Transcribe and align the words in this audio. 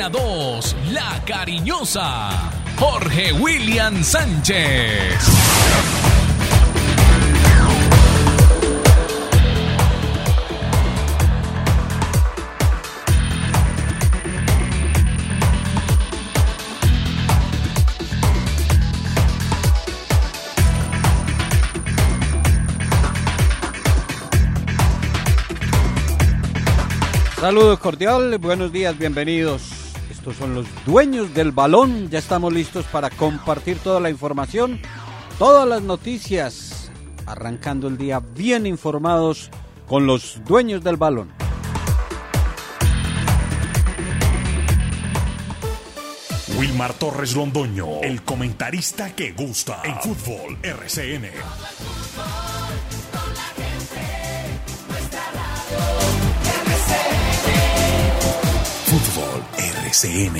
Antena 0.00 0.08
2, 0.08 0.76
La 0.92 1.22
Cariñosa, 1.26 2.30
Jorge 2.78 3.34
William 3.34 4.02
Sánchez. 4.02 5.18
Saludos 27.38 27.78
cordiales, 27.80 28.40
buenos 28.40 28.72
días, 28.72 28.96
bienvenidos. 28.96 29.79
Estos 30.20 30.36
son 30.36 30.54
los 30.54 30.66
dueños 30.84 31.32
del 31.32 31.50
balón. 31.50 32.10
Ya 32.10 32.18
estamos 32.18 32.52
listos 32.52 32.84
para 32.84 33.08
compartir 33.08 33.78
toda 33.78 34.00
la 34.00 34.10
información, 34.10 34.78
todas 35.38 35.66
las 35.66 35.80
noticias, 35.80 36.90
arrancando 37.24 37.88
el 37.88 37.96
día 37.96 38.20
bien 38.20 38.66
informados 38.66 39.48
con 39.88 40.06
los 40.06 40.44
dueños 40.44 40.84
del 40.84 40.98
balón. 40.98 41.32
Wilmar 46.58 46.92
Torres 46.92 47.34
Londoño, 47.34 48.02
el 48.02 48.22
comentarista 48.22 49.16
que 49.16 49.32
gusta 49.32 49.80
en 49.84 49.98
fútbol 50.02 50.58
RCN. 50.62 51.30
RCN. 59.90 60.38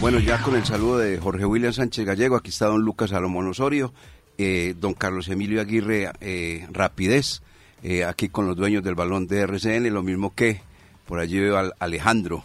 Bueno, 0.00 0.18
ya 0.18 0.40
con 0.40 0.56
el 0.56 0.64
saludo 0.64 0.96
de 0.98 1.18
Jorge 1.18 1.44
William 1.44 1.72
Sánchez 1.72 2.06
Gallego, 2.06 2.36
aquí 2.36 2.48
está 2.48 2.66
don 2.66 2.80
Lucas 2.80 3.10
Salomón 3.10 3.46
Osorio, 3.48 3.92
eh, 4.38 4.74
don 4.80 4.94
Carlos 4.94 5.28
Emilio 5.28 5.60
Aguirre 5.60 6.10
eh, 6.22 6.66
Rapidez, 6.72 7.42
eh, 7.82 8.04
aquí 8.04 8.30
con 8.30 8.46
los 8.46 8.56
dueños 8.56 8.82
del 8.82 8.94
balón 8.94 9.26
de 9.26 9.40
RCN, 9.40 9.92
lo 9.92 10.02
mismo 10.02 10.34
que 10.34 10.62
por 11.04 11.18
allí 11.18 11.38
veo 11.38 11.58
al 11.58 11.74
Alejandro, 11.78 12.42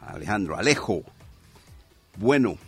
Alejandro, 0.00 0.56
Alejo. 0.56 1.02
Bueno, 2.16 2.58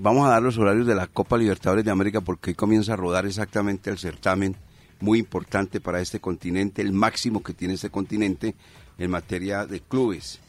vamos 0.00 0.26
a 0.26 0.32
dar 0.32 0.42
los 0.42 0.58
horarios 0.58 0.86
de 0.86 0.96
la 0.96 1.06
Copa 1.06 1.38
Libertadores 1.38 1.84
de 1.84 1.92
América 1.92 2.20
porque 2.20 2.50
hoy 2.50 2.56
comienza 2.56 2.92
a 2.92 2.96
rodar 2.96 3.24
exactamente 3.24 3.88
el 3.88 3.98
certamen 3.98 4.54
muy 5.00 5.18
importante 5.18 5.80
para 5.80 6.00
este 6.00 6.20
continente, 6.20 6.82
el 6.82 6.92
máximo 6.92 7.42
que 7.42 7.54
tiene 7.54 7.74
este 7.74 7.90
continente 7.90 8.54
en 8.98 9.10
materia 9.10 9.66
de 9.66 9.80
clubes. 9.80 10.40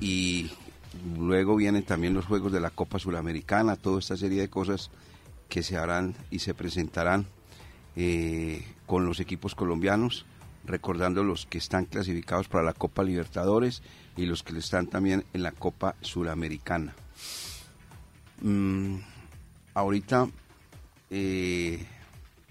Y 0.00 0.50
luego 1.18 1.56
vienen 1.56 1.82
también 1.82 2.14
los 2.14 2.26
juegos 2.26 2.52
de 2.52 2.60
la 2.60 2.70
Copa 2.70 2.98
Suramericana, 2.98 3.76
toda 3.76 3.98
esta 3.98 4.16
serie 4.16 4.40
de 4.40 4.50
cosas 4.50 4.90
que 5.48 5.62
se 5.62 5.76
harán 5.76 6.14
y 6.30 6.40
se 6.40 6.54
presentarán 6.54 7.26
eh, 7.96 8.64
con 8.86 9.04
los 9.04 9.18
equipos 9.20 9.54
colombianos, 9.54 10.26
recordando 10.64 11.24
los 11.24 11.46
que 11.46 11.58
están 11.58 11.86
clasificados 11.86 12.48
para 12.48 12.64
la 12.64 12.72
Copa 12.72 13.02
Libertadores 13.02 13.82
y 14.16 14.26
los 14.26 14.42
que 14.42 14.56
están 14.58 14.86
también 14.86 15.24
en 15.32 15.42
la 15.42 15.52
Copa 15.52 15.96
Suramericana. 16.00 16.94
Mm, 18.42 18.96
ahorita 19.74 20.28
eh, 21.10 21.84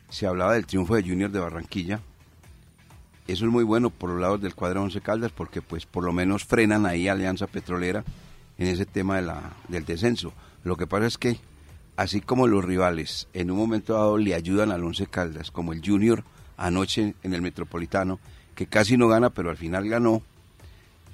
se 0.10 0.28
hablaba 0.28 0.54
del 0.54 0.66
triunfo 0.66 0.96
de 0.96 1.04
Junior 1.04 1.32
de 1.32 1.40
Barranquilla. 1.40 2.00
Eso 3.28 3.46
es 3.46 3.52
muy 3.52 3.64
bueno 3.64 3.92
por 3.92 4.10
los 4.10 4.20
lados 4.20 4.42
del 4.42 4.56
cuadro 4.56 4.82
Once 4.82 5.00
Caldas 5.02 5.32
porque 5.32 5.62
pues 5.62 5.86
por 5.86 6.04
lo 6.04 6.12
menos 6.12 6.46
frenan 6.46 6.86
ahí 6.86 7.08
Alianza 7.08 7.48
Petrolera 7.48 8.04
en 8.58 8.68
ese 8.68 8.86
tema 8.86 9.18
de 9.18 9.22
la, 9.22 9.54
del 9.68 9.86
descenso. 9.86 10.34
Lo 10.64 10.76
que 10.76 10.88
pasa 10.88 11.06
es 11.06 11.18
que 11.18 11.40
así 11.96 12.22
como 12.22 12.48
los 12.48 12.66
rivales 12.66 13.28
en 13.34 13.52
un 13.52 13.58
momento 13.58 13.94
dado 13.94 14.18
le 14.18 14.34
ayudan 14.34 14.72
al 14.72 14.84
Once 14.84 15.06
Caldas, 15.06 15.52
como 15.52 15.74
el 15.74 15.82
Junior 15.86 16.24
anoche 16.58 17.14
en 17.24 17.34
el 17.34 17.42
Metropolitano, 17.42 18.20
que 18.56 18.66
casi 18.66 18.98
no 18.98 19.08
gana 19.08 19.30
pero 19.30 19.50
al 19.50 19.58
final 19.58 19.88
ganó, 19.88 20.24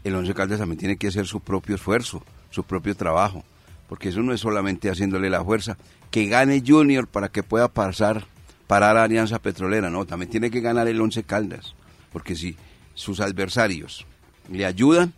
el 0.04 0.16
Once 0.16 0.34
Caldas 0.34 0.60
también 0.60 0.80
tiene 0.80 0.98
que 0.98 1.08
hacer 1.08 1.28
su 1.28 1.42
propio 1.42 1.76
esfuerzo, 1.76 2.24
su 2.50 2.64
propio 2.64 2.96
trabajo, 2.96 3.44
porque 3.90 4.10
eso 4.10 4.22
no 4.22 4.34
es 4.34 4.40
solamente 4.40 4.90
haciéndole 4.90 5.30
la 5.30 5.44
fuerza, 5.44 5.78
que 6.12 6.28
gane 6.28 6.64
Junior 6.66 7.08
para 7.08 7.30
que 7.30 7.44
pueda 7.44 7.68
pasar 7.68 8.26
parar 8.68 8.98
a 8.98 9.04
Alianza 9.04 9.40
Petrolera, 9.40 9.90
no, 9.90 10.06
también 10.06 10.30
tiene 10.30 10.50
que 10.50 10.62
ganar 10.62 10.88
el 10.88 11.00
Once 11.00 11.24
Caldas, 11.24 11.76
porque 12.12 12.36
si 12.36 12.56
sus 12.94 13.20
adversarios 13.20 14.06
le 14.50 14.66
ayudan 14.66 15.14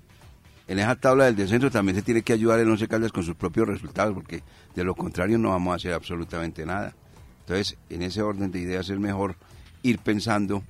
en 0.67 0.79
esa 0.79 0.95
tabla 0.95 1.25
del 1.25 1.35
descenso, 1.35 1.71
también 1.71 1.95
se 1.95 2.01
tiene 2.01 2.23
que 2.23 2.33
ayudar 2.33 2.59
el 2.59 2.69
Once 2.69 2.87
Caldas 2.87 3.11
con 3.11 3.23
sus 3.23 3.35
propios 3.35 3.67
resultados, 3.67 4.13
porque 4.13 4.43
de 4.75 4.83
lo 4.83 4.95
contrario 4.95 5.37
no 5.37 5.49
vamos 5.49 5.71
a 5.71 5.75
hacer 5.75 5.93
absolutamente 5.93 6.65
nada. 6.65 6.93
Entonces, 7.41 7.77
en 7.89 8.01
ese 8.01 8.21
orden 8.21 8.51
de 8.51 8.59
ideas 8.59 8.89
es 8.89 8.99
mejor 8.99 9.35
ir 9.81 9.99
pensando 9.99 10.63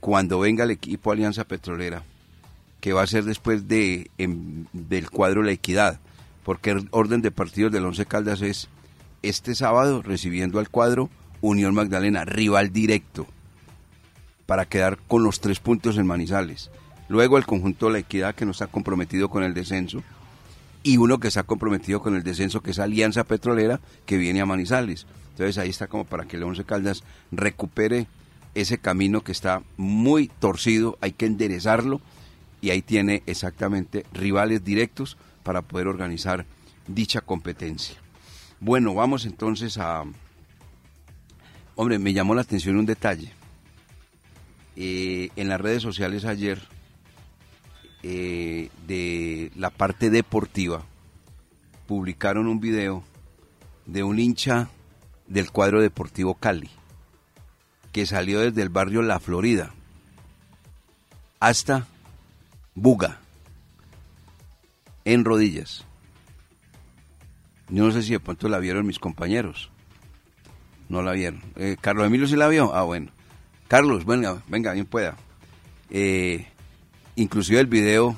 cuando 0.00 0.40
venga 0.40 0.64
el 0.64 0.72
equipo 0.72 1.12
Alianza 1.12 1.44
Petrolera, 1.44 2.02
que 2.80 2.92
va 2.92 3.02
a 3.02 3.06
ser 3.06 3.24
después 3.24 3.68
de 3.68 4.10
em, 4.18 4.66
del 4.72 5.10
cuadro 5.10 5.42
La 5.42 5.52
Equidad, 5.52 6.00
porque 6.44 6.70
el 6.70 6.88
orden 6.90 7.22
de 7.22 7.30
partidos 7.30 7.70
del 7.70 7.84
Once 7.84 8.04
Caldas 8.06 8.42
es 8.42 8.68
este 9.22 9.54
sábado 9.54 10.02
recibiendo 10.02 10.58
al 10.58 10.70
cuadro 10.70 11.10
Unión 11.40 11.74
Magdalena, 11.74 12.24
rival 12.24 12.72
directo, 12.72 13.26
para 14.46 14.66
quedar 14.66 14.98
con 15.08 15.22
los 15.22 15.40
tres 15.40 15.60
puntos 15.60 15.98
en 15.98 16.06
Manizales. 16.06 16.70
Luego 17.08 17.38
el 17.38 17.46
conjunto 17.46 17.86
de 17.86 17.92
la 17.92 17.98
equidad 18.00 18.34
que 18.34 18.44
no 18.44 18.50
está 18.50 18.66
comprometido 18.66 19.28
con 19.28 19.42
el 19.42 19.54
descenso 19.54 20.02
y 20.82 20.96
uno 20.96 21.18
que 21.18 21.28
está 21.28 21.42
comprometido 21.42 22.02
con 22.02 22.14
el 22.16 22.22
descenso 22.22 22.62
que 22.62 22.70
es 22.70 22.78
Alianza 22.78 23.24
Petrolera 23.24 23.80
que 24.06 24.18
viene 24.18 24.40
a 24.40 24.46
Manizales. 24.46 25.06
Entonces 25.30 25.58
ahí 25.58 25.70
está 25.70 25.86
como 25.86 26.04
para 26.04 26.24
que 26.24 26.36
el 26.36 26.42
Once 26.42 26.64
Caldas 26.64 27.04
recupere 27.30 28.06
ese 28.54 28.78
camino 28.78 29.22
que 29.22 29.32
está 29.32 29.62
muy 29.76 30.28
torcido, 30.28 30.98
hay 31.00 31.12
que 31.12 31.26
enderezarlo 31.26 32.00
y 32.60 32.70
ahí 32.70 32.82
tiene 32.82 33.22
exactamente 33.26 34.04
rivales 34.12 34.64
directos 34.64 35.16
para 35.42 35.62
poder 35.62 35.86
organizar 35.86 36.44
dicha 36.86 37.20
competencia. 37.20 37.96
Bueno, 38.60 38.94
vamos 38.94 39.26
entonces 39.26 39.78
a, 39.78 40.04
Hombre, 41.80 42.00
me 42.00 42.12
llamó 42.12 42.34
la 42.34 42.40
atención 42.40 42.76
un 42.76 42.86
detalle. 42.86 43.30
Eh, 44.74 45.28
en 45.36 45.48
las 45.48 45.60
redes 45.60 45.80
sociales 45.80 46.24
ayer, 46.24 46.60
eh, 48.02 48.68
de 48.88 49.52
la 49.54 49.70
parte 49.70 50.10
deportiva, 50.10 50.82
publicaron 51.86 52.48
un 52.48 52.58
video 52.58 53.04
de 53.86 54.02
un 54.02 54.18
hincha 54.18 54.68
del 55.28 55.52
cuadro 55.52 55.80
deportivo 55.80 56.34
Cali, 56.34 56.68
que 57.92 58.06
salió 58.06 58.40
desde 58.40 58.62
el 58.62 58.70
barrio 58.70 59.02
La 59.02 59.20
Florida 59.20 59.72
hasta 61.38 61.86
Buga, 62.74 63.20
en 65.04 65.24
rodillas. 65.24 65.84
No 67.68 67.92
sé 67.92 68.02
si 68.02 68.14
de 68.14 68.20
pronto 68.20 68.48
la 68.48 68.58
vieron 68.58 68.84
mis 68.84 68.98
compañeros. 68.98 69.70
No 70.88 71.02
la 71.02 71.12
vieron. 71.12 71.42
Eh, 71.56 71.76
Carlos 71.80 72.06
Emilio 72.06 72.26
sí 72.26 72.36
la 72.36 72.48
vio. 72.48 72.74
Ah, 72.74 72.82
bueno. 72.82 73.10
Carlos, 73.68 74.06
venga, 74.06 74.42
venga, 74.48 74.72
bien 74.72 74.86
pueda. 74.86 75.16
Eh, 75.90 76.46
inclusive 77.16 77.60
el 77.60 77.66
video 77.66 78.16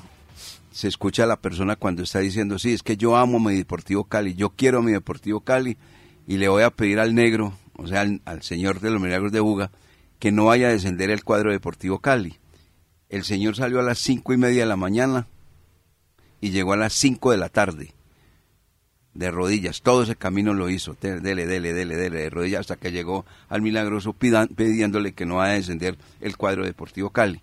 se 0.71 0.87
escucha 0.87 1.23
a 1.23 1.27
la 1.27 1.41
persona 1.41 1.75
cuando 1.75 2.03
está 2.03 2.19
diciendo, 2.19 2.57
sí, 2.57 2.73
es 2.73 2.83
que 2.83 2.95
yo 2.95 3.17
amo 3.17 3.39
mi 3.39 3.55
Deportivo 3.55 4.05
Cali, 4.05 4.35
yo 4.35 4.51
quiero 4.51 4.81
mi 4.81 4.93
Deportivo 4.93 5.41
Cali 5.41 5.77
y 6.25 6.37
le 6.37 6.47
voy 6.47 6.63
a 6.63 6.69
pedir 6.69 6.99
al 6.99 7.13
negro, 7.13 7.53
o 7.75 7.87
sea, 7.87 8.01
al, 8.01 8.21
al 8.23 8.41
señor 8.43 8.79
de 8.79 8.91
los 8.91 9.01
milagros 9.01 9.33
de 9.33 9.41
Buga, 9.41 9.71
que 10.19 10.31
no 10.31 10.45
vaya 10.45 10.69
a 10.69 10.71
descender 10.71 11.09
el 11.09 11.25
cuadro 11.25 11.51
Deportivo 11.51 11.99
Cali. 11.99 12.39
El 13.09 13.25
señor 13.25 13.57
salió 13.57 13.81
a 13.81 13.83
las 13.83 13.99
cinco 13.99 14.31
y 14.31 14.37
media 14.37 14.61
de 14.61 14.69
la 14.69 14.77
mañana 14.77 15.27
y 16.39 16.51
llegó 16.51 16.71
a 16.71 16.77
las 16.77 16.93
cinco 16.93 17.31
de 17.31 17.37
la 17.37 17.49
tarde 17.49 17.93
de 19.13 19.29
rodillas, 19.29 19.81
todo 19.81 20.03
ese 20.03 20.15
camino 20.15 20.53
lo 20.53 20.69
hizo, 20.69 20.95
dele, 21.01 21.21
dele, 21.21 21.73
dele, 21.73 21.95
dele, 21.95 22.19
de 22.19 22.29
rodillas 22.29 22.61
hasta 22.61 22.77
que 22.77 22.91
llegó 22.91 23.25
al 23.49 23.61
milagroso 23.61 24.13
pidiéndole 24.13 25.13
que 25.13 25.25
no 25.25 25.35
va 25.35 25.47
a 25.47 25.53
descender 25.53 25.97
el 26.21 26.37
cuadro 26.37 26.65
deportivo 26.65 27.09
Cali. 27.09 27.41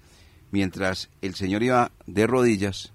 Mientras 0.51 1.11
el 1.21 1.35
señor 1.35 1.63
iba 1.63 1.93
de 2.07 2.27
rodillas, 2.27 2.93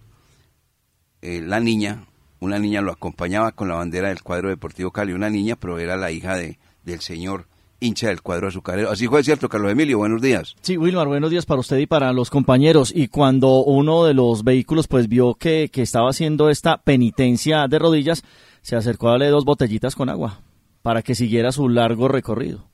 eh, 1.22 1.42
la 1.42 1.60
niña, 1.60 2.06
una 2.40 2.58
niña 2.58 2.82
lo 2.82 2.92
acompañaba 2.92 3.52
con 3.52 3.68
la 3.68 3.76
bandera 3.76 4.10
del 4.10 4.24
cuadro 4.24 4.50
deportivo 4.50 4.92
Cali, 4.92 5.14
una 5.14 5.30
niña, 5.30 5.56
pero 5.56 5.78
era 5.78 5.96
la 5.96 6.12
hija 6.12 6.36
de, 6.36 6.58
del 6.84 7.02
señor 7.02 7.46
hincha 7.80 8.08
del 8.08 8.22
cuadro 8.22 8.48
azucarero. 8.48 8.90
Así 8.90 9.08
fue 9.08 9.24
cierto, 9.24 9.50
Carlos 9.50 9.72
Emilio, 9.72 9.98
buenos 9.98 10.22
días. 10.22 10.56
Sí, 10.62 10.78
Wilmar, 10.78 11.08
buenos 11.08 11.30
días 11.30 11.46
para 11.46 11.60
usted 11.60 11.78
y 11.78 11.86
para 11.86 12.12
los 12.14 12.30
compañeros. 12.30 12.92
Y 12.96 13.08
cuando 13.10 13.64
uno 13.64 14.06
de 14.06 14.14
los 14.14 14.44
vehículos 14.44 14.88
pues 14.88 15.08
vio 15.08 15.36
que, 15.36 15.70
que 15.72 15.82
estaba 15.82 16.10
haciendo 16.10 16.50
esta 16.50 16.78
penitencia 16.78 17.68
de 17.68 17.80
rodillas, 17.80 18.24
se 18.64 18.76
acercó 18.76 19.10
a 19.10 19.12
darle 19.12 19.28
dos 19.28 19.46
botellitas 19.46 19.96
con 19.96 20.10
agua 20.10 20.40
para 20.82 21.04
que 21.04 21.14
siguiera 21.14 21.52
su 21.52 21.70
largo 21.70 22.08
recorrido. 22.08 22.66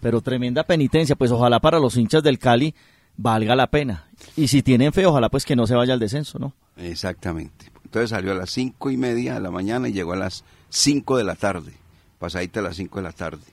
Pero 0.00 0.20
tremenda 0.20 0.64
penitencia, 0.64 1.16
pues 1.16 1.30
ojalá 1.30 1.60
para 1.60 1.78
los 1.78 1.96
hinchas 1.96 2.22
del 2.22 2.38
Cali 2.38 2.74
valga 3.16 3.56
la 3.56 3.68
pena. 3.68 4.08
Y 4.36 4.48
si 4.48 4.62
tienen 4.62 4.92
fe, 4.92 5.06
ojalá 5.06 5.30
pues 5.30 5.44
que 5.44 5.56
no 5.56 5.66
se 5.66 5.74
vaya 5.74 5.94
al 5.94 6.00
descenso, 6.00 6.38
¿no? 6.38 6.52
Exactamente. 6.76 7.72
Entonces 7.84 8.10
salió 8.10 8.32
a 8.32 8.34
las 8.34 8.50
cinco 8.50 8.90
y 8.90 8.96
media 8.96 9.34
de 9.34 9.40
la 9.40 9.50
mañana 9.50 9.88
y 9.88 9.92
llegó 9.92 10.12
a 10.12 10.16
las 10.16 10.44
cinco 10.68 11.16
de 11.16 11.24
la 11.24 11.36
tarde, 11.36 11.72
pasadita 12.18 12.60
a 12.60 12.64
las 12.64 12.76
cinco 12.76 12.98
de 12.98 13.04
la 13.04 13.12
tarde. 13.12 13.44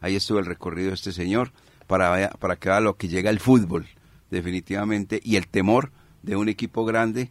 Ahí 0.00 0.16
estuvo 0.16 0.38
el 0.38 0.46
recorrido 0.46 0.88
de 0.88 0.94
este 0.94 1.12
señor 1.12 1.52
para, 1.86 2.30
para 2.30 2.56
que 2.56 2.70
vea 2.70 2.80
lo 2.80 2.96
que 2.96 3.08
llega 3.08 3.30
el 3.30 3.38
fútbol, 3.38 3.86
definitivamente, 4.30 5.20
y 5.22 5.36
el 5.36 5.46
temor 5.46 5.92
de 6.22 6.36
un 6.36 6.48
equipo 6.48 6.84
grande 6.84 7.30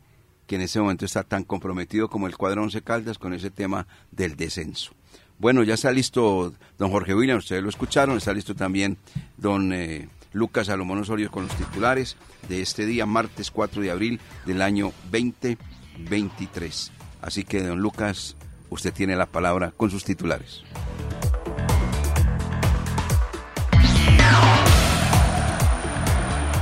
en 0.54 0.62
ese 0.62 0.80
momento 0.80 1.06
está 1.06 1.24
tan 1.24 1.44
comprometido 1.44 2.10
como 2.10 2.28
el 2.28 2.38
cuadro 2.38 2.64
Once 2.64 2.82
Caldas 2.82 3.18
con 3.18 3.34
ese 3.34 3.50
tema 3.52 3.88
del 4.12 4.36
descenso. 4.36 4.94
Bueno, 5.40 5.64
ya 5.64 5.74
está 5.74 5.92
listo 5.92 6.54
don 6.78 6.92
Jorge 6.92 7.16
William, 7.16 7.38
ustedes 7.38 7.64
lo 7.64 7.70
escucharon, 7.70 8.18
está 8.18 8.34
listo 8.34 8.56
también 8.56 8.98
don 9.38 9.74
eh, 9.74 10.08
Lucas 10.34 10.68
Salomón 10.68 11.00
Osorio 11.00 11.32
con 11.32 11.44
los 11.44 11.56
titulares 11.56 12.18
de 12.50 12.62
este 12.62 12.86
día, 12.86 13.06
martes 13.06 13.52
4 13.52 13.82
de 13.82 13.92
abril 13.92 14.20
del 14.46 14.62
año 14.62 14.92
2023. 15.12 16.92
Así 17.22 17.44
que, 17.46 17.64
don 17.64 17.80
Lucas, 17.80 18.36
usted 18.70 18.94
tiene 18.94 19.16
la 19.16 19.28
palabra 19.28 19.72
con 19.76 19.90
sus 19.90 20.04
titulares. 20.04 20.64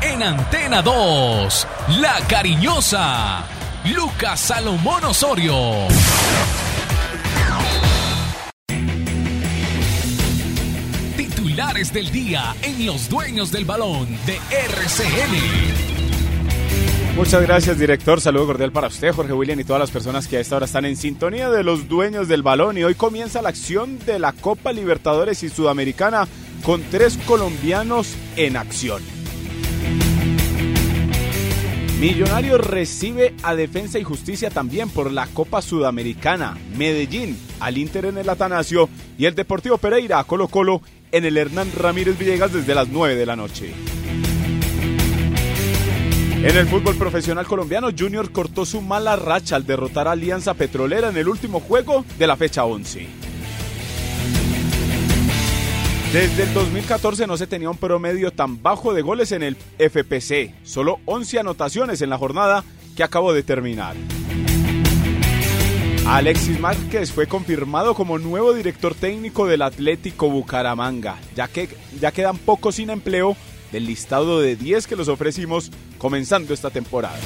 En 0.03 0.21
Antena 0.21 0.81
2, 0.81 1.67
La 1.99 2.19
Cariñosa, 2.27 3.43
Lucas 3.85 4.39
Salomón 4.39 5.03
Osorio. 5.05 5.55
Titulares 11.17 11.91
del 11.91 12.11
día 12.11 12.55
en 12.61 12.85
Los 12.85 13.09
Dueños 13.09 13.51
del 13.51 13.65
Balón 13.65 14.07
de 14.27 14.35
RCN. 14.51 16.01
Muchas 17.15 17.41
gracias, 17.41 17.79
director. 17.79 18.21
Saludo 18.21 18.45
cordial 18.45 18.71
para 18.71 18.87
usted, 18.87 19.13
Jorge 19.13 19.33
William, 19.33 19.59
y 19.59 19.63
todas 19.63 19.79
las 19.79 19.91
personas 19.91 20.27
que 20.27 20.37
a 20.37 20.39
esta 20.41 20.57
hora 20.57 20.65
están 20.65 20.85
en 20.85 20.95
sintonía 20.95 21.49
de 21.49 21.63
los 21.63 21.87
dueños 21.87 22.27
del 22.27 22.43
balón. 22.43 22.77
Y 22.77 22.83
hoy 22.83 22.93
comienza 22.93 23.41
la 23.41 23.49
acción 23.49 23.97
de 24.05 24.19
la 24.19 24.31
Copa 24.31 24.71
Libertadores 24.73 25.41
y 25.41 25.49
Sudamericana 25.49 26.27
con 26.63 26.83
tres 26.83 27.17
colombianos 27.25 28.15
en 28.35 28.57
acción. 28.57 29.20
Millonarios 32.01 32.65
recibe 32.65 33.35
a 33.43 33.53
Defensa 33.53 33.99
y 33.99 34.03
Justicia 34.03 34.49
también 34.49 34.89
por 34.89 35.11
la 35.11 35.27
Copa 35.27 35.61
Sudamericana. 35.61 36.57
Medellín 36.75 37.37
al 37.59 37.77
Inter 37.77 38.05
en 38.05 38.17
el 38.17 38.27
Atanasio 38.27 38.89
y 39.19 39.27
el 39.27 39.35
Deportivo 39.35 39.77
Pereira 39.77 40.17
a 40.17 40.23
Colo 40.23 40.47
Colo 40.47 40.81
en 41.11 41.25
el 41.25 41.37
Hernán 41.37 41.71
Ramírez 41.77 42.17
Villegas 42.17 42.51
desde 42.53 42.73
las 42.73 42.87
9 42.87 43.15
de 43.15 43.25
la 43.27 43.35
noche. 43.35 43.71
En 46.37 46.57
el 46.57 46.65
fútbol 46.65 46.95
profesional 46.95 47.45
colombiano, 47.45 47.89
Junior 47.95 48.31
cortó 48.31 48.65
su 48.65 48.81
mala 48.81 49.15
racha 49.15 49.55
al 49.55 49.67
derrotar 49.67 50.07
a 50.07 50.13
Alianza 50.13 50.55
Petrolera 50.55 51.09
en 51.09 51.17
el 51.17 51.27
último 51.27 51.59
juego 51.59 52.03
de 52.17 52.25
la 52.25 52.35
fecha 52.35 52.65
11. 52.65 53.30
Desde 56.13 56.43
el 56.43 56.53
2014 56.53 57.25
no 57.25 57.37
se 57.37 57.47
tenía 57.47 57.69
un 57.69 57.77
promedio 57.77 58.31
tan 58.31 58.61
bajo 58.61 58.93
de 58.93 59.01
goles 59.01 59.31
en 59.31 59.43
el 59.43 59.55
FPC, 59.55 60.53
solo 60.65 60.99
11 61.05 61.39
anotaciones 61.39 62.01
en 62.01 62.09
la 62.09 62.17
jornada 62.17 62.65
que 62.97 63.03
acabó 63.03 63.31
de 63.31 63.43
terminar. 63.43 63.95
Alexis 66.05 66.59
Márquez 66.59 67.13
fue 67.13 67.27
confirmado 67.27 67.95
como 67.95 68.19
nuevo 68.19 68.53
director 68.53 68.93
técnico 68.93 69.47
del 69.47 69.61
Atlético 69.61 70.29
Bucaramanga, 70.29 71.15
ya 71.33 71.47
que 71.47 71.69
ya 72.01 72.11
quedan 72.11 72.37
pocos 72.37 72.75
sin 72.75 72.89
empleo 72.89 73.37
del 73.71 73.85
listado 73.85 74.41
de 74.41 74.57
10 74.57 74.87
que 74.87 74.97
los 74.97 75.07
ofrecimos 75.07 75.71
comenzando 75.97 76.53
esta 76.53 76.69
temporada. 76.71 77.19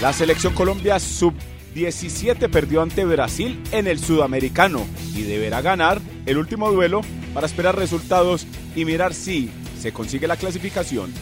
La 0.00 0.14
selección 0.14 0.54
Colombia 0.54 0.98
sub-17 1.78 2.50
perdió 2.50 2.82
ante 2.82 3.04
Brasil 3.04 3.62
en 3.70 3.86
el 3.86 3.98
sudamericano 3.98 4.84
y 5.14 5.22
deberá 5.22 5.60
ganar 5.60 6.00
el 6.26 6.38
último 6.38 6.72
duelo 6.72 7.02
para 7.34 7.46
esperar 7.46 7.76
resultados 7.76 8.46
y 8.74 8.84
mirar 8.84 9.14
si 9.14 9.50
se 9.80 9.92
consigue 9.92 10.26
la 10.26 10.36
clasificación. 10.36 11.12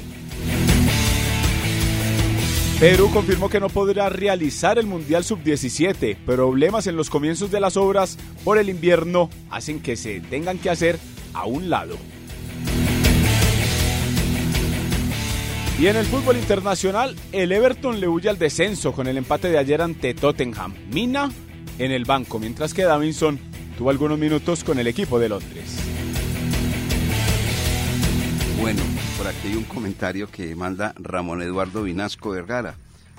Perú 2.80 3.10
confirmó 3.12 3.48
que 3.48 3.60
no 3.60 3.68
podrá 3.68 4.08
realizar 4.10 4.78
el 4.78 4.86
Mundial 4.86 5.24
Sub-17. 5.24 6.16
Problemas 6.26 6.86
en 6.86 6.96
los 6.96 7.08
comienzos 7.08 7.50
de 7.50 7.60
las 7.60 7.76
obras 7.76 8.18
por 8.44 8.58
el 8.58 8.68
invierno 8.68 9.30
hacen 9.50 9.80
que 9.80 9.96
se 9.96 10.20
tengan 10.20 10.58
que 10.58 10.70
hacer 10.70 10.98
a 11.32 11.46
un 11.46 11.70
lado. 11.70 11.96
Y 15.78 15.88
en 15.88 15.96
el 15.96 16.06
fútbol 16.06 16.38
internacional, 16.38 17.14
el 17.32 17.52
Everton 17.52 18.00
le 18.00 18.08
huye 18.08 18.30
al 18.30 18.38
descenso 18.38 18.92
con 18.92 19.08
el 19.08 19.18
empate 19.18 19.50
de 19.50 19.58
ayer 19.58 19.82
ante 19.82 20.14
Tottenham. 20.14 20.72
Mina 20.90 21.30
en 21.78 21.92
el 21.92 22.06
banco, 22.06 22.38
mientras 22.38 22.72
que 22.72 22.84
Davinson 22.84 23.38
tuvo 23.76 23.90
algunos 23.90 24.18
minutos 24.18 24.64
con 24.64 24.78
el 24.78 24.86
equipo 24.86 25.18
de 25.18 25.28
Londres. 25.28 25.76
Bueno, 28.58 28.80
por 29.18 29.26
aquí 29.26 29.48
hay 29.48 29.56
un 29.56 29.64
comentario 29.64 30.30
que 30.30 30.56
manda 30.56 30.94
Ramón 30.96 31.42
Eduardo 31.42 31.82
Vinasco 31.82 32.30
Vergara, 32.30 32.76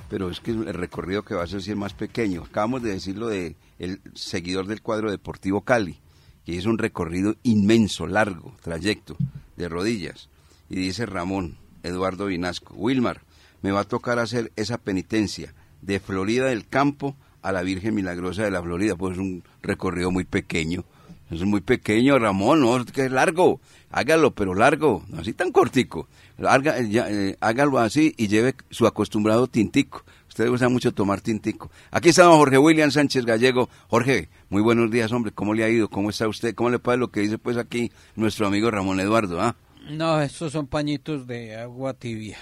pero 0.10 0.32
es 0.32 0.40
que 0.40 0.50
el 0.50 0.74
recorrido 0.74 1.22
que 1.22 1.36
va 1.36 1.42
a 1.42 1.44
hacer 1.44 1.60
es 1.60 1.76
más 1.76 1.94
pequeño. 1.94 2.42
Acabamos 2.42 2.82
de 2.82 2.94
decirlo 2.94 3.28
de 3.28 3.56
el 3.78 4.02
seguidor 4.16 4.66
del 4.66 4.82
cuadro 4.82 5.12
deportivo 5.12 5.62
Cali, 5.62 6.00
que 6.44 6.58
es 6.58 6.66
un 6.66 6.80
recorrido 6.80 7.36
inmenso, 7.44 8.08
largo, 8.08 8.56
trayecto 8.64 9.16
de 9.58 9.70
rodillas. 9.70 10.30
Y 10.72 10.76
dice 10.78 11.06
Ramón 11.06 11.60
Eduardo 11.88 12.28
Vinasco, 12.28 12.74
Wilmar, 12.76 13.22
me 13.62 13.72
va 13.72 13.82
a 13.82 13.86
tocar 13.86 14.20
hacer 14.20 14.52
esa 14.56 14.78
penitencia 14.78 15.54
de 15.82 16.00
Florida 16.00 16.46
del 16.46 16.68
Campo 16.68 17.16
a 17.42 17.52
la 17.52 17.62
Virgen 17.62 17.96
Milagrosa 17.96 18.44
de 18.44 18.52
la 18.52 18.62
Florida, 18.62 18.96
pues 18.96 19.14
es 19.14 19.20
un 19.20 19.44
recorrido 19.62 20.12
muy 20.12 20.26
pequeño. 20.26 20.84
Es 21.30 21.44
muy 21.44 21.60
pequeño, 21.60 22.18
Ramón, 22.20 22.62
no, 22.62 22.86
que 22.86 23.06
es 23.06 23.12
largo. 23.12 23.60
Hágalo, 23.92 24.32
pero 24.32 24.54
largo, 24.54 25.04
no 25.10 25.20
así 25.20 25.34
tan 25.34 25.52
cortico. 25.52 26.08
Haga, 26.46 26.76
eh, 26.80 27.36
hágalo 27.42 27.80
así 27.80 28.14
y 28.18 28.28
lleve 28.28 28.56
su 28.70 28.88
acostumbrado 28.88 29.48
tintico. 29.48 30.04
Usted 30.30 30.50
gusta 30.50 30.70
mucho 30.70 30.94
tomar 30.94 31.20
tintico. 31.20 31.70
Aquí 31.92 32.10
está 32.10 32.24
don 32.24 32.38
Jorge 32.38 32.58
William 32.58 32.92
Sánchez 32.92 33.26
Gallego. 33.26 33.70
Jorge, 33.90 34.30
muy 34.50 34.62
buenos 34.62 34.90
días, 34.90 35.12
hombre. 35.12 35.32
¿Cómo 35.34 35.54
le 35.54 35.64
ha 35.64 35.70
ido? 35.70 35.90
¿Cómo 35.90 36.12
está 36.12 36.28
usted? 36.28 36.54
¿Cómo 36.56 36.70
le 36.70 36.80
parece 36.80 37.00
lo 37.00 37.12
que 37.12 37.22
dice 37.22 37.38
pues 37.38 37.58
aquí 37.58 37.92
nuestro 38.16 38.48
amigo 38.48 38.70
Ramón 38.72 39.00
Eduardo? 39.00 39.42
Ah? 39.42 39.56
No, 39.90 40.22
estos 40.22 40.52
son 40.52 40.68
pañitos 40.68 41.28
de 41.28 41.56
agua 41.56 41.94
tibia. 41.94 42.38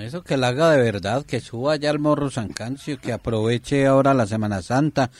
Eso 0.00 0.22
que 0.22 0.36
la 0.36 0.48
haga 0.48 0.70
de 0.70 0.78
verdad, 0.78 1.24
que 1.24 1.40
suba 1.40 1.76
ya 1.76 1.90
al 1.90 1.98
Morro 1.98 2.30
San 2.30 2.48
Cancio, 2.48 2.98
que 2.98 3.12
aproveche 3.12 3.86
ahora 3.86 4.14
la 4.14 4.26
Semana 4.26 4.60
Santa, 4.62 5.10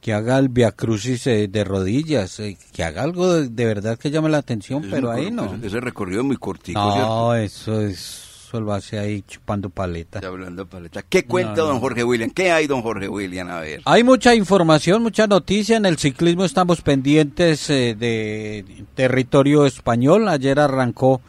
que 0.00 0.12
haga 0.12 0.38
el 0.38 0.48
Via 0.48 0.72
Crucis 0.72 1.26
eh, 1.26 1.48
de 1.48 1.64
rodillas, 1.64 2.38
eh, 2.40 2.56
que 2.72 2.84
haga 2.84 3.02
algo 3.02 3.32
de, 3.34 3.64
verdad 3.66 3.98
que 3.98 4.10
llame 4.10 4.28
la 4.28 4.38
atención, 4.38 4.86
pero 4.90 5.10
ahí 5.10 5.30
no. 5.30 5.58
Ese 5.62 5.80
recorrido 5.80 6.20
es 6.20 6.26
muy 6.26 6.36
cortito. 6.36 6.78
No, 6.78 7.34
eso 7.34 7.80
es 7.80 8.31
hace 8.72 8.98
ahí 8.98 9.22
chupando 9.22 9.70
paleta. 9.70 10.20
hablando 10.24 10.66
paleta. 10.66 11.02
¿Qué 11.02 11.24
cuenta 11.24 11.62
don 11.62 11.80
Jorge 11.80 12.04
William? 12.04 12.30
¿Qué 12.30 12.50
hay 12.50 12.66
don 12.66 12.82
Jorge 12.82 13.08
William? 13.08 13.48
A 13.48 13.60
ver. 13.60 13.82
Hay 13.84 14.04
mucha 14.04 14.34
información, 14.34 15.02
mucha 15.02 15.26
noticia. 15.26 15.76
En 15.76 15.86
el 15.86 15.98
ciclismo 15.98 16.44
estamos 16.44 16.82
pendientes 16.82 17.68
eh, 17.70 17.94
de 17.98 18.84
territorio 18.94 19.66
español. 19.66 20.28
Ayer 20.28 20.60
arrancó 20.60 21.20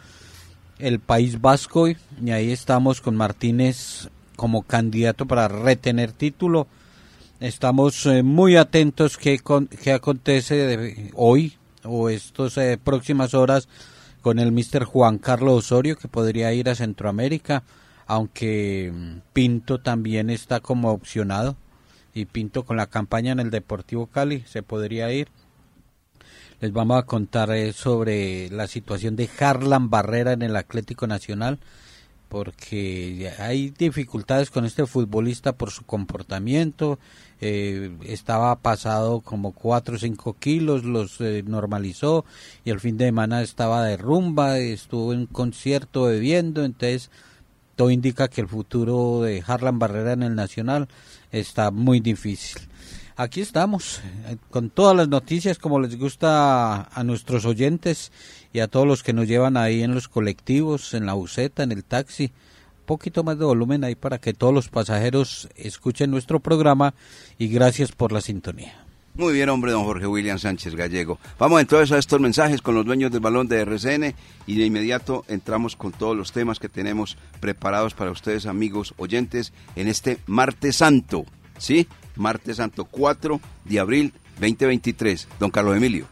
el 0.79 0.99
País 0.99 1.39
Vasco 1.39 1.87
y 1.87 1.97
ahí 2.31 2.51
estamos 2.51 3.01
con 3.01 3.15
Martínez 3.15 4.09
como 4.35 4.63
candidato 4.63 5.25
para 5.25 5.47
retener 5.47 6.11
título. 6.11 6.67
Estamos 7.39 8.05
eh, 8.05 8.23
muy 8.23 8.57
atentos 8.57 9.17
qué, 9.17 9.39
qué 9.81 9.91
acontece 9.93 11.09
hoy 11.15 11.57
o 11.83 12.09
estas 12.09 12.57
eh, 12.57 12.79
próximas 12.81 13.33
horas 13.33 13.67
con 14.23 14.39
el 14.39 14.53
mister 14.53 14.85
Juan 14.85 15.17
Carlos 15.17 15.65
Osorio 15.65 15.97
que 15.97 16.07
podría 16.07 16.53
ir 16.53 16.69
a 16.69 16.75
Centroamérica, 16.75 17.63
aunque 18.07 18.91
mm, 18.91 19.17
Pinto 19.33 19.81
también 19.81 20.29
está 20.29 20.61
como 20.61 20.91
opcionado 20.91 21.57
y 22.13 22.25
Pinto 22.25 22.63
con 22.63 22.77
la 22.77 22.87
campaña 22.87 23.33
en 23.33 23.41
el 23.41 23.51
Deportivo 23.51 24.07
Cali 24.07 24.43
se 24.47 24.63
podría 24.63 25.11
ir. 25.11 25.27
Les 26.61 26.71
vamos 26.71 26.97
a 26.97 27.05
contar 27.05 27.51
eh, 27.51 27.73
sobre 27.73 28.49
la 28.49 28.67
situación 28.67 29.17
de 29.17 29.29
Harlan 29.39 29.89
Barrera 29.89 30.31
en 30.31 30.41
el 30.41 30.55
Atlético 30.55 31.05
Nacional, 31.05 31.59
porque 32.33 33.31
hay 33.37 33.69
dificultades 33.69 34.49
con 34.49 34.65
este 34.65 34.87
futbolista 34.87 35.53
por 35.53 35.69
su 35.69 35.85
comportamiento. 35.85 36.97
Eh, 37.39 37.95
estaba 38.05 38.55
pasado 38.55 39.21
como 39.21 39.51
4 39.51 39.97
o 39.97 39.99
5 39.99 40.37
kilos, 40.39 40.83
los 40.83 41.21
eh, 41.21 41.43
normalizó 41.45 42.25
y 42.65 42.71
el 42.71 42.79
fin 42.79 42.97
de 42.97 43.05
semana 43.05 43.43
estaba 43.43 43.85
de 43.85 43.97
rumba, 43.97 44.57
estuvo 44.57 45.13
en 45.13 45.19
un 45.19 45.25
concierto 45.27 46.05
bebiendo, 46.05 46.65
entonces 46.65 47.11
todo 47.75 47.91
indica 47.91 48.29
que 48.29 48.41
el 48.41 48.47
futuro 48.47 49.21
de 49.21 49.43
Harlan 49.45 49.77
Barrera 49.77 50.13
en 50.13 50.23
el 50.23 50.33
Nacional 50.33 50.87
está 51.31 51.69
muy 51.69 51.99
difícil. 51.99 52.63
Aquí 53.15 53.41
estamos, 53.41 54.01
eh, 54.25 54.37
con 54.49 54.71
todas 54.71 54.97
las 54.97 55.07
noticias 55.07 55.59
como 55.59 55.79
les 55.79 55.99
gusta 55.99 56.85
a 56.85 57.03
nuestros 57.03 57.45
oyentes 57.45 58.11
y 58.53 58.59
a 58.59 58.67
todos 58.67 58.87
los 58.87 59.03
que 59.03 59.13
nos 59.13 59.27
llevan 59.27 59.57
ahí 59.57 59.81
en 59.81 59.95
los 59.95 60.07
colectivos, 60.07 60.93
en 60.93 61.07
la 61.07 61.13
buseta, 61.13 61.63
en 61.63 61.71
el 61.71 61.83
taxi. 61.83 62.31
Poquito 62.85 63.23
más 63.23 63.39
de 63.39 63.45
volumen 63.45 63.83
ahí 63.83 63.95
para 63.95 64.19
que 64.19 64.33
todos 64.33 64.53
los 64.53 64.69
pasajeros 64.69 65.49
escuchen 65.55 66.11
nuestro 66.11 66.39
programa 66.39 66.93
y 67.39 67.47
gracias 67.47 67.91
por 67.91 68.11
la 68.11 68.21
sintonía. 68.21 68.83
Muy 69.15 69.33
bien, 69.33 69.49
hombre, 69.49 69.71
don 69.71 69.83
Jorge 69.83 70.07
William 70.07 70.39
Sánchez 70.39 70.75
Gallego. 70.75 71.19
Vamos 71.37 71.61
entonces 71.61 71.91
a 71.91 71.99
estos 71.99 72.19
mensajes 72.19 72.61
con 72.61 72.73
los 72.73 72.85
dueños 72.85 73.11
del 73.11 73.21
balón 73.21 73.47
de 73.47 73.61
RCN 73.61 74.15
y 74.47 74.57
de 74.57 74.65
inmediato 74.65 75.23
entramos 75.27 75.75
con 75.75 75.91
todos 75.91 76.17
los 76.17 76.31
temas 76.31 76.59
que 76.59 76.69
tenemos 76.69 77.17
preparados 77.39 77.93
para 77.93 78.11
ustedes, 78.11 78.47
amigos 78.47 78.93
oyentes, 78.97 79.53
en 79.75 79.87
este 79.87 80.17
martes 80.25 80.77
santo. 80.77 81.25
¿Sí? 81.59 81.87
Martes 82.15 82.57
santo 82.57 82.85
4 82.85 83.39
de 83.65 83.79
abril 83.79 84.13
2023. 84.39 85.27
Don 85.39 85.51
Carlos 85.51 85.77
Emilio. 85.77 86.07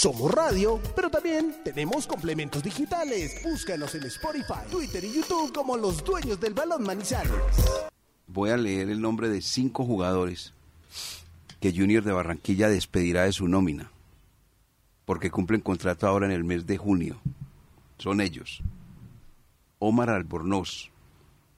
Somos 0.00 0.30
radio, 0.30 0.80
pero 0.96 1.10
también 1.10 1.56
tenemos 1.62 2.06
complementos 2.06 2.62
digitales. 2.62 3.42
Búscanos 3.44 3.94
en 3.94 4.04
Spotify, 4.04 4.64
Twitter 4.70 5.04
y 5.04 5.12
YouTube 5.12 5.52
como 5.52 5.76
los 5.76 6.02
dueños 6.02 6.40
del 6.40 6.54
balón 6.54 6.84
Manizales 6.84 7.30
voy 8.32 8.50
a 8.50 8.56
leer 8.56 8.88
el 8.90 9.00
nombre 9.00 9.28
de 9.28 9.42
cinco 9.42 9.84
jugadores 9.84 10.52
que 11.60 11.72
Junior 11.72 12.04
de 12.04 12.12
Barranquilla 12.12 12.68
despedirá 12.68 13.24
de 13.24 13.32
su 13.32 13.48
nómina, 13.48 13.90
porque 15.04 15.30
cumplen 15.30 15.60
contrato 15.60 16.06
ahora 16.06 16.26
en 16.26 16.32
el 16.32 16.44
mes 16.44 16.66
de 16.66 16.78
junio. 16.78 17.20
Son 17.98 18.20
ellos. 18.20 18.62
Omar 19.78 20.10
Albornoz, 20.10 20.90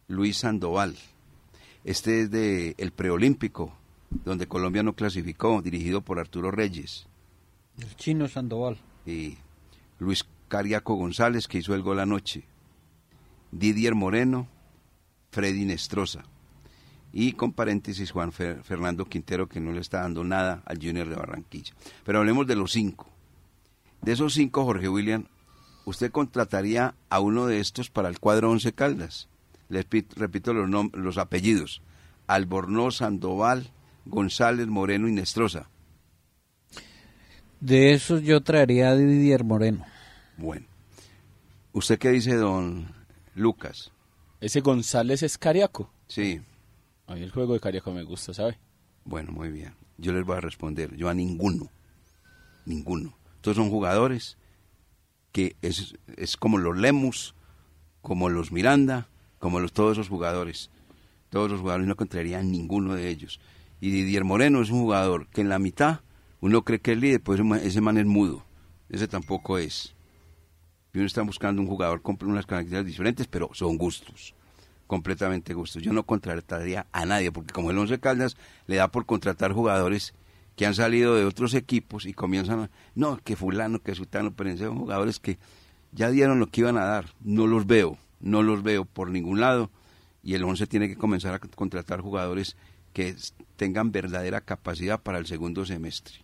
Luis 0.08 0.38
Sandoval. 0.38 0.96
Este 1.84 2.22
es 2.22 2.30
de 2.30 2.74
el 2.78 2.90
preolímpico, 2.92 3.72
donde 4.24 4.48
Colombia 4.48 4.82
no 4.82 4.94
clasificó, 4.94 5.60
dirigido 5.62 6.00
por 6.00 6.18
Arturo 6.18 6.50
Reyes. 6.50 7.06
El 7.78 7.96
chino 7.96 8.28
Sandoval. 8.28 8.78
Y 9.06 9.36
Luis 9.98 10.24
Cariaco 10.48 10.94
González, 10.94 11.48
que 11.48 11.58
hizo 11.58 11.74
el 11.74 11.82
gol 11.82 12.00
anoche. 12.00 12.44
Didier 13.50 13.94
Moreno, 13.94 14.48
Freddy 15.30 15.64
Nestroza 15.64 16.24
y 17.12 17.32
con 17.32 17.52
paréntesis 17.52 18.10
Juan 18.10 18.32
Fernando 18.32 19.04
Quintero 19.04 19.48
que 19.48 19.60
no 19.60 19.72
le 19.72 19.80
está 19.80 20.00
dando 20.00 20.24
nada 20.24 20.62
al 20.64 20.78
Junior 20.78 21.08
de 21.08 21.16
Barranquilla. 21.16 21.74
Pero 22.04 22.18
hablemos 22.18 22.46
de 22.46 22.56
los 22.56 22.72
cinco. 22.72 23.08
De 24.00 24.12
esos 24.12 24.34
cinco, 24.34 24.64
Jorge 24.64 24.88
William, 24.88 25.26
¿usted 25.84 26.10
contrataría 26.10 26.94
a 27.10 27.20
uno 27.20 27.46
de 27.46 27.60
estos 27.60 27.90
para 27.90 28.08
el 28.08 28.18
cuadro 28.18 28.50
Once 28.50 28.72
Caldas? 28.72 29.28
Les 29.68 29.86
repito 30.16 30.54
los, 30.54 30.92
los 30.92 31.18
apellidos. 31.18 31.82
Albornoz, 32.26 32.96
Sandoval, 32.96 33.70
González, 34.06 34.66
Moreno 34.66 35.06
y 35.06 35.12
Nestroza. 35.12 35.68
De 37.62 37.92
esos 37.92 38.24
yo 38.24 38.40
traería 38.40 38.88
a 38.88 38.96
Didier 38.96 39.44
Moreno. 39.44 39.86
Bueno. 40.36 40.66
¿Usted 41.72 41.96
qué 41.96 42.10
dice, 42.10 42.34
don 42.34 42.92
Lucas? 43.36 43.92
Ese 44.40 44.62
González 44.62 45.22
es 45.22 45.38
cariaco. 45.38 45.88
Sí. 46.08 46.40
A 47.06 47.14
mí 47.14 47.22
el 47.22 47.30
juego 47.30 47.54
de 47.54 47.60
Cariaco 47.60 47.92
me 47.92 48.02
gusta, 48.02 48.34
¿sabe? 48.34 48.58
Bueno, 49.04 49.30
muy 49.30 49.52
bien. 49.52 49.76
Yo 49.96 50.12
les 50.12 50.24
voy 50.24 50.38
a 50.38 50.40
responder. 50.40 50.96
Yo 50.96 51.08
a 51.08 51.14
ninguno. 51.14 51.70
Ninguno. 52.66 53.16
Todos 53.40 53.58
son 53.58 53.70
jugadores 53.70 54.38
que 55.30 55.54
es, 55.62 55.94
es 56.16 56.36
como 56.36 56.58
los 56.58 56.76
Lemus, 56.76 57.36
como 58.00 58.28
los 58.28 58.50
Miranda, 58.50 59.06
como 59.38 59.60
los, 59.60 59.72
todos 59.72 59.92
esos 59.92 60.08
jugadores. 60.08 60.68
Todos 61.30 61.48
los 61.48 61.60
jugadores 61.60 61.86
no 61.86 61.94
contraría 61.94 62.40
a 62.40 62.42
ninguno 62.42 62.96
de 62.96 63.08
ellos. 63.08 63.38
Y 63.80 63.92
Didier 63.92 64.24
Moreno 64.24 64.62
es 64.62 64.70
un 64.70 64.80
jugador 64.80 65.28
que 65.28 65.42
en 65.42 65.48
la 65.48 65.60
mitad 65.60 66.00
uno 66.42 66.62
cree 66.62 66.80
que 66.80 66.92
es 66.92 66.98
líder, 66.98 67.22
pues 67.22 67.40
ese 67.62 67.80
man 67.80 67.96
es 67.96 68.04
mudo. 68.04 68.44
Ese 68.90 69.08
tampoco 69.08 69.56
es. 69.56 69.94
Y 70.92 70.98
uno 70.98 71.06
está 71.06 71.22
buscando 71.22 71.62
un 71.62 71.68
jugador 71.68 72.02
con 72.02 72.18
unas 72.22 72.44
características 72.44 72.86
diferentes, 72.86 73.26
pero 73.26 73.48
son 73.54 73.78
gustos 73.78 74.34
completamente 74.92 75.54
gusto. 75.54 75.80
Yo 75.80 75.94
no 75.94 76.04
contrataría 76.04 76.86
a 76.92 77.06
nadie, 77.06 77.32
porque 77.32 77.54
como 77.54 77.70
el 77.70 77.78
Once 77.78 77.98
Caldas 77.98 78.36
le 78.66 78.76
da 78.76 78.88
por 78.88 79.06
contratar 79.06 79.52
jugadores 79.54 80.12
que 80.54 80.66
han 80.66 80.74
salido 80.74 81.14
de 81.14 81.24
otros 81.24 81.54
equipos 81.54 82.04
y 82.04 82.12
comienzan 82.12 82.60
a, 82.60 82.70
no, 82.94 83.16
que 83.16 83.34
fulano, 83.34 83.78
que 83.78 83.94
sultano, 83.94 84.34
pero 84.34 84.54
son 84.58 84.76
jugadores 84.76 85.18
que 85.18 85.38
ya 85.92 86.10
dieron 86.10 86.40
lo 86.40 86.48
que 86.48 86.60
iban 86.60 86.76
a 86.76 86.84
dar. 86.84 87.06
No 87.22 87.46
los 87.46 87.66
veo, 87.66 87.96
no 88.20 88.42
los 88.42 88.62
veo 88.62 88.84
por 88.84 89.10
ningún 89.10 89.40
lado. 89.40 89.70
Y 90.22 90.34
el 90.34 90.44
Once 90.44 90.66
tiene 90.66 90.88
que 90.88 90.96
comenzar 90.96 91.32
a 91.32 91.38
contratar 91.38 92.02
jugadores 92.02 92.56
que 92.92 93.16
tengan 93.56 93.92
verdadera 93.92 94.42
capacidad 94.42 95.00
para 95.00 95.16
el 95.16 95.24
segundo 95.24 95.64
semestre. 95.64 96.16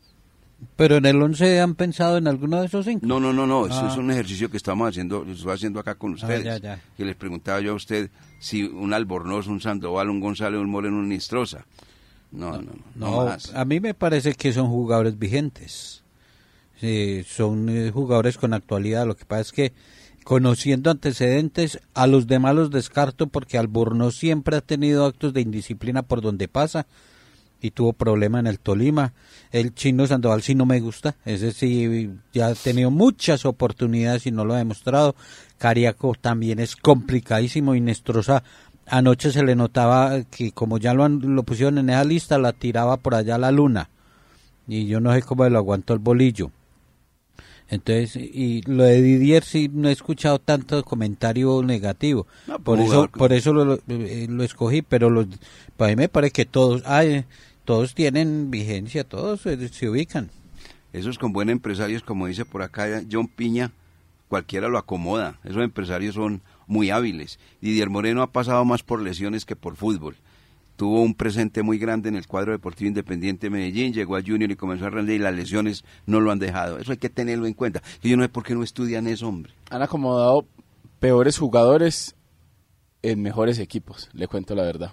¿Pero 0.77 0.97
en 0.97 1.07
el 1.07 1.23
11 1.23 1.61
han 1.61 1.75
pensado 1.75 2.17
en 2.17 2.27
alguno 2.27 2.61
de 2.61 2.67
esos 2.67 2.85
cinco? 2.85 3.07
No, 3.07 3.21
no, 3.21 3.33
no, 3.33 3.47
no. 3.47 3.67
Eso 3.67 3.87
es 3.87 3.95
ah. 3.95 4.01
un 4.01 4.11
ejercicio 4.11 4.51
que 4.51 4.57
estamos 4.57 4.89
haciendo, 4.89 5.25
lo 5.25 5.33
estoy 5.33 5.53
haciendo 5.53 5.79
acá 5.79 5.95
con 5.95 6.13
ah, 6.13 6.15
ustedes. 6.17 6.63
Que 6.97 7.05
les 7.05 7.15
preguntaba 7.15 7.61
yo 7.61 7.73
a 7.73 7.75
usted 7.75 8.11
si 8.41 8.65
un 8.65 8.93
Albornoz, 8.93 9.47
un 9.47 9.61
Sandoval, 9.61 10.11
un 10.11 10.21
González, 10.21 10.61
un 10.61 10.69
Moreno, 10.69 10.99
un 10.99 11.09
Nistrosa. 11.09 11.65
No, 12.33 12.53
no, 12.61 12.73
no. 12.95 13.27
no, 13.27 13.37
A 13.55 13.65
mí 13.65 13.81
me 13.81 13.95
parece 13.95 14.35
que 14.35 14.53
son 14.53 14.69
jugadores 14.69 15.19
vigentes. 15.19 16.03
son 17.27 17.69
eh, 17.69 17.91
jugadores 17.93 18.37
con 18.37 18.53
actualidad. 18.53 19.07
Lo 19.07 19.17
que 19.17 19.25
pasa 19.25 19.43
es 19.43 19.53
que 19.53 19.73
conociendo 20.25 20.91
antecedentes, 20.91 21.81
a 21.95 22.07
los 22.07 22.27
demás 22.27 22.55
los 22.55 22.71
descarto 22.71 23.29
porque 23.29 23.59
Albornoz 23.59 24.17
siempre 24.17 24.57
ha 24.57 24.61
tenido 24.61 25.07
actos 25.07 25.33
de 25.33 25.41
indisciplina 25.41 26.03
por 26.03 26.21
donde 26.21 26.49
pasa 26.49 26.87
y 27.61 27.71
tuvo 27.71 27.93
problema 27.93 28.39
en 28.39 28.47
el 28.47 28.61
Tolima. 28.61 29.13
El 29.51 29.75
chino 29.75 30.07
Sandoval 30.07 30.43
sí 30.43 30.55
no 30.55 30.67
me 30.67 30.81
gusta, 30.81 31.17
ese 31.25 31.53
sí 31.53 32.11
ya 32.33 32.49
ha 32.49 32.55
tenido 32.55 32.91
muchas 32.91 33.45
oportunidades 33.45 34.27
y 34.27 34.31
no 34.31 34.45
lo 34.45 34.55
ha 34.55 34.59
demostrado. 34.59 35.15
Cariaco 35.59 36.15
también 36.21 36.59
es 36.61 36.77
complicadísimo 36.77 37.75
y 37.75 37.81
Nestrosa 37.81 38.43
anoche 38.91 39.33
se 39.33 39.43
le 39.43 39.55
notaba 39.55 40.23
que 40.25 40.53
como 40.53 40.79
ya 40.79 40.95
lo, 40.95 41.09
lo 41.09 41.43
pusieron 41.43 41.79
en 41.79 41.91
esa 41.91 42.05
lista, 42.05 42.39
la 42.39 42.53
tiraba 42.53 42.97
por 42.97 43.15
allá 43.15 43.39
la 43.39 43.51
luna. 43.51 43.91
Y 44.67 44.87
yo 44.87 45.01
no 45.01 45.13
sé 45.15 45.23
cómo 45.23 45.49
lo 45.49 45.59
aguantó 45.59 45.95
el 45.95 45.99
bolillo. 45.99 46.51
Entonces, 47.71 48.17
y 48.17 48.63
lo 48.63 48.85
de 48.85 49.03
Didier 49.03 49.45
sí 49.45 49.71
no 49.71 49.89
he 49.89 49.93
escuchado 49.93 50.39
tanto 50.39 50.83
comentario 50.85 51.63
negativo. 51.63 52.27
por 52.65 52.81
eso 52.81 53.09
por 53.09 53.33
eso 53.33 53.53
lo, 53.53 53.75
eh, 53.89 54.27
lo, 54.29 54.43
escogí, 54.43 54.81
pero 54.81 55.11
los, 55.11 55.27
para 55.77 55.91
mí 55.91 55.97
me 55.97 56.09
parece 56.09 56.33
que 56.33 56.47
todos, 56.47 56.83
ay, 56.87 57.27
todos 57.67 57.95
tienen 57.95 58.51
vigencia, 58.51 59.05
todos 59.05 59.43
se, 59.43 59.89
ubican. 59.89 60.31
Esos 60.95 61.19
con 61.19 61.35
buenos 61.35 61.53
empresarios, 61.53 62.03
como 62.03 62.27
dice 62.27 62.47
por 62.47 62.63
acá 62.63 63.03
John 63.11 63.29
Piña, 63.29 63.71
cualquiera 64.29 64.69
lo 64.69 64.79
acomoda. 64.79 65.39
Esos 65.45 65.63
empresarios 65.63 66.15
son 66.15 66.41
muy 66.67 66.89
hábiles. 66.89 67.39
Didier 67.61 67.91
Moreno 67.91 68.23
ha 68.23 68.33
pasado 68.33 68.65
más 68.65 68.83
por 68.83 69.03
lesiones 69.03 69.45
que 69.45 69.57
por 69.57 69.77
fútbol. 69.77 70.17
Tuvo 70.79 71.03
un 71.03 71.13
presente 71.13 71.65
muy 71.65 71.77
grande 71.77 72.09
en 72.09 72.15
el 72.15 72.29
cuadro 72.29 72.53
deportivo 72.53 72.87
independiente 72.87 73.47
de 73.47 73.51
Medellín, 73.51 73.93
llegó 73.93 74.15
a 74.15 74.23
Junior 74.23 74.49
y 74.49 74.55
comenzó 74.55 74.87
a 74.87 74.91
rendir 74.91 75.17
y 75.17 75.19
las 75.19 75.35
lesiones 75.35 75.85
no 76.07 76.21
lo 76.21 76.31
han 76.31 76.39
dejado. 76.39 76.79
Eso 76.79 76.93
hay 76.93 76.99
que 76.99 77.09
tenerlo 77.09 77.49
en 77.49 77.55
cuenta. 77.55 77.83
Y 78.01 78.11
yo 78.11 78.17
no 78.17 78.23
sé 78.23 78.29
por 78.29 78.45
qué 78.45 78.55
no 78.55 78.63
estudian 78.63 79.09
eso, 79.09 79.27
hombre. 79.27 79.53
Han 79.71 79.83
acomodado 79.83 80.47
peores 81.01 81.37
jugadores 81.37 82.15
en 83.03 83.21
mejores 83.21 83.59
equipos, 83.59 84.09
le 84.13 84.29
cuento 84.29 84.55
la 84.55 84.63
verdad. 84.63 84.93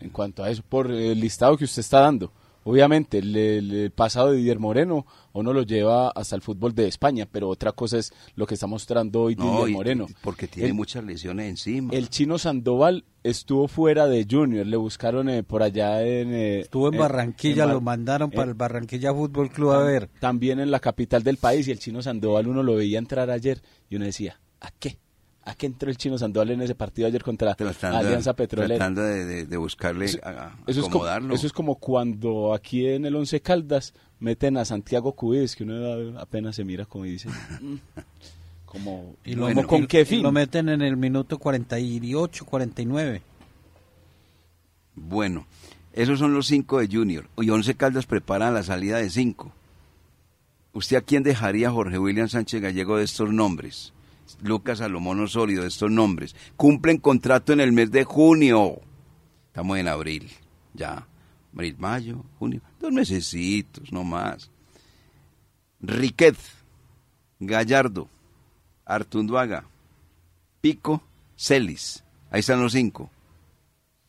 En 0.00 0.08
cuanto 0.08 0.42
a 0.42 0.48
eso, 0.48 0.62
por 0.66 0.90
el 0.90 1.20
listado 1.20 1.58
que 1.58 1.64
usted 1.64 1.80
está 1.80 2.00
dando. 2.00 2.32
Obviamente, 2.64 3.18
el, 3.18 3.92
pasado 3.94 4.30
de 4.30 4.38
Didier 4.38 4.58
Moreno 4.58 5.04
uno 5.32 5.52
lo 5.52 5.62
lleva 5.62 6.10
hasta 6.10 6.36
el 6.36 6.42
fútbol 6.42 6.74
de 6.74 6.88
España, 6.88 7.26
pero 7.30 7.48
otra 7.48 7.72
cosa 7.72 7.98
es 7.98 8.12
lo 8.34 8.46
que 8.46 8.54
está 8.54 8.66
mostrando 8.66 9.22
hoy 9.22 9.34
Didier 9.34 9.70
Moreno. 9.70 10.06
Porque 10.22 10.48
tiene 10.48 10.72
muchas 10.72 11.04
lesiones 11.04 11.48
encima. 11.48 11.92
El 11.92 12.08
chino 12.08 12.38
Sandoval 12.38 13.04
estuvo 13.22 13.68
fuera 13.68 14.06
de 14.06 14.26
Junior, 14.28 14.66
le 14.66 14.76
buscaron 14.76 15.28
eh, 15.28 15.42
por 15.42 15.62
allá 15.62 16.02
en... 16.02 16.32
Eh, 16.32 16.60
estuvo 16.60 16.92
en 16.92 16.98
Barranquilla, 16.98 17.66
lo 17.66 17.80
mandaron 17.80 18.30
para 18.30 18.48
el 18.48 18.54
Barranquilla 18.54 19.12
Fútbol 19.12 19.50
Club 19.50 19.72
a 19.72 19.82
ver. 19.82 20.08
También 20.20 20.60
en 20.60 20.70
la 20.70 20.80
capital 20.80 21.22
del 21.22 21.36
país 21.36 21.68
y 21.68 21.70
el 21.70 21.78
chino 21.78 22.02
Sandoval 22.02 22.48
uno 22.48 22.62
lo 22.62 22.74
veía 22.74 22.98
entrar 22.98 23.30
ayer 23.30 23.62
y 23.88 23.96
uno 23.96 24.04
decía, 24.04 24.40
¿a 24.60 24.70
qué? 24.70 24.98
¿A 25.50 25.54
qué 25.56 25.66
entró 25.66 25.90
el 25.90 25.96
chino 25.96 26.16
Sandoval 26.16 26.50
en 26.50 26.62
ese 26.62 26.76
partido 26.76 27.08
ayer 27.08 27.24
contra 27.24 27.56
Alianza 27.82 28.34
Petrolera? 28.34 28.76
Tratando 28.76 29.02
de, 29.02 29.46
de, 29.46 29.56
buscarle, 29.56 30.04
eso, 30.04 30.20
eso, 30.68 30.80
es 30.80 30.88
como, 30.88 31.34
eso 31.34 31.46
es 31.48 31.52
como 31.52 31.74
cuando 31.74 32.54
aquí 32.54 32.86
en 32.86 33.04
el 33.04 33.16
Once 33.16 33.40
Caldas 33.40 33.92
meten 34.20 34.56
a 34.58 34.64
Santiago 34.64 35.12
Cubis, 35.12 35.56
que 35.56 35.64
uno 35.64 36.20
apenas 36.20 36.54
se 36.54 36.62
mira 36.64 36.84
como 36.84 37.04
dice. 37.04 37.28
Como, 38.64 39.16
¿Y 39.24 39.34
lo, 39.34 39.66
con 39.66 39.88
qué 39.88 40.04
fin? 40.04 40.22
lo 40.22 40.30
meten 40.30 40.68
en 40.68 40.80
el 40.80 40.96
minuto 40.96 41.38
48, 41.38 42.44
49. 42.44 43.20
Bueno, 44.94 45.44
esos 45.92 46.20
son 46.20 46.32
los 46.32 46.46
cinco 46.46 46.78
de 46.78 46.86
Junior. 46.86 47.28
Y 47.38 47.50
Once 47.50 47.74
Caldas 47.74 48.06
prepara 48.06 48.52
la 48.52 48.62
salida 48.62 48.98
de 48.98 49.10
cinco. 49.10 49.52
¿Usted 50.72 50.98
a 50.98 51.00
quién 51.00 51.24
dejaría 51.24 51.72
Jorge 51.72 51.98
William 51.98 52.28
Sánchez 52.28 52.62
Gallego 52.62 52.98
de 52.98 53.02
estos 53.02 53.32
nombres? 53.32 53.92
Lucas 54.42 54.78
Salomón 54.78 55.20
Osorio, 55.20 55.62
de 55.62 55.68
estos 55.68 55.90
nombres. 55.90 56.34
Cumplen 56.56 56.98
contrato 56.98 57.52
en 57.52 57.60
el 57.60 57.72
mes 57.72 57.90
de 57.90 58.04
junio. 58.04 58.80
Estamos 59.46 59.78
en 59.78 59.88
abril. 59.88 60.30
Ya. 60.74 61.06
Abril, 61.54 61.76
mayo, 61.78 62.24
junio. 62.38 62.60
Dos 62.78 62.92
mesecitos, 62.92 63.90
no 63.92 64.04
más. 64.04 64.50
Riquet, 65.80 66.36
Gallardo, 67.40 68.08
Artunduaga, 68.84 69.64
Pico, 70.60 71.02
Celis. 71.36 72.04
Ahí 72.30 72.40
están 72.40 72.60
los 72.62 72.72
cinco. 72.72 73.10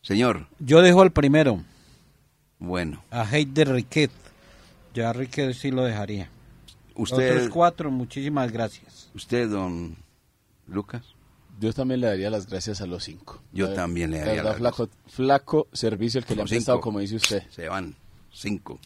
Señor, 0.02 0.46
Yo 0.58 0.82
dejo 0.82 1.00
al 1.02 1.12
primero, 1.12 1.62
bueno, 2.58 3.02
a 3.10 3.24
Heider 3.24 3.70
Riquet. 3.72 4.10
Ya 4.94 5.12
Riquet 5.12 5.54
sí 5.54 5.70
lo 5.70 5.84
dejaría. 5.84 6.28
usted, 6.94 7.36
Otros 7.36 7.48
cuatro, 7.48 7.90
muchísimas 7.90 8.52
gracias. 8.52 9.10
usted, 9.14 9.48
don 9.48 9.96
Lucas. 10.72 11.02
Yo 11.60 11.72
también 11.72 12.00
le 12.00 12.06
daría 12.08 12.30
las 12.30 12.46
gracias 12.48 12.80
a 12.80 12.86
los 12.86 13.04
cinco. 13.04 13.40
Yo 13.52 13.68
La- 13.68 13.74
también 13.74 14.10
le 14.10 14.18
la 14.20 14.24
daría 14.26 14.42
verdad, 14.42 14.58
las 14.60 14.74
flaco, 14.76 14.92
flaco 15.06 15.66
servicio 15.72 16.18
el 16.18 16.24
que 16.24 16.34
le 16.34 16.42
han 16.42 16.48
prestado, 16.48 16.80
como 16.80 16.98
dice 17.00 17.16
usted. 17.16 17.42
Se 17.50 17.68
van 17.68 17.94
cinco. 18.32 18.78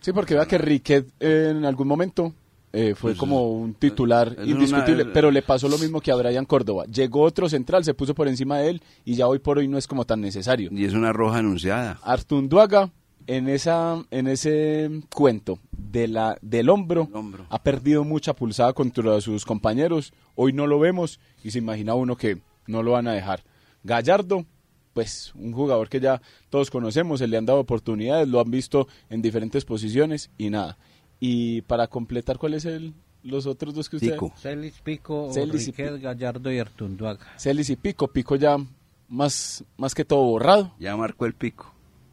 Sí, 0.00 0.12
porque 0.12 0.34
vea 0.34 0.46
que 0.46 0.58
Riquet 0.58 1.06
eh, 1.20 1.48
en 1.50 1.64
algún 1.64 1.86
momento 1.88 2.32
eh, 2.72 2.94
fue 2.94 3.10
Pues, 3.12 3.18
como 3.18 3.50
un 3.52 3.74
titular 3.74 4.34
es 4.38 4.46
indiscutible, 4.48 5.02
es- 5.02 5.08
pero 5.12 5.30
le 5.30 5.42
pasó 5.42 5.68
lo 5.68 5.78
mismo 5.78 6.00
que 6.00 6.10
a 6.10 6.14
Brian 6.16 6.44
Córdoba. 6.46 6.84
Llegó 6.86 7.22
otro 7.22 7.48
central, 7.48 7.84
se 7.84 7.94
puso 7.94 8.14
por 8.14 8.28
encima 8.28 8.58
de 8.58 8.70
él 8.70 8.82
y 9.04 9.14
ya 9.14 9.28
hoy 9.28 9.38
por 9.38 9.58
hoy 9.58 9.68
no 9.68 9.78
es 9.78 9.86
como 9.86 10.04
tan 10.04 10.20
necesario. 10.20 10.70
Y 10.72 10.84
es 10.84 10.92
una 10.94 11.12
roja 11.12 11.38
anunciada. 11.38 11.98
Artunduaga 12.02 12.90
en 13.28 13.48
esa 13.48 14.04
en 14.10 14.26
ese 14.28 14.90
cuento 15.14 15.58
de 15.96 16.08
la 16.08 16.36
del 16.42 16.68
hombro, 16.68 17.08
ha 17.48 17.62
perdido 17.62 18.04
mucha 18.04 18.34
pulsada 18.34 18.74
contra 18.74 19.18
sus 19.22 19.46
compañeros. 19.46 20.12
Hoy 20.34 20.52
no 20.52 20.66
lo 20.66 20.78
vemos 20.78 21.18
y 21.42 21.50
se 21.52 21.58
imagina 21.58 21.94
uno 21.94 22.16
que 22.16 22.42
no 22.66 22.82
lo 22.82 22.92
van 22.92 23.08
a 23.08 23.12
dejar. 23.12 23.42
Gallardo, 23.82 24.44
pues 24.92 25.32
un 25.34 25.52
jugador 25.52 25.88
que 25.88 26.00
ya 26.00 26.20
todos 26.50 26.70
conocemos, 26.70 27.20
se 27.20 27.26
le 27.26 27.38
han 27.38 27.46
dado 27.46 27.60
oportunidades, 27.60 28.28
lo 28.28 28.40
han 28.40 28.50
visto 28.50 28.88
en 29.08 29.22
diferentes 29.22 29.64
posiciones 29.64 30.30
y 30.36 30.50
nada. 30.50 30.76
Y 31.18 31.62
para 31.62 31.86
completar, 31.86 32.36
¿cuáles 32.38 32.66
el 32.66 32.92
los 33.22 33.46
otros 33.46 33.74
dos 33.74 33.88
que 33.88 33.96
usted 33.96 34.12
Pico. 34.12 34.32
Celis, 34.36 34.74
Pico, 34.84 35.30
Celis 35.32 35.66
y 35.66 35.72
Gallardo 35.72 36.52
y 36.52 36.58
Artunduaga. 36.58 37.26
Celis 37.38 37.70
y 37.70 37.76
Pico, 37.76 38.06
Pico 38.06 38.36
ya 38.36 38.56
más 39.08 39.64
más 39.78 39.94
que 39.94 40.04
todo 40.04 40.22
borrado. 40.24 40.74
Ya 40.78 40.94
marcó 40.94 41.24
el 41.24 41.32
pico. 41.34 41.72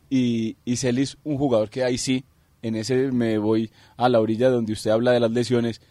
y, 0.09 0.55
y 0.63 0.77
Celis 0.77 1.17
un 1.23 1.37
jugador 1.37 1.69
que 1.69 1.83
ahí 1.83 1.97
sí, 1.97 2.23
en 2.63 2.75
ese 2.75 3.11
me 3.11 3.37
voy 3.37 3.71
a 3.97 4.09
la 4.09 4.19
orilla 4.19 4.49
donde 4.49 4.73
usted 4.73 4.89
habla 4.89 5.11
de 5.11 5.19
las 5.19 5.31
lesiones, 5.31 5.81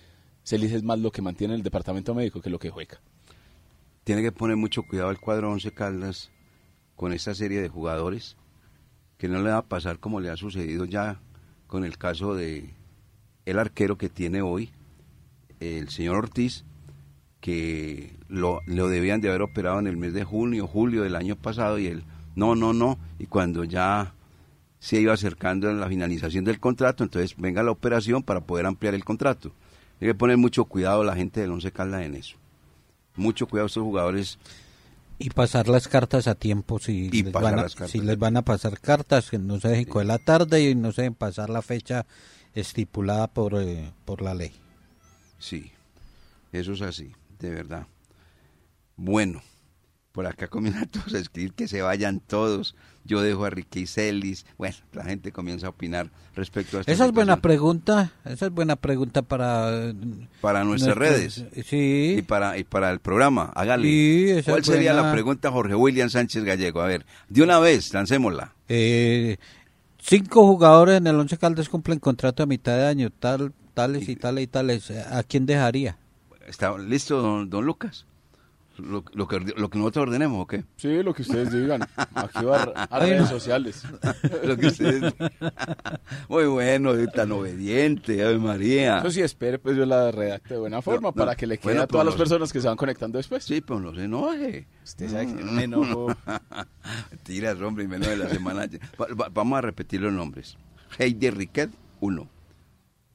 Celis 0.45 0.73
es 0.73 0.83
más 0.83 0.99
lo 0.99 1.13
que 1.13 1.23
mantiene 1.23 1.55
el 1.55 1.63
departamento 1.63 2.15
médico 2.15 2.41
que 2.41 2.51
lo 2.51 2.59
que 2.59 2.71
juega. 2.71 2.99
Tiene 4.05 4.23
que 4.23 4.33
poner 4.33 4.57
mucho 4.57 4.83
cuidado 4.83 5.11
el 5.11 5.21
cuadro 5.21 5.53
Once 5.53 5.71
Caldas 5.71 6.31
con 6.97 7.13
esta 7.13 7.35
serie 7.35 7.61
de 7.61 7.69
jugadores, 7.69 8.37
que 9.19 9.29
no 9.29 9.43
le 9.43 9.51
va 9.51 9.59
a 9.59 9.69
pasar 9.69 10.01
como 10.01 10.19
le 10.19 10.31
ha 10.31 10.37
sucedido 10.37 10.87
ya 10.87 11.21
con 11.67 11.85
el 11.85 11.99
caso 11.99 12.35
de 12.35 12.75
el 13.45 13.59
arquero 13.59 13.99
que 13.99 14.09
tiene 14.09 14.41
hoy, 14.41 14.71
el 15.61 15.91
señor 15.91 16.17
Ortiz, 16.17 16.65
que 17.41 18.17
lo, 18.29 18.61
lo 18.67 18.89
debían 18.89 19.21
de 19.21 19.29
haber 19.29 19.43
operado 19.43 19.79
en 19.79 19.87
el 19.87 19.97
mes 19.99 20.15
de 20.15 20.25
junio, 20.25 20.67
julio 20.67 21.03
del 21.03 21.17
año 21.17 21.37
pasado, 21.37 21.79
y 21.79 21.87
él, 21.87 22.05
no, 22.35 22.55
no, 22.55 22.73
no, 22.73 22.99
y 23.19 23.27
cuando 23.27 23.65
ya 23.65 24.15
se 24.83 25.01
iba 25.01 25.13
acercando 25.13 25.71
a 25.71 25.73
la 25.73 25.87
finalización 25.87 26.45
del 26.45 26.59
contrato, 26.59 27.05
entonces 27.05 27.37
venga 27.37 27.63
la 27.63 27.71
operación 27.71 28.25
para 28.25 28.41
poder 28.41 28.67
ampliar 28.67 28.95
el 28.95 29.05
contrato. 29.05 29.53
Hay 30.01 30.09
que 30.09 30.15
poner 30.17 30.39
mucho 30.39 30.65
cuidado 30.65 31.05
la 31.05 31.15
gente 31.15 31.41
del 31.41 31.53
Once 31.53 31.71
Caldas 31.71 32.03
en 32.03 32.17
eso. 32.17 32.37
Mucho 33.15 33.47
cuidado 33.47 33.67
a 33.67 33.69
estos 33.69 33.85
jugadores 33.85 34.39
Y 35.21 35.31
pasar 35.31 35.69
las 35.69 35.87
cartas 35.87 36.27
a 36.27 36.35
tiempo 36.35 36.81
si, 36.81 37.11
Y 37.13 37.23
les, 37.23 37.33
van 37.33 37.61
a, 37.61 37.69
si 37.69 38.01
les 38.01 38.19
van 38.19 38.37
a 38.37 38.43
pasar 38.43 38.81
cartas, 38.81 39.31
que 39.31 39.39
no 39.39 39.61
se 39.61 39.69
dejen 39.69 39.85
coger 39.85 40.09
la 40.09 40.19
tarde 40.19 40.69
y 40.69 40.75
no 40.75 40.91
se 40.91 41.03
dejen 41.03 41.15
pasar 41.15 41.49
la 41.49 41.63
fecha 41.63 42.05
estipulada 42.53 43.29
por, 43.29 43.63
eh, 43.63 43.93
por 44.05 44.21
la 44.21 44.35
ley. 44.35 44.51
Sí, 45.39 45.71
eso 46.51 46.73
es 46.73 46.83
así, 46.83 47.13
de 47.39 47.51
verdad. 47.51 47.87
Bueno, 48.97 49.43
por 50.13 50.27
acá 50.27 50.47
comienzan 50.49 50.89
todos 50.89 51.15
a 51.15 51.19
escribir 51.19 51.53
que 51.55 51.67
se 51.69 51.83
vayan 51.83 52.21
todos. 52.21 52.75
Yo 53.05 53.21
dejo 53.21 53.45
a 53.45 53.51
Ricky 53.51 53.87
Celis. 53.89 54.47
Bueno, 54.59 54.77
la 54.93 55.03
gente 55.05 55.33
comienza 55.33 55.67
a 55.67 55.71
opinar 55.71 56.09
respecto 56.37 56.77
a 56.77 56.81
esta 56.81 56.93
Esa 56.93 57.07
es 57.07 57.13
buena 57.13 57.33
situación. 57.35 57.41
pregunta, 57.43 58.13
esa 58.25 58.47
es 58.47 58.53
buena 58.53 58.77
pregunta 58.77 59.23
para... 59.23 59.71
eh, 59.91 59.95
Para 60.41 60.63
nuestras 60.63 60.97
nuestros- 60.97 61.45
redes 61.51 61.67
Sí. 61.67 62.15
y 62.19 62.23
para, 62.23 62.59
y 62.59 62.65
para 62.65 62.91
el 62.91 63.01
programa. 63.01 63.51
Hágale. 63.57 63.89
Sí, 63.89 64.43
¿Cuál 64.49 64.63
sería 64.65 64.93
buena. 64.93 65.09
la 65.09 65.13
pregunta, 65.13 65.51
Jorge 65.51 65.75
William 65.75 66.09
Sánchez 66.11 66.45
Gallego? 66.45 66.81
A 66.81 66.87
ver, 66.87 67.05
de 67.29 67.43
una 67.43 67.59
vez, 67.59 67.93
lancémosla. 67.93 68.53
Eh, 68.69 69.37
cinco 70.01 70.47
jugadores 70.47 70.99
en 70.99 71.07
el 71.09 71.17
Once 71.17 71.37
Caldas 71.39 71.69
cumplen 71.69 71.99
contrato 71.99 72.43
a 72.43 72.47
mitad 72.47 72.77
de 72.77 72.87
año, 72.87 73.11
tal, 73.11 73.53
tales 73.75 74.09
y 74.09 74.15
tales 74.15 74.45
y 74.45 74.47
tales. 74.47 74.91
¿A 74.91 75.23
quién 75.25 75.45
dejaría? 75.47 75.97
¿Está 76.47 76.77
listo, 76.79 77.21
don, 77.21 77.51
don 77.51 77.65
Lucas? 77.65 78.07
Lo, 78.79 79.05
lo 79.13 79.29
que, 79.29 79.39
lo 79.41 79.69
que 79.69 79.79
nosotros 79.79 80.05
ordenemos, 80.05 80.43
¿o 80.43 80.47
qué? 80.47 80.65
Sí, 80.77 81.03
lo 81.03 81.13
que 81.13 81.23
ustedes 81.23 81.53
digan. 81.53 81.83
Aquí 81.97 82.45
va 82.45 82.63
a, 82.75 82.99
redes 83.01 83.29
sociales. 83.29 83.83
lo 84.45 84.57
que 84.57 84.67
ustedes... 84.69 85.15
Muy 86.29 86.47
bueno, 86.47 86.93
tan 87.15 87.33
obediente, 87.33 88.23
Ave 88.25 88.39
María. 88.39 88.99
Eso 88.99 89.11
sí, 89.11 89.21
espere, 89.21 89.59
pues 89.59 89.77
yo 89.77 89.85
la 89.85 90.11
redacte 90.11 90.55
de 90.55 90.61
buena 90.61 90.81
forma 90.81 91.09
no, 91.09 91.13
para 91.13 91.35
que 91.35 91.47
le 91.47 91.59
quede 91.59 91.65
bueno, 91.73 91.83
a 91.83 91.87
todas 91.87 92.07
las 92.07 92.15
personas 92.15 92.53
que 92.53 92.61
se 92.61 92.69
van 92.69 92.77
conectando 92.77 93.19
después. 93.19 93.45
Sí, 93.45 93.61
pero 93.61 93.79
no 93.81 93.95
se 93.95 94.05
enoje. 94.05 94.67
Usted 94.85 95.11
sabe 95.11 95.27
que 95.27 95.45
me 95.45 95.65
enojo. 95.65 96.15
Tiras, 97.25 97.61
hombre, 97.61 97.85
y 97.85 97.89
menos 97.89 98.09
de 98.09 98.17
la 98.17 98.29
semana. 98.31 98.67
Va- 99.01 99.15
va- 99.15 99.29
vamos 99.29 99.59
a 99.59 99.61
repetir 99.61 100.01
los 100.01 100.13
nombres. 100.13 100.57
Heidi 100.99 101.31
Riquet, 101.31 101.71
uno. 102.01 102.29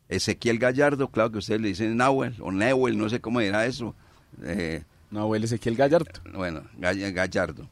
Ezequiel 0.09 0.59
Gallardo, 0.59 1.09
claro 1.09 1.31
que 1.31 1.39
ustedes 1.39 1.59
le 1.61 1.67
dicen 1.69 1.97
Nahuel 1.97 2.35
o 2.39 2.51
Neuel, 2.51 2.97
no 2.97 3.09
sé 3.09 3.19
cómo 3.19 3.41
era 3.41 3.65
eso. 3.65 3.93
Eh, 4.43 4.83
No, 5.11 5.21
abuelo 5.21 5.45
Ezequiel 5.45 5.75
Gallardo. 5.75 6.11
bueno, 6.33 6.63
Gall- 6.79 7.13
Gallardo. 7.13 7.69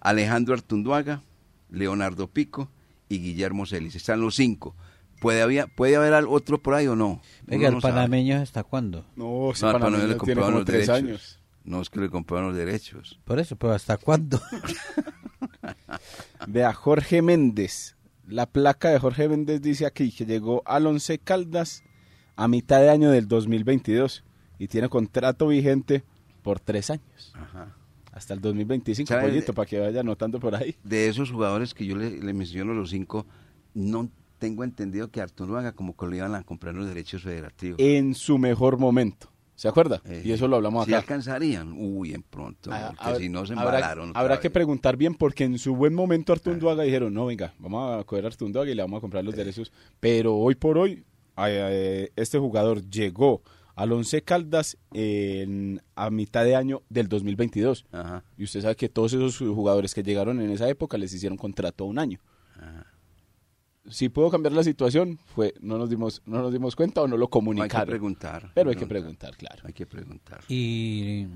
Alejandro 0.00 0.54
Artunduaga, 0.54 1.22
Leonardo 1.70 2.28
Pico 2.28 2.68
y 3.08 3.18
Guillermo 3.18 3.66
Celis. 3.66 3.94
Están 3.94 4.20
los 4.20 4.34
cinco. 4.36 4.74
¿Puede 5.20 5.42
haber, 5.42 5.68
puede 5.74 5.96
haber 5.96 6.12
al- 6.14 6.28
otro 6.28 6.58
por 6.58 6.74
ahí 6.74 6.86
o 6.86 6.96
no? 6.96 7.20
Venga, 7.46 7.60
Uno 7.60 7.68
el 7.68 7.74
no 7.76 7.80
sabe. 7.80 7.94
panameño 7.94 8.36
hasta 8.40 8.62
cuándo? 8.64 9.04
No, 9.16 9.50
ese 9.52 9.64
No, 9.64 9.70
al 9.70 9.80
panameño 9.80 9.80
panameño 9.80 10.08
le 10.08 10.14
tiene 10.20 10.40
como 10.40 10.56
los 10.58 10.64
tres 10.66 10.86
derechos. 10.86 10.96
años. 10.96 11.38
No 11.64 11.80
es 11.80 11.88
que 11.88 12.00
le 12.00 12.10
compraron 12.10 12.48
los 12.48 12.56
derechos. 12.56 13.18
Por 13.24 13.38
eso, 13.38 13.56
pero 13.56 13.72
¿hasta 13.72 13.96
cuándo? 13.96 14.40
Vea, 16.46 16.72
Jorge 16.74 17.22
Méndez. 17.22 17.96
La 18.26 18.46
placa 18.46 18.90
de 18.90 18.98
Jorge 18.98 19.28
Méndez 19.28 19.60
dice 19.62 19.86
aquí 19.86 20.10
que 20.12 20.26
llegó 20.26 20.62
al 20.66 20.86
Once 20.86 21.18
Caldas 21.18 21.82
a 22.36 22.48
mitad 22.48 22.80
de 22.80 22.90
año 22.90 23.10
del 23.10 23.28
2022 23.28 24.24
y 24.58 24.68
tiene 24.68 24.88
contrato 24.88 25.48
vigente 25.48 26.04
por 26.44 26.60
tres 26.60 26.90
años. 26.90 27.32
Ajá. 27.34 27.74
Hasta 28.12 28.34
el 28.34 28.40
2025, 28.40 29.08
¿Sabe? 29.08 29.22
pollito, 29.28 29.52
para 29.52 29.66
que 29.66 29.80
vaya 29.80 29.98
anotando 30.00 30.38
por 30.38 30.54
ahí. 30.54 30.76
de 30.84 31.08
esos 31.08 31.32
jugadores 31.32 31.74
que 31.74 31.84
yo 31.84 31.96
le, 31.96 32.10
le 32.22 32.32
menciono 32.32 32.72
los 32.72 32.90
cinco, 32.90 33.26
no 33.74 34.08
tengo 34.38 34.62
entendido 34.62 35.10
que 35.10 35.20
Arturo 35.20 35.56
haga 35.58 35.72
como 35.72 35.96
que 35.96 36.06
le 36.06 36.18
iban 36.18 36.34
a 36.36 36.44
comprar 36.44 36.74
los 36.76 36.86
derechos 36.86 37.22
federativos. 37.22 37.80
En 37.80 38.14
su 38.14 38.38
mejor 38.38 38.78
momento. 38.78 39.30
¿Se 39.56 39.68
acuerda? 39.68 40.02
Eh, 40.04 40.22
y 40.24 40.32
eso 40.32 40.48
lo 40.48 40.56
hablamos 40.56 40.84
¿sí 40.84 40.90
acá. 40.92 40.98
alcanzarían? 41.00 41.72
Uy, 41.76 42.12
en 42.12 42.22
pronto, 42.24 42.70
Ah, 42.72 42.88
porque 42.90 43.04
habrá- 43.04 43.18
si 43.18 43.28
no 43.28 43.46
se 43.46 43.52
embalaron. 43.54 44.12
Habrá 44.14 44.38
que 44.40 44.50
preguntar 44.50 44.96
bien 44.96 45.14
porque 45.14 45.44
en 45.44 45.58
su 45.58 45.74
buen 45.76 45.94
momento 45.94 46.32
Artunduaga 46.32 46.82
dijeron, 46.82 47.14
no, 47.14 47.26
venga, 47.26 47.54
vamos 47.60 48.00
a 48.00 48.04
coger 48.04 48.24
a 48.24 48.28
Artunduaga 48.28 48.68
y 48.70 48.74
le 48.74 48.82
vamos 48.82 48.98
a 48.98 49.00
comprar 49.00 49.24
los 49.24 49.34
derechos. 49.36 49.72
Pero 50.00 50.34
hoy 50.36 50.56
por 50.56 50.76
hoy, 50.76 51.04
eh, 51.38 52.10
este 52.16 52.38
jugador 52.38 52.82
llegó 52.90 53.42
al 53.76 53.92
Once 53.92 54.22
Caldas 54.22 54.76
en- 54.92 55.80
a 55.96 56.10
mitad 56.10 56.44
de 56.44 56.54
año 56.56 56.82
del 56.88 57.08
2022. 57.08 57.86
Ajá. 57.92 58.22
Y 58.38 58.44
usted 58.44 58.60
sabe 58.62 58.76
que 58.76 58.88
todos 58.88 59.12
esos 59.12 59.36
jugadores 59.38 59.94
que 59.94 60.02
llegaron 60.02 60.40
en 60.40 60.50
esa 60.50 60.68
época 60.68 60.96
les 60.98 61.12
hicieron 61.12 61.36
contrato 61.38 61.84
a 61.84 61.86
un 61.88 61.98
año. 61.98 62.20
Si 63.90 64.08
pudo 64.08 64.30
cambiar 64.30 64.52
la 64.54 64.64
situación, 64.64 65.18
fue 65.34 65.52
no 65.60 65.76
nos 65.76 65.90
dimos 65.90 66.22
no 66.24 66.38
nos 66.40 66.50
dimos 66.52 66.74
cuenta 66.74 67.02
o 67.02 67.06
no 67.08 67.18
lo 67.18 67.24
Hay 67.24 67.28
que 67.28 67.32
comunicaron. 67.32 67.86
preguntar. 67.86 68.50
Pero 68.54 68.70
hay 68.70 68.76
que 68.76 68.86
preguntar, 68.86 69.36
claro. 69.36 69.62
Hay 69.66 69.74
que 69.74 69.84
preguntar. 69.86 70.40
y, 70.48 71.26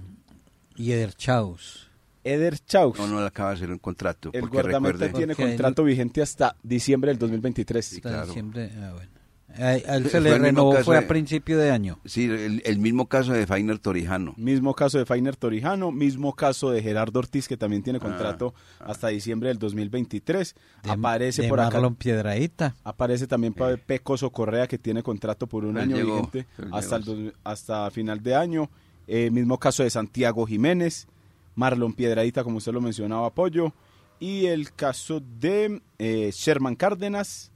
y 0.76 0.92
Eder 0.92 1.12
Chaus. 1.12 1.90
Eder 2.24 2.58
Chaus, 2.58 2.98
No, 2.98 3.06
no 3.06 3.20
le 3.20 3.26
acaba 3.26 3.50
de 3.50 3.56
hacer 3.56 3.70
un 3.70 3.78
contrato. 3.78 4.30
el 4.32 4.40
porque 4.40 4.56
guardameta 4.56 4.92
recuerde, 4.94 5.16
tiene 5.18 5.34
Porque 5.34 5.50
contrato 5.50 5.84
vigente 5.84 6.22
hasta 6.22 6.56
diciembre 6.62 7.10
del 7.10 7.18
2023. 7.18 7.86
Hasta 7.96 8.00
claro. 8.08 8.26
diciembre, 8.26 8.70
ah, 8.78 8.92
bueno. 8.94 9.10
A, 9.56 9.62
a 9.68 9.74
él 9.96 10.08
se 10.10 10.18
el 10.18 10.24
le 10.24 10.30
mismo 10.32 10.44
renovó, 10.44 10.72
caso 10.72 10.84
fue 10.84 10.96
de- 10.98 11.04
a 11.04 11.08
principio 11.08 11.58
de 11.58 11.70
año. 11.70 11.98
Sí, 12.04 12.24
el, 12.26 12.62
el 12.64 12.78
mismo 12.78 13.06
caso 13.06 13.32
de 13.32 13.46
Fainer 13.46 13.78
Torijano. 13.78 14.34
Mismo 14.36 14.74
caso 14.74 14.98
de 14.98 15.06
Fainer 15.06 15.36
Torijano, 15.36 15.90
mismo 15.90 16.34
caso 16.34 16.70
de 16.70 16.82
Gerardo 16.82 17.18
Ortiz, 17.18 17.48
que 17.48 17.56
también 17.56 17.82
tiene 17.82 17.98
contrato 17.98 18.54
hasta 18.78 19.08
diciembre 19.08 19.48
del 19.48 19.58
2023. 19.58 20.54
De, 20.84 20.90
aparece 20.90 21.42
de 21.42 21.48
por 21.48 21.60
acá. 21.60 21.70
Marlon 21.72 21.94
Piedradita. 21.96 22.76
Aparece 22.84 23.26
también 23.26 23.54
para 23.54 23.76
Pecoso 23.78 24.30
Correa, 24.30 24.66
que 24.66 24.78
tiene 24.78 25.02
contrato 25.02 25.46
por 25.46 25.64
un 25.64 25.76
Él 25.78 25.84
año 25.84 25.96
llegó, 25.96 26.14
vigente 26.16 26.46
hasta, 26.70 26.96
el 26.96 27.04
llegó. 27.04 27.20
dos- 27.22 27.32
hasta 27.42 27.90
final 27.90 28.22
de 28.22 28.34
año. 28.34 28.70
Eh, 29.06 29.30
mismo 29.30 29.58
caso 29.58 29.82
de 29.82 29.90
Santiago 29.90 30.46
Jiménez, 30.46 31.08
Marlon 31.54 31.94
Piedradita, 31.94 32.44
como 32.44 32.58
usted 32.58 32.72
lo 32.72 32.80
mencionaba, 32.82 33.26
apoyo. 33.28 33.72
y 34.20 34.46
el 34.46 34.72
caso 34.72 35.20
de 35.40 35.80
eh, 35.98 36.30
Sherman 36.34 36.74
Cárdenas, 36.76 37.50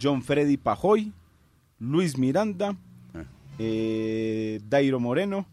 John 0.00 0.22
Freddy 0.22 0.56
Pajoy, 0.56 1.12
Luis 1.78 2.18
Miranda, 2.18 2.76
Ah. 3.14 3.24
eh, 3.58 4.60
Dairo 4.68 5.00
Moreno 5.00 5.46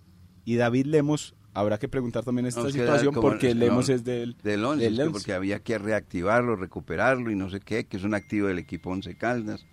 y 0.45 0.55
David 0.55 0.85
Lemos. 0.87 1.33
Habrá 1.53 1.77
que 1.79 1.87
preguntar 1.87 2.23
también 2.23 2.45
esta 2.45 2.61
No, 2.63 2.69
situación 2.69 3.13
como- 3.13 3.27
porque 3.27 3.53
no, 3.53 3.59
Lemos 3.61 3.89
es 3.89 4.03
del, 4.03 4.37
Del 4.43 4.63
11, 4.63 4.83
del 4.85 4.99
11. 5.01 5.11
porque 5.11 5.33
había 5.33 5.59
que 5.59 5.77
reactivarlo, 5.77 6.55
recuperarlo 6.55 7.31
y 7.31 7.35
no 7.35 7.49
sé 7.49 7.59
qué, 7.59 7.85
que 7.85 7.97
es 7.97 8.03
un 8.03 8.13
activo 8.13 8.47
del 8.47 8.59
equipo 8.59 8.91
Once 8.91 9.13
Caldas, 9.15 9.65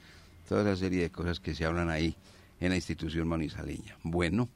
toda 0.49 0.63
esa 0.63 0.77
serie 0.77 1.03
de 1.03 1.11
cosas 1.11 1.39
que 1.39 1.55
se 1.55 1.65
hablan 1.65 1.91
ahí 1.91 2.17
en 2.61 2.71
la 2.71 2.77
institución 2.77 3.29
manizaleña. 3.29 3.97
Bueno, 4.03 4.49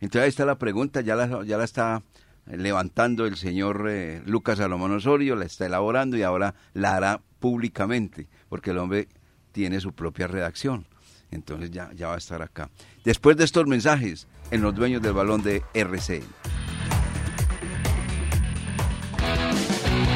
entonces 0.00 0.22
ahí 0.22 0.28
está 0.28 0.44
la 0.44 0.58
pregunta, 0.58 1.00
ya 1.00 1.14
la, 1.14 1.44
ya 1.44 1.56
la 1.56 1.64
está 1.64 2.02
levantando 2.46 3.24
el 3.24 3.36
señor 3.36 3.86
eh, 3.88 4.20
Lucas 4.26 4.58
Salomón 4.58 4.92
Osorio, 4.92 5.36
la 5.36 5.44
está 5.46 5.64
elaborando 5.66 6.16
y 6.16 6.22
ahora 6.22 6.54
la 6.74 6.96
hará 6.96 7.20
públicamente, 7.38 8.26
porque 8.48 8.70
el 8.72 8.78
hombre 8.78 9.08
tiene 9.54 9.80
su 9.80 9.92
propia 9.92 10.26
redacción. 10.26 10.84
Entonces 11.30 11.70
ya, 11.70 11.90
ya 11.94 12.08
va 12.08 12.16
a 12.16 12.18
estar 12.18 12.42
acá. 12.42 12.68
Después 13.04 13.36
de 13.36 13.44
estos 13.44 13.66
mensajes, 13.66 14.26
en 14.50 14.60
los 14.60 14.74
dueños 14.74 15.00
del 15.00 15.14
balón 15.14 15.42
de 15.42 15.62
RCN. 15.72 16.24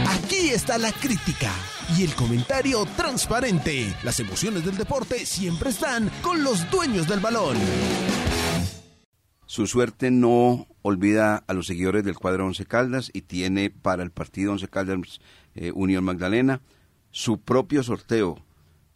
Aquí 0.07 0.51
está 0.51 0.77
la 0.77 0.93
crítica 0.93 1.51
y 1.97 2.03
el 2.03 2.15
comentario 2.15 2.85
transparente. 2.97 3.95
Las 4.03 4.21
emociones 4.21 4.65
del 4.65 4.77
deporte 4.77 5.25
siempre 5.25 5.71
están 5.71 6.11
con 6.21 6.43
los 6.43 6.71
dueños 6.71 7.09
del 7.09 7.21
balón. 7.21 7.57
Su 9.47 9.67
suerte 9.67 10.11
no 10.11 10.67
olvida 10.83 11.43
a 11.47 11.55
los 11.55 11.67
seguidores 11.67 12.05
del 12.05 12.19
cuadro 12.19 12.45
Once 12.45 12.67
Caldas 12.67 13.11
y 13.15 13.23
tiene 13.23 13.71
para 13.71 14.03
el 14.03 14.11
partido 14.11 14.53
Once 14.53 14.69
Caldas 14.69 15.21
eh, 15.55 15.73
Unión 15.75 16.05
Magdalena 16.05 16.61
su 17.11 17.41
propio 17.41 17.83
sorteo, 17.83 18.45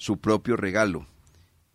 su 0.03 0.17
propio 0.19 0.57
regalo. 0.57 1.07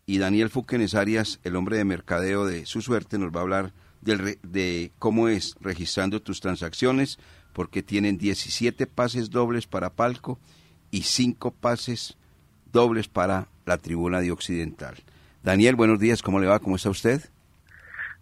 Y 0.06 0.18
Daniel 0.18 0.50
Fúquenes 0.50 0.96
Arias, 0.96 1.40
el 1.46 1.56
hombre 1.56 1.78
de 1.78 1.86
mercadeo 1.86 2.46
de 2.46 2.66
su 2.66 2.82
suerte, 2.82 3.18
nos 3.18 3.32
va 3.32 3.40
a 3.40 3.44
hablar 3.44 3.72
del 4.02 4.20
re- 4.20 4.40
de 4.44 4.92
cómo 5.00 5.30
es 5.30 5.56
registrando 5.62 6.22
tus 6.22 6.42
transacciones, 6.42 7.20
porque 7.54 7.84
tienen 7.84 8.18
17 8.18 8.86
pases 8.86 9.30
dobles 9.30 9.66
para 9.66 9.92
Palco 9.92 10.40
y 10.92 11.04
5 11.04 11.52
pases 11.52 12.18
dobles 12.74 13.08
para 13.08 13.48
la 13.66 13.78
tribuna 13.78 14.20
de 14.20 14.34
Occidental. 14.34 14.96
Daniel, 15.42 15.78
buenos 15.78 15.98
días, 15.98 16.22
¿cómo 16.22 16.42
le 16.42 16.48
va? 16.48 16.60
¿Cómo 16.60 16.76
está 16.76 16.90
usted? 16.90 17.22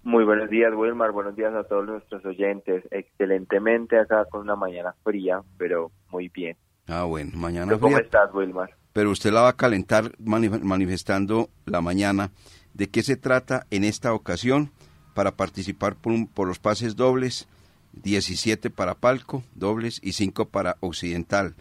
Muy 0.04 0.24
buenos 0.24 0.52
días, 0.52 0.72
Wilmar. 0.76 1.12
Buenos 1.14 1.36
días 1.36 1.52
a 1.56 1.64
todos 1.64 1.84
nuestros 1.88 2.24
oyentes. 2.26 2.84
Excelentemente 2.92 3.98
acá 4.00 4.26
con 4.26 4.42
una 4.42 4.56
mañana 4.56 4.94
fría, 5.04 5.42
pero 5.58 5.92
muy 6.12 6.30
bien. 6.30 6.56
Ah, 6.88 7.06
bueno, 7.06 7.32
mañana 7.34 7.74
¿Tú 7.74 7.80
¿Cómo 7.80 7.98
estás, 7.98 8.32
Wilmar? 8.32 8.70
Pero 8.96 9.12
usted 9.12 9.34
la 9.34 9.42
va 9.42 9.50
a 9.50 9.58
calentar 9.58 10.14
manif- 10.20 10.62
manifestando 10.62 11.50
la 11.66 11.82
mañana. 11.82 12.32
¿De 12.74 12.88
qué 12.90 13.04
se 13.04 13.18
trata 13.18 13.68
en 13.70 13.84
esta 13.84 14.14
ocasión 14.14 14.72
para 15.14 15.36
participar 15.36 15.96
por, 15.98 16.14
un- 16.14 16.28
por 16.28 16.48
los 16.48 16.60
pases 16.60 16.96
dobles? 16.96 17.46
17 17.92 18.70
para 18.70 18.96
Palco, 18.96 19.44
dobles, 19.54 20.00
y 20.02 20.14
5 20.14 20.46
para 20.46 20.78
Occidental, 20.80 21.56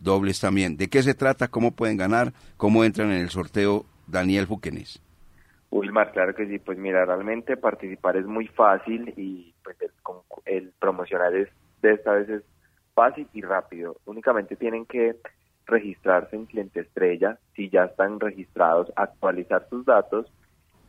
dobles 0.00 0.40
también. 0.40 0.78
¿De 0.78 0.88
qué 0.88 1.02
se 1.02 1.12
trata? 1.12 1.48
¿Cómo 1.48 1.72
pueden 1.72 1.98
ganar? 1.98 2.32
¿Cómo 2.56 2.84
entran 2.84 3.10
en 3.10 3.18
el 3.20 3.28
sorteo 3.28 3.84
Daniel 4.06 4.46
Fúquenes? 4.46 5.02
Wilmar, 5.70 6.12
claro 6.12 6.34
que 6.34 6.46
sí. 6.46 6.58
Pues 6.58 6.78
mira, 6.78 7.04
realmente 7.04 7.58
participar 7.58 8.16
es 8.16 8.24
muy 8.24 8.46
fácil 8.48 9.12
y 9.18 9.54
pues 9.62 9.76
el, 9.82 9.90
el 10.46 10.72
promocionar 10.80 11.34
es 11.36 11.48
de 11.82 11.92
esta 11.92 12.12
vez 12.12 12.28
es 12.30 12.42
fácil 12.94 13.28
y 13.34 13.42
rápido. 13.42 13.98
Únicamente 14.06 14.56
tienen 14.56 14.86
que 14.86 15.16
registrarse 15.68 16.34
en 16.34 16.46
cliente 16.46 16.80
estrella, 16.80 17.38
si 17.54 17.68
ya 17.68 17.84
están 17.84 18.18
registrados, 18.18 18.90
actualizar 18.96 19.68
sus 19.68 19.84
datos 19.84 20.26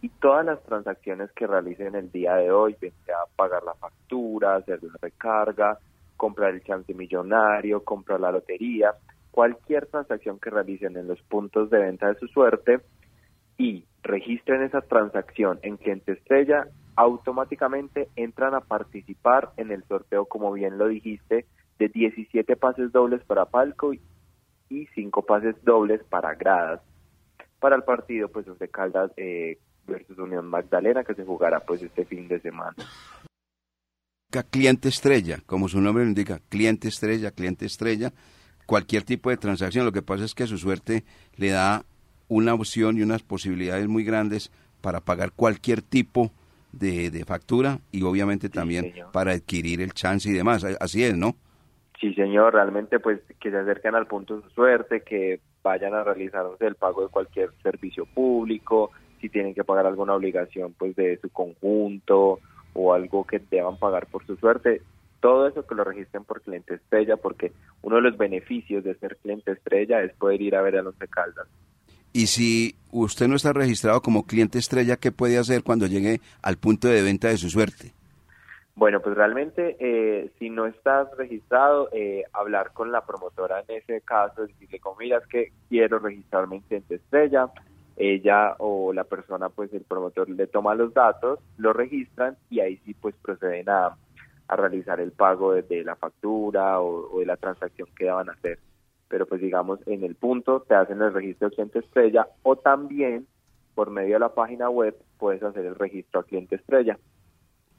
y 0.02 0.10
todas 0.10 0.46
las 0.46 0.63
transacciones 0.63 1.30
que 1.34 1.46
realicen 1.46 1.94
el 1.96 2.12
día 2.12 2.36
de 2.36 2.50
hoy, 2.50 2.76
bien 2.80 2.94
sea 3.06 3.18
pagar 3.36 3.62
la 3.63 3.74
factura, 3.76 4.56
hacer 4.56 4.82
la 4.82 4.94
recarga, 5.02 5.78
comprar 6.15 6.54
el 6.54 6.63
chance 6.63 6.94
millonario, 6.94 7.84
comprar 7.84 8.22
la 8.22 8.32
lotería, 8.32 8.94
cualquier 9.32 9.88
transacción 9.88 10.39
que 10.39 10.50
realicen 10.50 10.96
en 10.98 11.08
los 11.08 11.22
puntos 11.24 11.70
de 11.70 11.80
venta 11.80 12.08
de 12.08 12.15
su 12.15 12.28
suerte 12.28 12.80
y 13.58 13.84
registren 14.02 14.63
esa 14.63 14.82
transacción 14.82 15.60
en 15.62 15.76
cliente 15.76 16.13
estrella, 16.13 16.68
automáticamente 16.96 18.08
entran 18.15 18.54
a 18.54 18.62
participar 18.62 19.52
en 19.58 19.72
el 19.72 19.84
sorteo, 19.84 20.26
como 20.26 20.54
bien 20.54 20.78
lo 20.78 20.88
dijiste, 20.88 21.46
de 21.78 21.89
17 21.89 22.56
pases 22.56 22.92
dobles 22.94 23.22
para 23.26 23.46
palco 23.46 23.94
y 24.69 24.86
5 24.93 25.25
pases 25.25 25.55
dobles 25.63 26.01
para 26.03 26.36
gradas. 26.36 26.82
Para 27.60 27.75
el 27.75 27.84
partido, 27.84 28.29
pues, 28.29 28.45
de 28.58 28.67
Caldas 28.69 29.12
eh, 29.17 29.58
versus 29.86 30.17
Unión 30.17 30.47
Magdalena, 30.47 31.03
que 31.03 31.15
se 31.15 31.25
jugará, 31.25 31.60
pues, 31.60 31.82
este 31.82 32.05
fin 32.05 32.27
de 32.27 32.39
semana. 32.39 32.75
Cliente 34.51 34.89
estrella, 34.89 35.39
como 35.45 35.67
su 35.67 35.82
nombre 35.82 36.03
lo 36.03 36.10
indica, 36.10 36.39
cliente 36.49 36.88
estrella, 36.88 37.32
cliente 37.32 37.65
estrella, 37.65 38.13
cualquier 38.67 39.03
tipo 39.03 39.32
de 39.32 39.38
transacción. 39.38 39.86
Lo 39.86 39.91
que 39.91 40.03
pasa 40.03 40.23
es 40.23 40.36
que 40.36 40.45
su 40.45 40.60
suerte 40.60 41.03
le 41.36 41.49
da 41.49 41.84
una 42.27 42.53
opción 42.53 42.97
y 42.97 43.01
unas 43.01 43.23
posibilidades 43.23 43.88
muy 43.88 44.03
grandes 44.03 44.51
para 44.82 45.01
pagar 45.01 45.32
cualquier 45.32 45.82
tipo 45.82 46.32
de, 46.71 47.10
de 47.10 47.25
factura 47.25 47.79
y 47.91 48.03
obviamente 48.03 48.49
también 48.49 48.93
para 49.12 49.32
adquirir 49.32 49.82
el 49.82 49.93
chance 49.93 50.29
y 50.29 50.34
demás. 50.34 50.63
Así 50.79 51.03
es, 51.03 51.17
¿no? 51.17 51.36
Sí, 52.00 52.14
señor, 52.14 52.54
realmente, 52.54 53.00
pues, 53.00 53.20
que 53.40 53.52
se 53.52 53.58
acerquen 53.58 53.94
al 53.94 54.08
punto 54.08 54.38
de 54.38 54.44
su 54.44 54.50
suerte, 54.52 55.02
que 55.02 55.42
vayan 55.62 55.94
a 55.94 56.04
realizar 56.04 56.46
no 56.46 56.56
sé, 56.58 56.68
el 56.68 56.76
pago 56.76 57.04
de 57.04 57.10
cualquier 57.10 57.52
servicio 57.62 58.06
público, 58.06 58.92
si 59.20 59.28
tienen 59.28 59.54
que 59.54 59.66
pagar 59.66 59.86
alguna 59.86 60.16
obligación, 60.16 60.74
pues, 60.78 60.96
de 60.96 61.18
su 61.22 61.30
conjunto 61.30 62.40
o 62.74 62.94
algo 62.94 63.26
que 63.26 63.40
deban 63.40 63.78
pagar 63.78 64.08
por 64.08 64.26
su 64.26 64.38
suerte, 64.38 64.82
todo 65.20 65.48
eso 65.48 65.66
que 65.66 65.76
lo 65.76 65.84
registren 65.84 66.24
por 66.24 66.42
cliente 66.42 66.76
estrella, 66.76 67.18
porque 67.18 67.52
uno 67.82 67.98
de 67.98 68.04
los 68.04 68.18
beneficios 68.18 68.86
de 68.86 68.96
ser 68.96 69.18
cliente 69.18 69.52
estrella 69.52 70.02
es 70.02 70.14
poder 70.14 70.42
ir 70.42 70.56
a 70.56 70.62
ver 70.62 70.78
a 70.78 70.82
los 70.82 70.98
de 70.98 71.08
Caldas. 71.10 71.48
Y 72.14 72.28
si 72.28 72.76
usted 72.92 73.28
no 73.28 73.36
está 73.36 73.52
registrado 73.52 74.02
como 74.02 74.26
cliente 74.26 74.58
estrella, 74.58 74.96
¿qué 74.96 75.12
puede 75.12 75.38
hacer 75.38 75.64
cuando 75.64 75.86
llegue 75.86 76.22
al 76.42 76.58
punto 76.58 76.88
de 76.88 77.02
venta 77.02 77.28
de 77.28 77.38
su 77.38 77.50
suerte? 77.50 77.92
Bueno, 78.80 79.02
pues 79.02 79.13
realmente, 79.13 79.76
eh, 79.78 80.32
si 80.39 80.50
no 80.50 80.65
estás 80.65 81.10
registrado, 81.18 81.89
eh, 81.92 82.24
hablar 82.32 82.72
con 82.72 82.94
la 82.94 83.06
promotora 83.06 83.60
en 83.60 83.76
ese 83.76 84.00
caso, 84.00 84.48
decirle 84.48 84.80
como, 84.80 84.96
mira, 85.00 85.18
es 85.18 85.28
que 85.28 85.52
quiero 85.68 86.00
registrarme 86.00 86.56
en 86.56 86.62
cliente 86.62 86.96
estrella, 86.96 87.50
ella 87.98 88.56
o 88.58 88.94
la 88.94 89.04
persona, 89.04 89.50
pues 89.50 89.74
el 89.74 89.82
promotor 89.82 90.30
le 90.30 90.48
toma 90.48 90.76
los 90.76 90.94
datos, 90.94 91.39
lo 91.58 91.74
registran 91.74 92.38
y 92.50 92.62
ahí 92.62 92.78
sí 92.86 92.94
pues 92.94 93.15
proceden 93.22 93.68
a, 93.68 93.98
a 94.48 94.56
realizar 94.56 95.02
el 95.02 95.12
pago 95.12 95.52
de, 95.52 95.63
de 95.63 95.84
la 95.84 95.98
factura 95.98 96.80
o, 96.80 97.15
o 97.15 97.20
de 97.20 97.26
la 97.26 97.36
transacción 97.36 97.89
que 97.98 98.10
van 98.10 98.30
a 98.30 98.32
hacer. 98.32 98.60
Pero 99.10 99.26
pues 99.26 99.42
digamos, 99.42 99.86
en 99.88 100.06
el 100.06 100.15
punto 100.15 100.62
te 100.62 100.76
hacen 100.76 101.02
el 101.02 101.13
registro 101.13 101.50
de 101.50 101.56
cliente 101.56 101.80
estrella 101.80 102.30
o 102.44 102.56
también 102.56 103.28
por 103.76 103.89
medio 103.89 104.13
de 104.13 104.20
la 104.20 104.34
página 104.34 104.70
web 104.70 104.96
puedes 105.18 105.44
hacer 105.44 105.65
el 105.65 105.76
registro 105.76 106.22
a 106.22 106.24
cliente 106.24 106.56
estrella. 106.56 106.98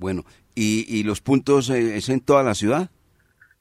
Bueno, 0.01 0.25
¿y, 0.55 0.87
y 0.89 1.03
los 1.03 1.21
puntos 1.21 1.69
eh, 1.69 1.99
es 1.99 2.09
en 2.09 2.21
toda 2.21 2.43
la 2.43 2.55
ciudad? 2.55 2.91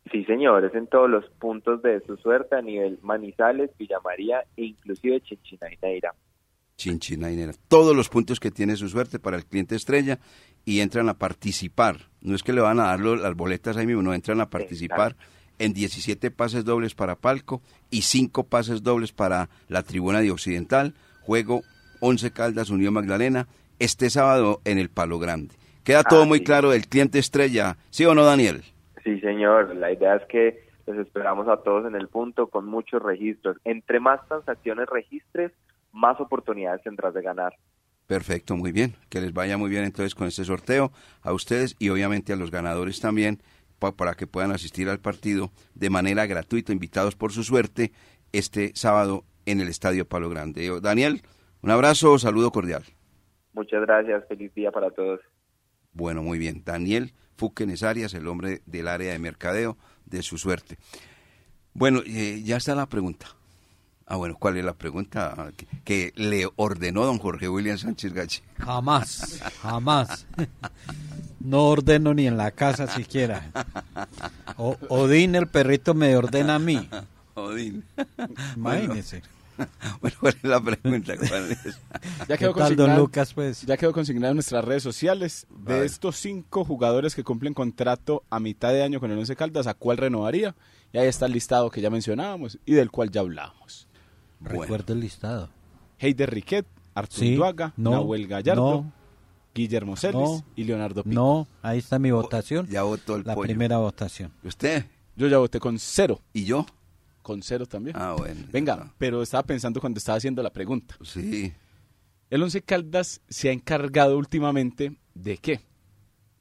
Sí, 0.10 0.23
señores, 0.23 0.73
en 0.73 0.88
todos 0.88 1.10
los 1.10 1.30
puntos 1.38 1.84
de 1.84 1.99
su 2.08 2.15
suerte 2.15 2.56
a 2.56 2.62
nivel 2.62 2.97
Manizales, 3.04 3.69
Villa 3.78 3.99
María 4.04 4.39
e 4.56 4.67
inclusive 4.67 5.19
Chinchina 5.19 5.67
y 5.71 5.78
Neira. 5.82 6.13
Chinchinainera. 6.78 7.52
Todos 7.67 7.93
los 7.93 8.08
puntos 8.08 8.39
que 8.39 8.52
tiene 8.52 8.78
su 8.78 8.88
suerte 8.88 9.19
para 9.19 9.36
el 9.36 9.45
cliente 9.45 9.75
estrella 9.75 10.17
y 10.63 10.80
entran 10.80 11.10
a 11.10 11.19
participar. 11.19 12.08
No 12.21 12.36
es 12.36 12.41
que 12.41 12.54
le 12.54 12.62
van 12.62 12.80
a 12.80 12.86
dar 12.86 13.02
las 13.02 13.36
boletas 13.36 13.75
ahí 13.75 13.86
mismo, 13.86 14.02
no, 14.02 14.13
entran 14.13 14.39
a 14.39 14.49
participar 14.49 15.17
en 15.60 15.73
17 15.73 16.32
pases 16.32 16.63
dobles 16.63 16.95
para 16.95 17.17
Palco 17.17 17.62
y 17.91 18.04
5 18.04 18.45
pases 18.45 18.82
dobles 18.82 19.12
para 19.12 19.49
la 19.67 19.84
tribuna 19.84 20.21
de 20.21 20.32
Occidental. 20.32 20.95
Juego 21.21 21.63
11 21.99 22.32
Caldas 22.32 22.69
Unión 22.69 22.93
Magdalena 22.93 23.49
este 23.78 24.10
sábado 24.10 24.62
en 24.63 24.80
el 24.80 24.89
Palo 24.89 25.19
Grande. 25.19 25.56
Queda 25.89 26.04
todo 26.04 26.21
Ah, 26.21 26.25
muy 26.25 26.38
sí. 26.39 26.43
claro 26.43 26.69
del 26.69 26.88
cliente 26.88 27.17
estrella, 27.17 27.78
¿sí 27.89 28.06
o 28.06 28.13
no, 28.13 28.23
Daniel? 28.23 28.63
Sí, 29.04 29.19
señor, 29.21 29.75
la 29.75 29.91
idea 29.91 30.15
es 30.17 30.23
que 30.28 30.67
los 30.86 30.97
esperamos 30.97 31.47
a 31.47 31.58
todos 31.63 31.88
en 31.88 31.95
el 31.95 32.08
punto 32.10 32.47
con 32.47 32.65
muchos 32.65 33.02
registros. 33.02 33.58
Entre 33.63 33.99
más 33.99 34.19
transacciones 34.28 34.88
registres, 34.88 35.52
más 35.91 36.19
oportunidades 36.19 36.84
tendrás 36.84 37.13
de 37.15 37.21
ganar. 37.23 37.54
Perfecto, 38.06 38.56
muy 38.56 38.71
bien. 38.71 38.93
Que 39.10 39.19
les 39.21 39.34
vaya 39.34 39.58
muy 39.58 39.69
bien 39.71 39.84
entonces 39.84 40.13
con 40.13 40.28
este 40.28 40.43
sorteo 40.43 40.91
a 41.23 41.34
ustedes 41.34 41.75
y 41.80 41.89
obviamente 41.89 42.34
a 42.34 42.36
los 42.36 42.52
ganadores 42.52 42.99
también 42.99 43.41
pa- 43.80 43.91
para 43.95 44.13
que 44.13 44.28
puedan 44.28 44.52
asistir 44.52 44.89
al 44.89 44.99
partido 44.99 45.49
de 45.73 45.89
manera 45.89 46.25
gratuita, 46.28 46.71
invitados 46.71 47.15
por 47.15 47.32
su 47.32 47.43
suerte, 47.43 47.91
este 48.32 48.71
sábado 48.75 49.23
en 49.47 49.60
el 49.60 49.67
Estadio 49.69 50.06
Palo 50.08 50.30
Grande. 50.30 50.69
Daniel, 50.82 51.21
un 51.63 51.71
abrazo, 51.71 52.19
saludo 52.19 52.52
cordial. 52.52 52.84
Muchas 53.54 53.82
gracias, 53.82 54.23
feliz 54.28 54.54
día 54.54 54.71
para 54.71 54.91
todos. 54.91 55.19
Bueno, 55.93 56.21
muy 56.23 56.38
bien. 56.39 56.63
Daniel 56.65 57.13
Fúquenes 57.38 57.84
Arias, 57.84 58.13
el 58.13 58.28
hombre 58.28 58.62
del 58.65 58.88
área 58.88 59.12
de 59.12 59.19
mercadeo 59.19 59.78
de 60.06 60.21
su 60.23 60.38
suerte. 60.38 60.78
Bueno, 61.73 62.02
eh, 62.06 62.41
ya 62.43 62.58
está 62.58 62.75
la 62.75 62.88
pregunta. 62.89 63.28
Ah, 64.06 64.15
bueno, 64.15 64.36
¿cuál 64.39 64.58
es 64.58 64.65
la 64.65 64.73
pregunta 64.73 65.52
que, 65.56 65.67
que 65.84 66.13
le 66.15 66.47
ordenó 66.56 67.06
don 67.06 67.19
Jorge 67.19 67.47
William 67.47 67.78
Sánchez 67.78 68.12
Gache? 68.12 68.43
Jamás, 68.58 69.39
jamás. 69.62 70.25
No 71.39 71.65
ordeno 71.67 72.13
ni 72.15 72.25
en 72.25 72.36
la 72.36 72.49
casa 72.52 72.88
siquiera. 72.88 73.52
O- 74.58 74.78
Odín, 74.89 75.36
el 75.36 75.47
perrito, 75.47 75.93
me 75.93 76.15
ordena 76.17 76.56
a 76.56 76.60
mí. 76.60 76.89
Odín. 77.36 77.86
Imagínese. 78.58 79.21
Bueno, 79.21 79.38
¿cuál 80.19 80.36
es 80.36 80.43
la 80.43 80.62
pregunta? 80.62 81.13
¿Cuál 81.17 81.52
es? 81.52 81.80
Ya 82.19 82.26
¿Qué 82.28 82.38
quedó, 82.38 82.54
consignado, 82.54 82.98
Lucas, 83.00 83.34
pues? 83.34 83.62
ya 83.63 83.78
quedó 83.78 83.91
consignado 83.93 84.32
en 84.32 84.36
nuestras 84.38 84.63
redes 84.65 84.84
sociales. 84.84 85.48
De 85.50 85.74
Vale. 85.74 85.86
estos 85.86 86.15
cinco 86.17 86.63
jugadores 86.65 87.15
que 87.15 87.24
cumplen 87.24 87.54
contrato 87.54 88.24
a 88.30 88.39
mitad 88.39 88.72
de 88.72 88.84
año 88.84 89.00
con 89.00 89.12
el 89.12 89.17
Once 89.17 89.36
Caldas, 89.36 89.67
¿a 89.67 89.74
cuál 89.74 89.98
renovaría? 89.98 90.56
Y 90.93 90.98
ahí 90.98 91.08
está 91.08 91.26
el 91.28 91.34
listado 91.34 91.69
que 91.69 91.82
ya 91.82 91.89
mencionábamos 91.89 92.58
y 92.65 92.74
del 92.74 92.89
cual 92.91 93.12
ya 93.12 93.22
hablábamos. 93.22 93.88
Bueno. 94.39 94.62
Recuerda 94.62 94.93
el 94.93 95.00
listado. 95.02 95.50
Heider 96.00 96.30
Riquet, 96.34 96.65
Artur 96.95 97.19
Sí, 97.19 97.36
Duaga, 97.36 97.74
no, 97.78 97.91
Nahuel 97.91 98.28
Gallardo, 98.28 98.72
no. 98.84 98.93
Guillermo 99.54 99.98
Celis 99.98 100.13
No. 100.15 100.45
y 100.56 100.63
Leonardo 100.63 101.04
Pinto. 101.04 101.19
No, 101.19 101.48
ahí 101.62 101.80
está 101.80 102.00
mi 102.00 102.12
votación. 102.12 102.67
Ya 102.67 102.84
votó 102.84 103.17
el 103.17 103.24
La 103.26 103.34
pollo. 103.36 103.45
primera 103.48 103.78
votación. 103.78 104.32
¿Y 104.43 104.48
¿Usted? 104.48 104.86
Yo 105.17 105.28
ya 105.28 105.38
voté 105.39 105.60
con 105.60 105.78
cero. 105.78 106.22
¿Y 106.32 106.45
yo? 106.45 106.65
Con 107.29 107.43
cero 107.43 107.67
también. 107.67 107.95
Ah, 107.95 108.15
bueno. 108.17 108.41
Venga, 108.51 108.91
pero 108.97 109.21
estaba 109.21 109.43
pensando 109.43 109.79
cuando 109.79 109.99
estaba 109.99 110.17
haciendo 110.17 110.41
la 110.41 110.51
pregunta. 110.51 110.95
Sí, 111.03 111.53
El 112.31 112.41
Once 112.41 112.59
Caldas 112.63 113.21
se 113.29 113.49
ha 113.49 113.51
encargado 113.51 114.17
últimamente 114.17 114.97
de 115.13 115.37
qué? 115.37 115.61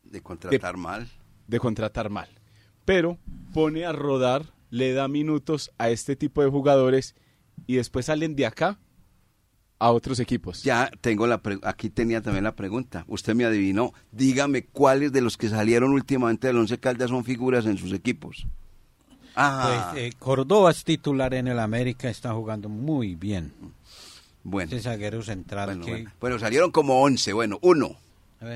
de 0.02 0.22
contratar 0.22 0.78
mal. 0.78 1.06
De 1.46 1.58
contratar 1.60 2.08
mal. 2.08 2.30
Pero 2.86 3.18
pone 3.52 3.84
a 3.84 3.92
rodar, 3.92 4.54
le 4.70 4.94
da 4.94 5.08
minutos 5.08 5.70
a 5.76 5.90
este 5.90 6.16
tipo 6.16 6.42
de 6.42 6.48
jugadores 6.48 7.14
y 7.66 7.74
después 7.76 8.06
salen 8.06 8.34
de 8.34 8.46
acá 8.46 8.78
a 9.78 9.90
otros 9.90 10.20
equipos. 10.20 10.62
Ya 10.62 10.90
tengo 11.02 11.26
la 11.26 11.42
pre- 11.42 11.58
aquí 11.64 11.90
tenía 11.90 12.22
también 12.22 12.44
la 12.44 12.56
pregunta. 12.56 13.04
Usted 13.08 13.34
me 13.34 13.44
adivinó. 13.44 13.92
Dígame 14.10 14.64
cuáles 14.64 15.12
de 15.12 15.20
los 15.20 15.36
que 15.36 15.50
salieron 15.50 15.92
últimamente 15.92 16.46
del 16.46 16.56
Once 16.56 16.78
Caldas 16.78 17.10
son 17.10 17.24
figuras 17.24 17.66
en 17.66 17.76
sus 17.76 17.92
equipos. 17.92 18.46
Ah, 19.36 19.90
Pues, 19.92 20.02
eh, 20.04 20.12
Córdoba 20.18 20.70
es 20.70 20.84
titular 20.84 21.34
en 21.34 21.48
el 21.48 21.58
América, 21.58 22.08
está 22.08 22.32
jugando 22.32 22.68
muy 22.68 23.14
bien. 23.14 23.52
bueno. 24.44 24.70
Ese 24.74 24.82
zaguero 24.88 25.22
central 25.22 25.66
Bueno, 25.68 25.84
que... 25.84 25.90
bueno. 25.92 26.10
Bueno, 26.20 26.38
salieron 26.38 26.70
como 26.70 27.02
11. 27.02 27.32
Bueno, 27.32 27.58
uno. 27.62 27.96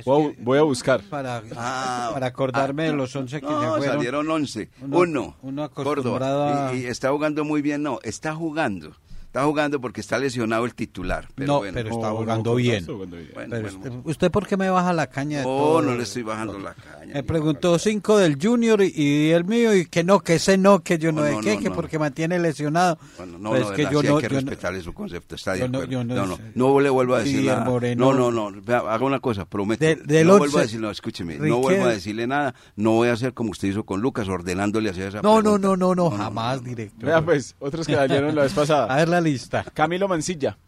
Voy 0.05 0.37
voy 0.39 0.59
a 0.59 0.63
buscar. 0.63 1.03
Para, 1.03 1.43
Ah, 1.57 2.11
para 2.15 2.29
acordarme 2.29 2.85
de 2.85 2.93
los 2.93 3.15
11 3.17 3.41
que 3.41 3.47
no, 3.47 3.61
se 3.61 3.67
fueron. 3.79 3.97
salieron 3.97 4.31
11. 4.31 4.71
Uno- 4.81 4.99
Uno. 4.99 5.37
uno 5.43 5.63
acostumbrado 5.65 6.45
Córdoba. 6.47 6.69
a- 6.69 6.75
Y, 6.75 6.83
y 6.83 6.87
está 6.87 7.11
jugando 7.11 7.45
muy 7.45 7.63
bien. 7.63 7.83
No, 7.83 7.99
está 8.05 8.33
jugando. 8.35 8.95
Está 9.33 9.45
jugando 9.45 9.81
porque 9.81 10.03
está 10.03 10.19
lesionado 10.19 10.67
el 10.67 10.75
titular. 10.75 11.27
Pero 11.35 11.47
No, 11.55 11.59
bueno. 11.61 11.73
pero 11.73 11.89
está 11.89 12.11
jugando 12.11 12.51
no, 12.51 12.57
bien. 12.57 12.75
está 12.77 12.93
jugando 12.93 13.17
bien. 13.17 13.31
Bueno, 13.33 13.49
Pero 13.51 13.63
bueno, 13.63 13.79
usted, 13.79 13.89
bueno. 13.91 14.03
¿usted 14.11 14.31
por 14.31 14.47
qué 14.47 14.57
me 14.59 14.69
baja 14.69 14.93
la 14.93 15.07
caña 15.07 15.39
de 15.39 15.45
Oh, 15.47 15.57
todo? 15.79 15.83
no 15.83 15.95
le 15.97 16.03
estoy 16.03 16.23
bajando 16.23 16.59
la 16.59 16.75
caña. 16.75 17.15
Me 17.15 17.23
preguntó 17.23 17.79
cinco 17.79 18.19
del 18.19 18.37
Junior 18.39 18.83
y, 18.83 18.93
y 18.95 19.31
el 19.31 19.47
mío 19.47 19.75
y 19.75 19.87
que 19.87 20.05
no, 20.05 20.21
que 20.21 20.35
ese 20.35 20.59
no, 20.59 20.81
que 20.81 20.99
yo 20.99 21.13
no, 21.13 21.23
qué, 21.41 21.55
no, 21.55 21.61
que 21.63 21.71
no. 21.71 21.75
porque 21.75 21.99
mantiene 21.99 22.39
lesionado. 22.39 22.99
Bueno, 23.17 23.39
no, 23.39 23.49
Pues 23.49 23.63
no, 23.63 23.65
es 23.65 23.71
de 23.71 23.77
que 23.77 23.83
verdad, 23.85 23.93
yo 23.93 24.01
sí 24.03 24.07
no, 24.09 24.17
hay 24.17 24.21
que 24.23 24.29
yo 24.29 24.35
no- 24.35 24.41
respetarle 24.51 24.83
su 24.83 24.93
concepto. 24.93 25.35
Está 25.35 25.53
de 25.55 25.61
yo 25.61 25.69
no- 25.69 25.87
no 25.87 26.05
no, 26.05 26.27
no, 26.27 26.37
sé. 26.37 26.43
no 26.55 26.81
le 26.81 26.91
vuelvo 26.91 27.15
a 27.15 27.21
decir 27.21 27.43
nada. 27.47 27.65
Moreno- 27.65 28.13
No, 28.13 28.31
no, 28.31 28.51
no. 28.51 28.75
Haga 28.77 29.03
una 29.07 29.21
cosa, 29.21 29.47
prometo. 29.47 29.83
De- 29.83 30.25
no 30.27 30.37
vuelvo 30.37 30.59
a 30.59 30.61
decir, 30.61 30.79
no, 30.79 30.91
escúcheme. 30.91 31.37
No 31.39 31.57
vuelvo 31.61 31.87
a 31.87 31.89
decirle 31.95 32.27
nada. 32.27 32.55
No 32.77 32.91
voy 32.93 33.09
a 33.09 33.15
hacer 33.15 33.33
como 33.33 33.53
usted 33.53 33.69
hizo 33.69 33.85
con 33.87 34.03
Lucas, 34.03 34.29
ordenándole 34.29 34.91
hacer 34.91 35.09
esa 35.09 35.23
No, 35.23 35.41
no, 35.41 35.57
no, 35.57 35.75
no, 35.75 35.95
no, 35.95 36.11
jamás, 36.11 36.63
director. 36.63 37.07
Vea 37.07 37.25
pues, 37.25 37.57
otros 37.61 37.87
que 37.87 37.95
salieron 37.95 38.35
la 38.35 38.43
vez 38.43 38.53
A 38.59 38.61
pasada. 38.61 38.95
ver 38.97 39.09
la 39.09 39.22
lista. 39.23 39.65
Camilo 39.75 40.09
Mancilla. 40.09 40.59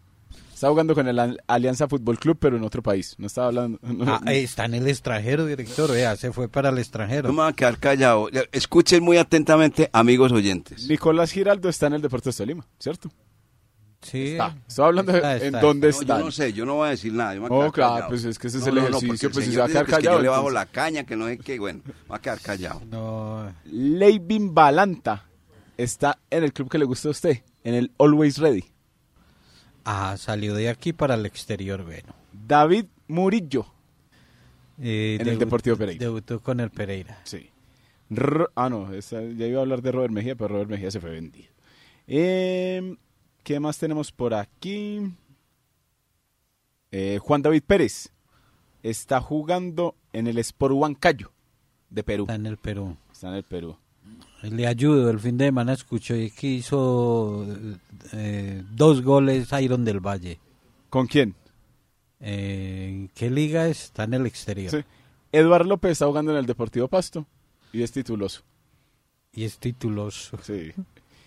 Está 0.53 0.69
jugando 0.69 0.95
con 0.95 1.07
el 1.09 1.19
Al- 1.19 1.43
Alianza 1.49 1.89
Fútbol 1.89 2.19
Club, 2.19 2.39
pero 2.41 2.57
en 2.57 2.63
otro 2.65 2.83
país. 2.83 3.17
No 3.19 3.27
estaba 3.27 3.49
hablando. 3.49 3.79
no- 3.83 4.05
Ah, 4.25 4.33
está 4.33 4.65
en 4.67 4.75
el 4.75 4.87
extranjero, 4.89 5.45
director. 5.47 5.91
Vea, 5.91 6.17
se 6.17 6.33
fue 6.33 6.49
para 6.49 6.69
el 6.71 6.79
extranjero. 6.79 7.29
No 7.29 7.35
me 7.35 7.43
voy 7.43 7.51
a 7.51 7.55
quedar 7.55 7.79
callado. 7.79 8.29
Escuchen 8.53 9.03
muy 9.03 9.17
atentamente, 9.19 9.91
amigos 9.93 10.31
oyentes. 10.33 10.89
Nicolás 10.89 11.33
Giraldo 11.33 11.69
está 11.69 11.89
en 11.89 11.95
el 11.95 12.03
Deportes 12.03 12.37
Tolima, 12.37 12.65
¿cierto? 12.79 13.11
Sí. 14.01 14.33
Está. 14.33 14.55
Estaba 14.69 14.89
hablando 14.89 15.13
de 15.13 15.19
Está, 15.19 15.37
en 15.39 15.43
está, 15.47 15.61
dónde 15.61 15.89
No, 15.91 15.99
está. 16.01 16.19
yo 16.19 16.25
no 16.27 16.31
sé, 16.31 16.53
yo 16.53 16.67
no 16.67 16.75
voy 16.75 16.87
a 16.87 16.91
decir 16.91 17.13
nada. 17.13 17.35
Yo 17.35 17.41
me 17.43 17.49
voy 17.49 17.65
a 17.65 17.69
Oh, 17.69 17.73
claro, 17.73 17.93
callado. 17.95 18.09
pues 18.11 18.25
es 18.25 18.39
que 18.39 18.47
ese 18.49 18.59
es 18.59 18.63
No, 18.65 18.69
el 18.69 18.75
no, 18.77 18.81
no, 18.83 18.87
ejercicio, 18.89 19.09
porque 19.09 19.27
el 19.27 19.33
pues 19.33 19.45
si 19.47 19.53
se 19.53 19.59
va 19.59 19.65
a 19.65 19.69
quedar 19.69 19.85
dice 19.87 19.91
que 19.91 19.93
es 19.93 19.99
que 19.99 20.05
callado, 20.05 20.19
Yo 20.19 20.23
le 20.23 20.29
bajo 20.29 20.51
la 20.51 20.67
caña, 20.67 21.05
que 21.05 21.17
no 21.17 21.27
sé 21.27 21.39
qué. 21.39 21.59
Bueno, 21.59 21.81
me 21.87 21.93
voy 22.09 22.17
a 22.17 22.21
quedar 22.21 22.41
callado. 22.41 22.83
No, 22.91 23.53
Leivin 23.65 24.55
Balanta 24.55 25.25
está 25.77 26.19
en 26.31 26.45
el 26.45 26.53
club 26.53 26.71
que 26.71 26.79
le 26.79 26.85
gusta 26.85 27.09
a 27.09 27.11
usted, 27.13 27.43
en 27.65 27.75
el 27.75 27.91
Always 27.99 28.39
Ready. 28.39 28.65
ah, 29.85 30.17
salió 30.17 30.55
de 30.55 30.69
aquí 30.69 30.93
para 30.93 31.15
el 31.15 31.27
exterior, 31.27 31.83
bueno. 31.85 32.15
David 32.33 32.87
Murillo. 33.09 33.67
Eh, 34.81 35.19
En 35.21 35.29
el 35.29 35.39
Deportivo 35.39 35.77
Pereira. 35.77 36.01
Debutó 36.05 36.41
con 36.41 36.61
el 36.61 36.71
Pereira. 36.71 37.21
Sí. 37.25 37.51
Ah, 38.55 38.69
no, 38.69 38.93
esa- 38.93 39.23
ya 39.23 39.47
iba 39.47 39.59
a 39.59 39.63
hablar 39.63 39.83
de 39.83 39.93
Robert 39.93 40.13
Mejía, 40.13 40.35
pero 40.37 40.49
Robert 40.49 40.71
Mejía 40.71 40.91
se 40.91 41.01
fue 41.01 41.11
vendido. 41.11 41.49
Eh, 42.07 42.97
¿Qué 43.43 43.61
más 43.61 43.79
tenemos 43.79 44.11
por 44.13 44.35
aquí? 44.35 45.01
Eh, 46.91 47.19
Juan 47.21 47.43
David 47.43 47.63
Pérez 47.67 48.11
está 48.83 49.21
jugando 49.21 49.97
en 50.13 50.27
el 50.27 50.39
Sport 50.39 50.75
Huancayo 50.75 51.33
de 51.91 52.05
Perú. 52.05 52.25
Está 52.25 52.35
en 52.37 52.47
el 52.47 52.57
Perú. 52.57 52.97
Está 53.13 53.29
en 53.29 53.35
el 53.35 53.45
Perú. 53.45 53.77
Le 54.51 54.67
ayudo, 54.67 55.11
el 55.11 55.21
fin 55.21 55.39
de 55.39 55.47
semana 55.47 55.73
escucho 55.73 56.15
y 56.15 56.31
que 56.31 56.47
hizo 56.49 57.47
eh, 58.13 58.63
dos 58.73 59.03
goles 59.03 59.49
Iron 59.61 59.85
del 59.85 60.01
Valle. 60.01 60.39
¿Con 60.91 61.07
quién? 61.07 61.35
Eh, 62.21 62.87
¿en 62.89 63.09
¿Qué 63.09 63.31
liga 63.31 63.69
es? 63.69 63.85
Está 63.85 64.05
en 64.05 64.15
el 64.15 64.27
exterior. 64.27 64.71
Sí. 64.71 64.85
Eduardo 65.33 65.69
López 65.69 65.93
está 65.93 66.07
jugando 66.07 66.33
en 66.33 66.39
el 66.39 66.47
Deportivo 66.47 66.89
Pasto 66.89 67.27
y 67.73 67.83
es 67.83 67.91
tituloso. 67.91 68.43
Y 69.33 69.45
es 69.45 69.59
tituloso. 69.59 70.39
Sí. 70.43 70.73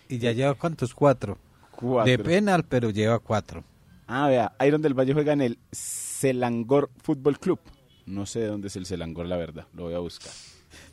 Y 0.09 0.19
ya 0.19 0.31
lleva 0.31 0.53
cuántos? 0.53 0.93
Cuatro. 0.93 1.37
Cuatro. 1.75 2.09
De 2.09 2.17
penal, 2.17 2.63
pero 2.63 2.91
lleva 2.91 3.19
cuatro. 3.19 3.65
Ah, 4.07 4.29
vea, 4.29 4.53
Iron 4.65 4.81
del 4.81 4.93
Valle 4.93 5.11
juega 5.11 5.33
en 5.33 5.41
el 5.41 5.59
Selangor 5.69 6.89
Fútbol 7.03 7.37
Club. 7.39 7.59
No 8.05 8.25
sé 8.25 8.39
de 8.39 8.47
dónde 8.47 8.69
es 8.69 8.77
el 8.77 8.85
Selangor, 8.85 9.25
la 9.25 9.35
verdad. 9.35 9.67
Lo 9.73 9.83
voy 9.83 9.95
a 9.95 9.99
buscar. 9.99 10.31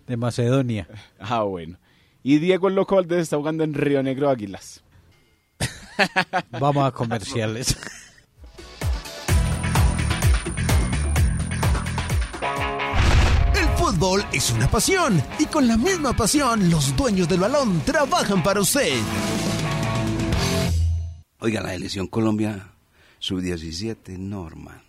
De 0.09 0.17
Macedonia. 0.17 0.89
Ah, 1.21 1.45
bueno. 1.45 1.79
Y 2.27 2.39
Diego 2.39 2.69
el 2.69 2.75
Loco 2.75 2.97
Valdés 2.97 3.25
está 3.25 3.37
jugando 3.37 3.65
en 3.65 3.75
Río 3.75 4.03
Negro 4.03 4.31
Águilas. 4.31 4.83
Vamos 6.59 6.89
a 6.89 6.91
comerciales. 6.91 7.77
El 13.55 13.69
fútbol 13.77 14.25
es 14.33 14.51
una 14.53 14.71
pasión 14.71 15.23
y 15.39 15.45
con 15.45 15.69
la 15.69 15.77
misma 15.77 16.17
pasión 16.17 16.71
los 16.71 16.97
dueños 16.97 17.29
del 17.29 17.41
balón 17.41 17.83
trabajan 17.85 18.43
para 18.43 18.63
usted. 18.63 18.99
Oiga, 21.41 21.61
la 21.61 21.75
elección 21.75 22.07
Colombia 22.07 22.73
sub-17, 23.19 24.17
Norman. 24.17 24.83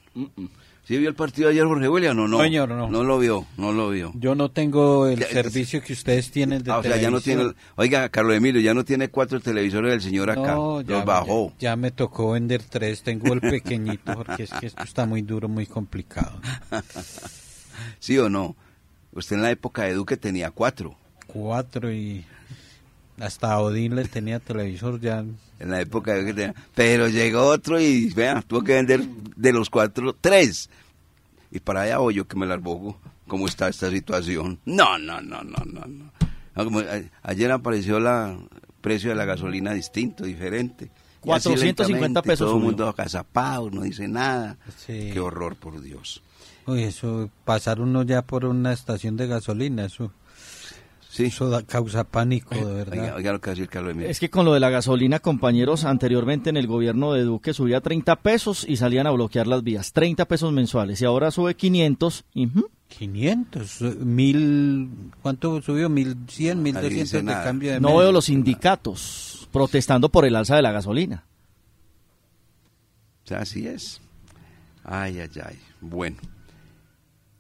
¿Sí 0.88 0.98
vio 1.00 1.10
el 1.10 1.15
partido 1.15 1.50
ayer, 1.50 1.65
Jorge 1.65 1.89
William, 1.89 2.19
o 2.19 2.28
no? 2.28 2.39
Señor, 2.39 2.69
no. 2.69 2.88
No 2.88 3.04
lo 3.04 3.17
vio, 3.17 3.48
no 3.58 3.71
lo 3.74 3.89
vio. 3.89 4.12
Yo 4.15 4.36
no 4.36 4.52
tengo 4.52 5.08
el 5.08 5.19
Ya, 5.19 5.28
servicio 5.28 5.82
que 5.82 5.93
ustedes 5.93 6.30
tienen 6.30 6.62
de 6.62 6.71
Ah, 6.71 6.78
o 6.78 6.84
sea, 6.84 6.98
ya 6.98 7.10
no 7.10 7.19
tiene... 7.21 7.54
Oiga, 7.76 8.08
Carlos 8.10 8.36
Emilio, 8.36 8.62
ya 8.62 8.76
no 8.76 8.86
tiene 8.86 9.10
cuatro 9.10 9.39
televisores 9.39 9.91
del 9.91 10.02
señor 10.02 10.30
acá. 10.30 10.54
No, 10.54 10.82
ya, 10.82 10.98
Los 10.98 11.06
bajó. 11.06 11.50
Ya, 11.58 11.71
ya 11.71 11.76
me 11.76 11.89
tocó 11.89 12.34
vender 12.34 12.62
tres. 12.62 13.02
Tengo 13.02 13.34
el 13.34 13.41
pequeñito 13.41 14.13
porque 14.13 14.43
es 14.43 14.52
que 14.52 14.67
esto 14.67 14.84
está 14.84 15.08
muy 15.08 15.24
duro, 15.24 15.50
muy 15.50 15.65
complicado. 15.65 16.39
¿Sí 18.00 18.17
o 18.19 18.30
no? 18.30 18.56
Usted 19.12 19.38
en 19.38 19.41
la 19.41 19.52
época 19.52 19.84
de 19.84 19.93
Duque 19.93 20.17
tenía 20.17 20.52
cuatro. 20.52 20.95
Cuatro 21.26 21.91
y 21.91 22.26
hasta 23.19 23.58
Odín 23.60 23.95
le 23.95 24.06
tenía 24.06 24.39
televisor 24.39 25.00
ya. 25.00 25.26
En 25.59 25.71
la 25.71 25.81
época 25.81 26.13
de. 26.13 26.53
Pero 26.73 27.07
llegó 27.07 27.43
otro 27.45 27.79
y, 27.79 28.09
vea, 28.13 28.41
tuvo 28.41 28.61
que 28.63 28.73
vender 28.73 29.03
de 29.35 29.53
los 29.53 29.69
cuatro, 29.69 30.13
tres. 30.19 30.69
Y 31.51 31.59
para 31.59 31.81
allá 31.81 31.99
voy 31.99 32.15
yo 32.15 32.27
que 32.27 32.35
me 32.37 32.45
las 32.45 32.61
bogo. 32.61 32.99
¿Cómo 33.27 33.47
está 33.47 33.69
esta 33.69 33.89
situación? 33.89 34.59
No, 34.65 34.97
no, 34.97 35.21
no, 35.21 35.43
no, 35.43 35.63
no. 35.65 35.85
no. 35.85 36.11
Como, 36.63 36.79
a- 36.79 37.01
ayer 37.23 37.51
apareció 37.51 37.99
la 37.99 38.37
precio 38.81 39.09
de 39.09 39.15
la 39.15 39.25
gasolina 39.25 39.73
distinto, 39.73 40.25
diferente. 40.25 40.85
Y 41.23 41.31
así 41.31 41.49
450 41.49 41.83
lentamente, 41.83 42.21
pesos 42.21 42.47
Todo 42.49 42.57
el 42.57 42.63
mundo 42.63 42.87
acazapado, 42.87 43.71
no 43.71 43.81
dice 43.81 44.07
nada. 44.07 44.57
Sí. 44.77 45.09
Qué 45.11 45.19
horror, 45.19 45.55
por 45.55 45.81
Dios. 45.81 46.21
Uy, 46.67 46.83
eso, 46.83 47.29
pasar 47.45 47.79
uno 47.81 48.03
ya 48.03 48.21
por 48.21 48.45
una 48.45 48.73
estación 48.73 49.17
de 49.17 49.25
gasolina, 49.27 49.85
eso, 49.85 50.11
Sí. 51.15 51.25
eso 51.25 51.49
da- 51.49 51.63
causa 51.63 52.04
pánico, 52.04 52.54
de 52.56 52.73
verdad. 52.73 52.93
Oiga, 53.04 53.15
oiga 53.15 53.32
lo 53.34 53.41
que 53.41 53.49
decir 53.51 53.69
Carlos 53.69 53.91
Emilio. 53.91 54.10
Es 54.10 54.19
que 54.19 54.30
con 54.30 54.43
lo 54.45 54.54
de 54.54 54.60
la 54.60 54.69
gasolina, 54.69 55.19
compañeros, 55.19 55.86
anteriormente 55.86 56.49
en 56.49 56.58
el 56.58 56.67
gobierno 56.67 57.13
de 57.13 57.23
Duque 57.23 57.54
subía 57.54 57.80
30 57.82 58.17
pesos 58.17 58.65
y 58.67 58.75
salían 58.78 59.08
a 59.08 59.12
bloquear 59.12 59.47
las 59.47 59.63
vías, 59.63 59.93
30 59.93 60.25
pesos 60.25 60.51
mensuales, 60.51 61.01
y 61.01 61.06
ahora 61.06 61.32
sube 61.32 61.56
500 61.56 62.25
y 62.34 62.47
ujú, 62.47 62.69
500, 62.89 63.82
eh, 63.82 63.95
mil, 64.01 64.89
¿cuánto 65.21 65.62
subió? 65.62 65.88
1100, 65.89 66.58
Nadie 66.63 66.73
1200 66.73 67.12
dice 67.12 67.17
de 67.23 67.43
cambio 67.43 67.71
de 67.71 67.80
No 67.80 67.88
medio. 67.89 67.99
veo 68.01 68.12
los 68.12 68.25
sindicatos 68.25 69.47
protestando 69.51 70.10
por 70.10 70.25
el 70.25 70.36
alza 70.36 70.56
de 70.58 70.62
la 70.62 70.71
gasolina. 70.73 71.23
O 73.23 73.28
sea, 73.28 73.39
así 73.39 73.67
es. 73.67 74.01
Ay, 74.84 75.19
ay, 75.19 75.30
ay. 75.43 75.58
Bueno. 75.82 76.17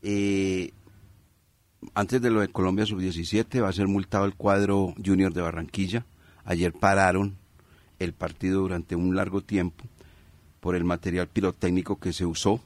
Eh, 0.01 0.71
antes 1.93 2.21
de 2.21 2.29
lo 2.29 2.41
de 2.41 2.47
Colombia 2.47 2.85
Sub-17 2.85 3.61
va 3.61 3.69
a 3.69 3.73
ser 3.73 3.87
multado 3.87 4.25
el 4.25 4.35
cuadro 4.35 4.93
Junior 5.03 5.33
de 5.33 5.41
Barranquilla. 5.41 6.05
Ayer 6.43 6.73
pararon 6.73 7.37
el 7.99 8.13
partido 8.13 8.61
durante 8.61 8.95
un 8.95 9.15
largo 9.15 9.41
tiempo 9.41 9.83
por 10.59 10.75
el 10.75 10.83
material 10.83 11.27
pirotécnico 11.27 11.99
que 11.99 12.13
se 12.13 12.25
usó 12.25 12.61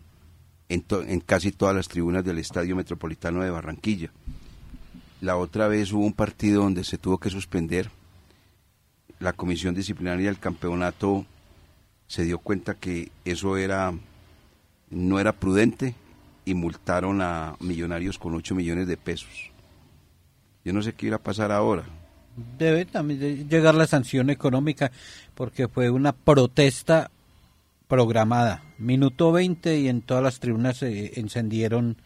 en, 0.69 0.85
en 1.07 1.19
casi 1.19 1.51
todas 1.51 1.75
las 1.75 1.87
tribunas 1.87 2.23
del 2.23 2.39
Estadio 2.39 2.75
Metropolitano 2.75 3.41
de 3.41 3.49
Barranquilla. 3.49 4.11
La 5.21 5.35
otra 5.35 5.67
vez 5.67 5.91
hubo 5.91 6.05
un 6.05 6.13
partido 6.13 6.63
donde 6.63 6.83
se 6.83 6.97
tuvo 6.97 7.17
que 7.17 7.29
suspender. 7.29 7.89
La 9.19 9.33
comisión 9.33 9.75
disciplinaria 9.75 10.27
del 10.27 10.39
campeonato 10.39 11.25
se 12.07 12.23
dio 12.23 12.39
cuenta 12.39 12.75
que 12.75 13.11
eso 13.25 13.57
era 13.57 13.93
no 14.89 15.19
era 15.19 15.33
prudente 15.33 15.93
y 16.49 16.55
multaron 16.55 17.21
a 17.21 17.55
Millonarios 17.59 18.17
con 18.17 18.33
8 18.35 18.55
millones 18.55 18.87
de 18.87 18.97
pesos. 18.97 19.51
Yo 20.65 20.73
no 20.73 20.81
sé 20.81 20.93
qué 20.93 21.07
irá 21.07 21.17
a 21.17 21.23
pasar 21.23 21.51
ahora. 21.51 21.83
Debe 22.57 22.85
también 22.85 23.47
llegar 23.49 23.75
la 23.75 23.85
sanción 23.87 24.29
económica 24.29 24.91
porque 25.35 25.67
fue 25.67 25.89
una 25.89 26.11
protesta 26.13 27.11
programada. 27.87 28.63
Minuto 28.77 29.31
20 29.31 29.79
y 29.79 29.87
en 29.89 30.01
todas 30.01 30.23
las 30.23 30.39
tribunas 30.39 30.77
se 30.77 31.19
encendieron 31.19 31.97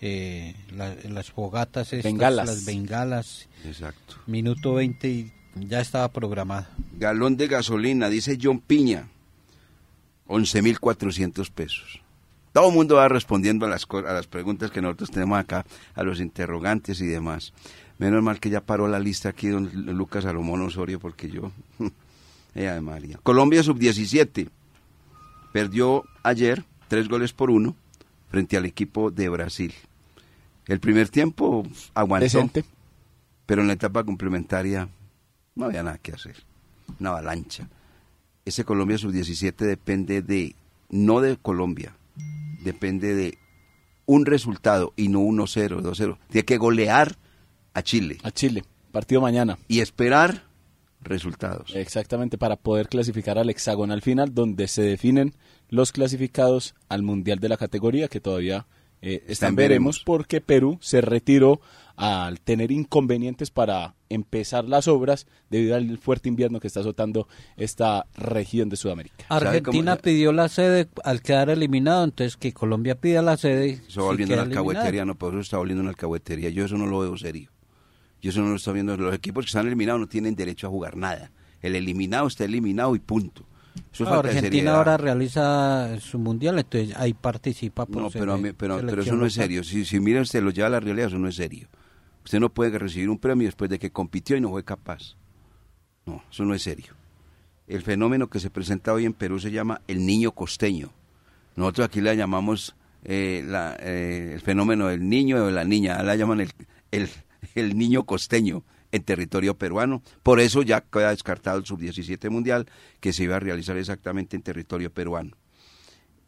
eh, 0.00 0.54
la- 0.76 0.94
las 1.08 1.30
fogatas, 1.30 1.92
estas, 1.92 2.12
Bengalas. 2.12 2.46
las 2.46 2.64
bengalas. 2.64 3.48
Exacto. 3.64 4.16
Minuto 4.26 4.74
20 4.74 5.08
y 5.08 5.32
ya 5.56 5.80
estaba 5.80 6.08
programada. 6.12 6.68
Galón 6.98 7.36
de 7.36 7.48
gasolina, 7.48 8.08
dice 8.08 8.38
John 8.40 8.60
Piña, 8.60 9.08
11.400 10.28 11.50
pesos. 11.50 12.00
Todo 12.56 12.70
el 12.70 12.74
mundo 12.74 12.94
va 12.96 13.06
respondiendo 13.06 13.66
a 13.66 13.68
las, 13.68 13.86
a 13.90 14.14
las 14.14 14.26
preguntas 14.28 14.70
que 14.70 14.80
nosotros 14.80 15.10
tenemos 15.10 15.38
acá, 15.38 15.66
a 15.94 16.02
los 16.02 16.20
interrogantes 16.20 17.02
y 17.02 17.06
demás. 17.06 17.52
Menos 17.98 18.22
mal 18.22 18.40
que 18.40 18.48
ya 18.48 18.62
paró 18.62 18.88
la 18.88 18.98
lista 18.98 19.28
aquí 19.28 19.48
don 19.48 19.70
Lucas 19.94 20.24
Salomón 20.24 20.62
Osorio, 20.62 20.98
porque 20.98 21.28
yo... 21.28 21.52
Ella 22.54 22.72
de 22.72 22.80
María. 22.80 23.18
Colombia 23.22 23.62
sub-17 23.62 24.48
perdió 25.52 26.04
ayer 26.22 26.64
tres 26.88 27.08
goles 27.08 27.34
por 27.34 27.50
uno 27.50 27.76
frente 28.30 28.56
al 28.56 28.64
equipo 28.64 29.10
de 29.10 29.28
Brasil. 29.28 29.74
El 30.66 30.80
primer 30.80 31.10
tiempo 31.10 31.62
aguantó, 31.92 32.24
Decente. 32.24 32.64
pero 33.44 33.60
en 33.60 33.66
la 33.66 33.74
etapa 33.74 34.02
complementaria 34.02 34.88
no 35.54 35.66
había 35.66 35.82
nada 35.82 35.98
que 35.98 36.12
hacer. 36.12 36.36
Una 37.00 37.10
avalancha. 37.10 37.68
Ese 38.46 38.64
Colombia 38.64 38.96
sub-17 38.96 39.56
depende 39.56 40.22
de, 40.22 40.56
no 40.88 41.20
de 41.20 41.36
Colombia, 41.36 41.94
depende 42.66 43.14
de 43.14 43.38
un 44.04 44.26
resultado 44.26 44.92
y 44.96 45.08
no 45.08 45.20
1-0, 45.20 45.80
2-0. 45.80 46.18
Tiene 46.30 46.44
que 46.44 46.58
golear 46.58 47.16
a 47.74 47.82
Chile 47.82 48.18
A 48.22 48.30
Chile. 48.30 48.64
Partido 48.92 49.20
mañana. 49.20 49.58
y 49.68 49.80
esperar 49.80 50.44
resultados. 51.00 51.74
Exactamente, 51.74 52.38
para 52.38 52.56
poder 52.56 52.88
clasificar 52.88 53.38
al 53.38 53.50
hexagonal 53.50 54.02
final, 54.02 54.34
donde 54.34 54.68
se 54.68 54.82
definen 54.82 55.34
los 55.68 55.92
clasificados 55.92 56.74
al 56.88 57.02
Mundial 57.02 57.38
de 57.38 57.48
la 57.48 57.56
categoría, 57.56 58.08
que 58.08 58.20
todavía 58.20 58.66
eh, 59.02 59.24
están 59.28 59.54
veremos, 59.56 59.96
veremos. 59.96 60.02
porque 60.04 60.40
Perú 60.40 60.78
se 60.80 61.00
retiró 61.00 61.60
al 61.96 62.40
tener 62.40 62.72
inconvenientes 62.72 63.50
para 63.50 63.94
empezar 64.10 64.66
las 64.66 64.86
obras 64.86 65.26
debido 65.48 65.76
al 65.76 65.96
fuerte 65.98 66.28
invierno 66.28 66.60
que 66.60 66.66
está 66.66 66.80
azotando 66.80 67.26
esta 67.56 68.06
región 68.16 68.68
de 68.68 68.76
Sudamérica. 68.76 69.24
¿Sabe 69.28 69.48
Argentina 69.48 69.92
cómo- 69.92 70.02
pidió 70.02 70.32
la 70.32 70.48
sede 70.48 70.88
al 71.04 71.22
quedar 71.22 71.48
eliminado, 71.48 72.04
entonces 72.04 72.36
que 72.36 72.52
Colombia 72.52 73.00
pida 73.00 73.22
la 73.22 73.36
sede. 73.38 73.70
Eso 73.70 73.84
si 73.88 73.98
va 73.98 74.04
volviendo 74.04 74.34
una 74.34 74.42
alcahuetería, 74.42 75.04
no, 75.06 75.14
por 75.14 75.32
eso 75.32 75.40
está 75.40 75.56
volviendo 75.56 75.80
una 75.80 75.90
alcahuetería. 75.90 76.50
Yo 76.50 76.64
eso 76.66 76.76
no 76.76 76.86
lo 76.86 76.98
veo 76.98 77.16
serio. 77.16 77.50
Yo 78.20 78.30
eso 78.30 78.40
no 78.42 78.50
lo 78.50 78.56
estoy 78.56 78.74
viendo. 78.74 78.96
Los 78.96 79.14
equipos 79.14 79.44
que 79.44 79.48
están 79.48 79.66
eliminados 79.66 80.00
no 80.00 80.06
tienen 80.06 80.34
derecho 80.36 80.66
a 80.66 80.70
jugar 80.70 80.96
nada. 80.96 81.30
El 81.62 81.76
eliminado 81.76 82.26
está 82.26 82.44
eliminado 82.44 82.94
y 82.94 82.98
punto. 82.98 83.46
Eso 83.92 84.04
Ah, 84.08 84.18
Argentina 84.18 84.76
ahora 84.76 84.96
realiza 84.96 85.98
su 86.00 86.18
mundial, 86.18 86.58
entonces 86.58 86.94
ahí 86.96 87.14
participa 87.14 87.86
por 87.86 88.02
No, 88.02 88.10
ser 88.10 88.20
pero, 88.22 88.40
pero, 88.56 88.80
pero 88.86 89.02
eso 89.02 89.14
no 89.16 89.26
es 89.26 89.32
serio. 89.34 89.64
Si, 89.64 89.84
si 89.84 90.00
mira 90.00 90.20
usted, 90.20 90.42
lo 90.42 90.50
lleva 90.50 90.66
a 90.68 90.70
la 90.70 90.80
realidad, 90.80 91.08
eso 91.08 91.18
no 91.18 91.28
es 91.28 91.36
serio. 91.36 91.68
Usted 92.24 92.40
no 92.40 92.52
puede 92.52 92.78
recibir 92.78 93.08
un 93.08 93.18
premio 93.18 93.46
después 93.46 93.70
de 93.70 93.78
que 93.78 93.90
compitió 93.90 94.36
y 94.36 94.40
no 94.40 94.50
fue 94.50 94.64
capaz. 94.64 95.16
No, 96.04 96.22
eso 96.30 96.44
no 96.44 96.54
es 96.54 96.62
serio. 96.62 96.94
El 97.66 97.82
fenómeno 97.82 98.28
que 98.28 98.38
se 98.40 98.50
presenta 98.50 98.92
hoy 98.92 99.04
en 99.06 99.12
Perú 99.12 99.38
se 99.40 99.50
llama 99.50 99.80
el 99.88 100.04
niño 100.04 100.32
costeño. 100.32 100.90
Nosotros 101.56 101.86
aquí 101.86 102.00
le 102.00 102.16
llamamos 102.16 102.76
eh, 103.04 103.44
la- 103.46 103.76
eh, 103.80 104.32
el 104.34 104.40
fenómeno 104.40 104.88
del 104.88 105.08
niño 105.08 105.36
o 105.36 105.46
de 105.46 105.52
la 105.52 105.64
niña, 105.64 106.02
la 106.02 106.16
llaman 106.16 106.40
el, 106.40 106.52
el, 106.90 107.08
el 107.54 107.78
niño 107.78 108.04
costeño 108.04 108.62
en 108.96 109.02
territorio 109.02 109.56
peruano. 109.56 110.02
Por 110.22 110.40
eso 110.40 110.62
ya 110.62 110.80
queda 110.80 111.10
descartado 111.10 111.58
el 111.58 111.66
sub-17 111.66 112.28
mundial 112.30 112.66
que 113.00 113.12
se 113.12 113.24
iba 113.24 113.36
a 113.36 113.40
realizar 113.40 113.76
exactamente 113.76 114.36
en 114.36 114.42
territorio 114.42 114.90
peruano. 114.90 115.36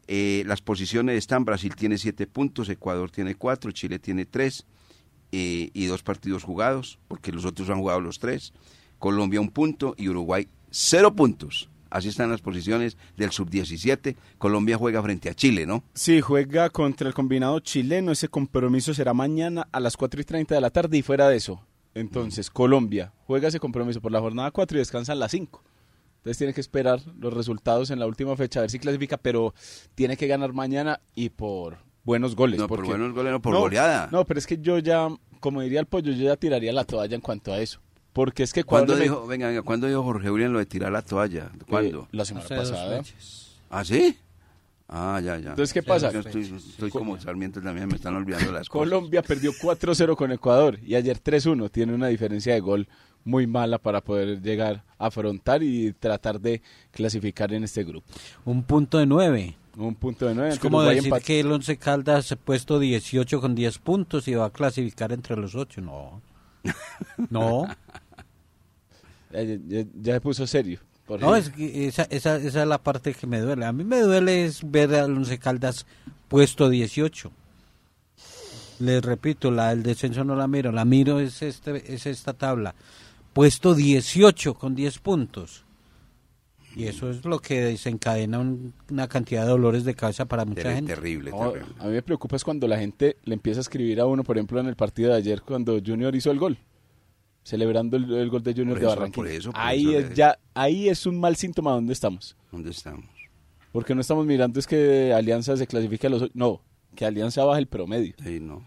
Eh, 0.07 0.43
las 0.47 0.61
posiciones 0.61 1.17
están, 1.17 1.45
Brasil 1.45 1.75
tiene 1.75 1.97
siete 1.97 2.25
puntos, 2.25 2.69
Ecuador 2.69 3.11
tiene 3.11 3.35
cuatro, 3.35 3.71
Chile 3.71 3.99
tiene 3.99 4.25
tres 4.25 4.65
eh, 5.31 5.69
y 5.71 5.85
dos 5.85 6.01
partidos 6.01 6.43
jugados, 6.43 6.97
porque 7.07 7.31
los 7.31 7.45
otros 7.45 7.69
han 7.69 7.77
jugado 7.77 8.01
los 8.01 8.17
tres, 8.17 8.53
Colombia 8.97 9.39
un 9.39 9.51
punto 9.51 9.93
y 9.97 10.09
Uruguay 10.09 10.47
cero 10.71 11.15
puntos. 11.15 11.69
Así 11.89 12.09
están 12.09 12.29
las 12.29 12.41
posiciones 12.41 12.97
del 13.17 13.31
sub-17. 13.31 14.15
Colombia 14.37 14.77
juega 14.77 15.01
frente 15.01 15.29
a 15.29 15.33
Chile, 15.33 15.65
¿no? 15.65 15.83
Sí, 15.93 16.21
juega 16.21 16.69
contra 16.69 17.07
el 17.07 17.13
combinado 17.13 17.59
chileno. 17.59 18.11
Ese 18.11 18.27
compromiso 18.27 18.93
será 18.93 19.13
mañana 19.13 19.67
a 19.71 19.79
las 19.79 19.97
4 19.97 20.21
y 20.21 20.23
30 20.23 20.55
de 20.55 20.61
la 20.61 20.69
tarde 20.69 20.97
y 20.97 21.01
fuera 21.01 21.27
de 21.29 21.37
eso. 21.37 21.65
Entonces, 21.93 22.49
Colombia 22.49 23.13
juega 23.25 23.47
ese 23.47 23.59
compromiso 23.59 24.01
por 24.01 24.11
la 24.11 24.19
jornada 24.19 24.51
4 24.51 24.77
y 24.77 24.79
descansa 24.79 25.13
en 25.13 25.19
las 25.19 25.31
5. 25.31 25.63
Entonces 26.17 26.37
tiene 26.37 26.53
que 26.53 26.61
esperar 26.61 26.99
los 27.17 27.33
resultados 27.33 27.91
en 27.91 27.99
la 27.99 28.05
última 28.05 28.35
fecha 28.35 28.59
a 28.59 28.63
ver 28.63 28.69
si 28.71 28.77
clasifica, 28.79 29.17
pero 29.17 29.53
tiene 29.95 30.17
que 30.17 30.27
ganar 30.27 30.51
mañana 30.53 30.99
y 31.15 31.29
por 31.29 31.77
buenos 32.03 32.35
goles. 32.35 32.59
No, 32.59 32.67
por 32.67 32.85
buenos 32.85 33.13
goles, 33.13 33.31
no, 33.31 33.41
por 33.41 33.55
goleada. 33.55 34.09
No, 34.11 34.25
pero 34.25 34.37
es 34.37 34.45
que 34.45 34.57
yo 34.57 34.79
ya, 34.79 35.07
como 35.39 35.61
diría 35.61 35.79
el 35.79 35.85
pollo, 35.85 36.11
yo 36.11 36.23
ya 36.25 36.35
tiraría 36.35 36.73
la 36.73 36.83
toalla 36.83 37.15
en 37.15 37.21
cuanto 37.21 37.53
a 37.53 37.59
eso. 37.59 37.79
Porque 38.11 38.43
es 38.43 38.51
que 38.51 38.63
¿Cuándo 38.63 38.95
met- 38.95 39.03
dijo, 39.03 39.27
venga, 39.27 39.47
venga, 39.47 39.61
¿cuándo 39.61 39.87
dijo 39.87 40.03
Jorge 40.03 40.29
William 40.29 40.51
lo 40.51 40.59
de 40.59 40.65
tirar 40.65 40.91
la 40.91 41.01
toalla? 41.03 41.51
¿Cuándo? 41.69 42.01
Eh, 42.03 42.07
la 42.11 42.25
semana 42.25 42.45
Hace 42.45 42.55
pasada. 42.55 43.01
¿Ah, 43.69 43.85
sí? 43.85 44.17
Ah, 44.91 45.21
ya, 45.23 45.37
ya. 45.37 45.51
Entonces, 45.51 45.71
¿qué 45.71 45.83
pasa? 45.83 46.11
Yo 46.11 46.21
estoy, 46.21 46.41
estoy 46.41 46.89
como 46.89 47.19
Sarmiento 47.19 47.61
también, 47.61 47.87
me 47.87 47.95
están 47.95 48.15
olvidando 48.15 48.51
las 48.51 48.67
cosas. 48.67 48.89
Colombia 48.89 49.21
perdió 49.21 49.51
4-0 49.53 50.15
con 50.15 50.31
Ecuador 50.31 50.79
y 50.83 50.95
ayer 50.95 51.21
3-1. 51.21 51.69
Tiene 51.69 51.93
una 51.93 52.07
diferencia 52.07 52.53
de 52.55 52.59
gol 52.59 52.87
muy 53.23 53.45
mala 53.45 53.77
para 53.77 54.01
poder 54.01 54.41
llegar 54.41 54.83
a 54.97 55.05
afrontar 55.07 55.61
y 55.61 55.93
tratar 55.93 56.39
de 56.41 56.63
clasificar 56.89 57.53
en 57.53 57.65
este 57.65 57.83
grupo. 57.83 58.07
Un 58.45 58.63
punto 58.63 58.97
de 58.97 59.05
nueve. 59.05 59.55
Un 59.77 59.93
punto 59.95 60.25
de 60.25 60.33
9. 60.35 60.49
Es 60.53 60.59
como 60.59 60.81
decir 60.81 61.13
que 61.23 61.39
el 61.39 61.51
Once 61.51 61.77
Caldas 61.77 62.31
ha 62.31 62.35
puesto 62.35 62.79
18 62.79 63.39
con 63.39 63.53
10 63.55 63.77
puntos 63.77 64.27
y 64.27 64.33
va 64.33 64.45
a 64.45 64.49
clasificar 64.49 65.11
entre 65.13 65.37
los 65.37 65.53
8. 65.55 65.81
No. 65.81 66.21
No. 67.29 67.67
Ya, 69.31 69.43
ya- 69.43 69.85
ya 70.01 70.13
se 70.15 70.21
puso 70.21 70.47
serio. 70.47 70.79
Por 71.09 71.19
No, 71.19 71.35
es 71.35 71.49
que 71.49 71.87
esa, 71.87 72.03
esa, 72.03 72.37
esa 72.37 72.61
es 72.61 72.67
la 72.67 72.77
parte 72.77 73.13
que 73.13 73.27
me 73.27 73.39
duele. 73.39 73.65
A 73.65 73.71
mí 73.73 73.83
me 73.83 73.99
duele 73.99 74.45
es 74.45 74.61
ver 74.69 74.93
al 74.95 75.11
Once 75.17 75.37
Caldas 75.39 75.85
puesto 76.29 76.69
18. 76.69 77.31
Les 78.79 79.03
repito, 79.03 79.51
la 79.51 79.69
del 79.69 79.83
descenso 79.83 80.23
no 80.23 80.35
la 80.35 80.47
miro. 80.47 80.71
La 80.71 80.85
miro 80.85 81.19
es, 81.19 81.41
este, 81.41 81.93
es 81.93 82.05
esta 82.05 82.33
tabla. 82.33 82.75
Puesto 83.33 83.75
18 83.75 84.53
con 84.53 84.75
10 84.75 84.99
puntos. 84.99 85.65
Y 86.75 86.85
eso 86.85 87.09
es 87.09 87.25
lo 87.25 87.39
que 87.39 87.61
desencadena 87.61 88.39
un- 88.39 88.73
una 88.91 89.07
cantidad 89.07 89.41
de 89.43 89.49
dolores 89.49 89.83
de 89.83 89.95
cabeza 89.95 90.25
para 90.25 90.45
mucha 90.45 90.61
gente. 90.75 90.93
Terrible, 90.93 91.31
terrible. 91.31 91.65
a 91.79 91.85
mí 91.87 91.91
me 91.93 92.01
preocupa 92.03 92.35
es 92.35 92.43
cuando 92.43 92.67
la 92.67 92.77
gente 92.77 93.17
le 93.25 93.33
empieza 93.33 93.59
a 93.59 93.61
escribir 93.61 93.99
a 93.99 94.05
uno, 94.05 94.23
por 94.23 94.37
ejemplo, 94.37 94.59
en 94.59 94.67
el 94.67 94.75
partido 94.75 95.09
de 95.11 95.17
ayer, 95.17 95.41
cuando 95.41 95.79
Junior 95.83 96.15
hizo 96.15 96.29
el 96.31 96.37
gol, 96.39 96.57
celebrando 97.49 97.97
el, 97.97 98.13
el 98.13 98.29
gol 98.29 98.43
de 98.43 98.53
Junior 98.53 98.75
Por 98.75 98.79
de 98.79 98.85
eso, 98.85 98.95
Barranquilla. 98.95 99.15
por 99.15 99.27
eso, 99.27 99.51
por 99.51 99.61
ahí, 99.61 99.87
eso 99.89 99.97
es 99.99 100.09
le- 100.09 100.15
ya, 100.15 100.39
ahí 100.53 100.87
es 100.89 101.05
un 101.05 101.19
mal 101.19 101.35
síntoma 101.35 101.71
dónde 101.71 101.93
estamos. 101.93 102.37
¿Dónde 102.51 102.69
estamos? 102.71 103.05
Porque 103.71 103.93
no 103.95 104.01
estamos 104.01 104.25
mirando 104.25 104.59
es 104.59 104.67
que 104.67 105.13
Alianza 105.13 105.55
se 105.57 105.67
clasifique 105.67 106.07
a 106.07 106.09
los... 106.09 106.33
No, 106.35 106.61
que 106.95 107.05
Alianza 107.05 107.43
baje 107.43 107.59
el 107.61 107.67
promedio. 107.67 108.13
Sí, 108.23 108.39
no. 108.39 108.63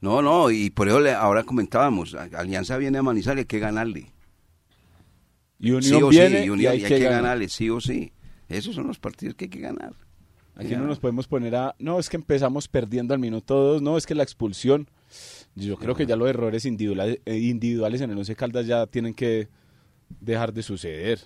No, 0.00 0.22
no, 0.22 0.50
y 0.50 0.70
por 0.70 0.88
eso 0.88 1.00
le- 1.00 1.12
ahora 1.14 1.42
comentábamos, 1.44 2.14
Alianza 2.14 2.76
viene 2.76 2.98
a 2.98 3.02
Manizales, 3.02 3.42
hay 3.42 3.46
que 3.46 3.58
ganarle. 3.58 4.12
Y 5.58 5.70
Unión 5.70 5.82
sí 5.82 5.94
o 6.02 6.08
viene 6.08 6.40
sí, 6.40 6.46
y, 6.46 6.50
Unión- 6.50 6.74
y 6.74 6.76
hay 6.76 6.84
y 6.84 6.88
que, 6.88 6.98
ganar. 6.98 7.22
ganarle, 7.22 7.48
sí 7.48 7.70
o 7.70 7.80
sí. 7.80 8.12
Esos 8.48 8.74
son 8.74 8.86
los 8.86 8.98
partidos 8.98 9.34
que 9.34 9.46
hay 9.46 9.50
que 9.50 9.60
ganar. 9.60 9.94
Aquí 10.54 10.68
Ya. 10.68 10.78
no 10.78 10.86
nos 10.86 10.98
podemos 10.98 11.26
poner 11.26 11.54
a, 11.56 11.74
no, 11.78 11.98
es 11.98 12.08
que 12.08 12.16
empezamos 12.16 12.68
perdiendo 12.68 13.14
al 13.14 13.20
minuto 13.20 13.54
dos, 13.54 13.82
no, 13.82 13.96
es 13.96 14.06
que 14.06 14.14
la 14.14 14.22
expulsión. 14.22 14.88
Yo 15.56 15.76
creo 15.76 15.94
que 15.94 16.06
ya 16.06 16.16
los 16.16 16.28
errores 16.28 16.64
individuales, 16.66 17.18
eh, 17.24 17.38
individuales 17.38 18.00
en 18.02 18.10
el 18.10 18.18
Once 18.18 18.36
Caldas 18.36 18.66
ya 18.66 18.86
tienen 18.86 19.14
que 19.14 19.48
dejar 20.20 20.52
de 20.52 20.62
suceder. 20.62 21.20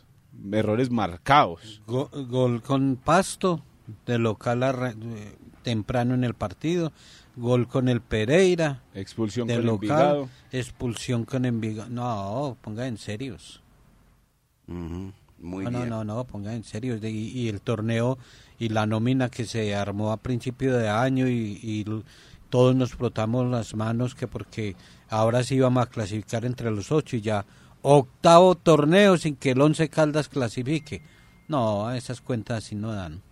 Errores 0.53 0.89
marcados. 0.91 1.83
Go- 1.87 2.09
gol 2.29 2.63
con 2.63 2.97
Pasto, 2.97 3.63
de 4.07 4.19
local 4.19 4.63
arra- 4.63 4.95
eh, 4.95 5.37
temprano 5.63 6.15
en 6.15 6.23
el 6.25 6.35
partido. 6.35 6.93
Gol 7.37 7.67
con 7.69 7.89
el 7.89 8.01
Pereira, 8.01 8.83
Expulsión 8.95 9.47
de 9.49 9.57
con 9.57 9.67
local. 9.67 9.83
Envigado. 9.91 10.29
Expulsión 10.53 11.25
con 11.25 11.45
Envigado. 11.45 11.91
No, 11.91 12.57
ponga 12.61 12.87
en 12.87 12.99
serios. 12.99 13.61
Muy 14.67 15.65
no, 15.65 15.71
no, 15.71 15.79
bien. 15.79 15.89
no, 15.91 16.05
no, 16.05 16.25
ponga 16.25 16.55
en 16.55 16.65
serio. 16.65 16.97
Y, 17.03 17.07
y 17.09 17.49
el 17.49 17.61
torneo 17.61 18.19
y 18.59 18.69
la 18.69 18.87
nómina 18.87 19.31
que 19.31 19.45
se 19.47 19.75
armó 19.75 20.13
a 20.13 20.19
principio 20.19 20.77
de 20.77 20.89
año 20.89 21.29
y, 21.29 21.85
todos 22.51 22.75
nos 22.77 22.93
frotamos 22.93 23.51
las 23.51 23.75
manos 23.75 24.15
que 24.15 24.27
porque 24.27 24.77
ahora 25.09 25.43
sí 25.43 25.55
íbamos 25.55 25.83
a 25.85 25.87
clasificar 25.89 26.45
entre 26.45 26.71
los 26.71 26.93
ocho 26.93 27.17
y 27.17 27.21
ya 27.23 27.47
octavo 27.83 28.55
torneo 28.57 29.17
sin 29.17 29.37
que 29.37 29.53
el 29.53 29.61
Once 29.61 29.89
Caldas 29.89 30.29
clasifique. 30.29 31.03
No, 31.49 31.91
esas 31.93 32.21
cuentas 32.21 32.59
así 32.65 32.75
no 32.75 32.93
dan. 32.93 33.23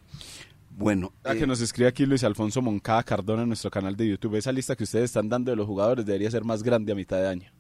Bueno, 0.77 1.13
A 1.25 1.35
eh, 1.35 1.39
que 1.39 1.47
nos 1.47 1.61
escribe 1.61 1.89
aquí 1.89 2.07
Luis 2.07 2.23
Alfonso 2.25 2.63
Moncada 2.63 3.03
Cardona 3.03 3.43
en 3.43 3.49
nuestro 3.49 3.71
canal 3.71 3.97
de 3.97 4.09
YouTube. 4.09 4.37
Esa 4.37 4.53
lista 4.53 4.77
que 4.77 4.85
ustedes 4.85 5.07
están 5.07 5.29
dando 5.29 5.51
de 5.51 5.57
los 5.57 5.67
jugadores 5.67 6.07
debería 6.07 6.31
ser 6.31 6.45
más 6.45 6.63
grande 6.63 6.93
a 6.93 6.95
mitad 6.95 7.17
de 7.19 7.29
año. 7.29 7.51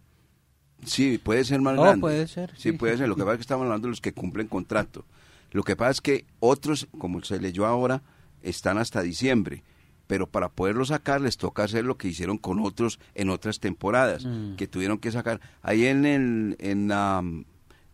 Sí, 0.84 1.18
puede 1.18 1.44
ser 1.44 1.60
más 1.60 1.74
No, 1.74 1.82
grande. 1.82 2.00
puede 2.00 2.28
ser, 2.28 2.50
Sí, 2.56 2.70
sí, 2.70 2.72
puede 2.72 2.96
ser. 2.96 3.08
Lo 3.08 3.16
que 3.16 3.22
pasa 3.22 3.32
es 3.32 3.38
que 3.38 3.42
estamos 3.42 3.64
hablando 3.64 3.86
de 3.88 3.90
los 3.90 4.00
que 4.00 4.12
cumplen 4.12 4.46
contrato. 4.46 5.04
Lo 5.50 5.64
que 5.64 5.74
pasa 5.74 5.90
es 5.90 6.00
que 6.00 6.24
otros, 6.38 6.86
como 6.98 7.22
se 7.24 7.40
leyó 7.40 7.66
ahora, 7.66 8.02
están 8.42 8.78
hasta 8.78 9.02
diciembre. 9.02 9.64
Pero 10.08 10.26
para 10.26 10.48
poderlos 10.48 10.88
sacar 10.88 11.20
les 11.20 11.36
toca 11.36 11.62
hacer 11.62 11.84
lo 11.84 11.96
que 11.96 12.08
hicieron 12.08 12.38
con 12.38 12.58
otros 12.58 12.98
en 13.14 13.30
otras 13.30 13.60
temporadas, 13.60 14.24
Mm. 14.24 14.56
que 14.56 14.66
tuvieron 14.66 14.98
que 14.98 15.12
sacar. 15.12 15.40
Ahí 15.62 15.86
en, 15.86 16.04
el, 16.06 16.56
en 16.58 16.88
la 16.88 17.20
mm, 17.22 17.44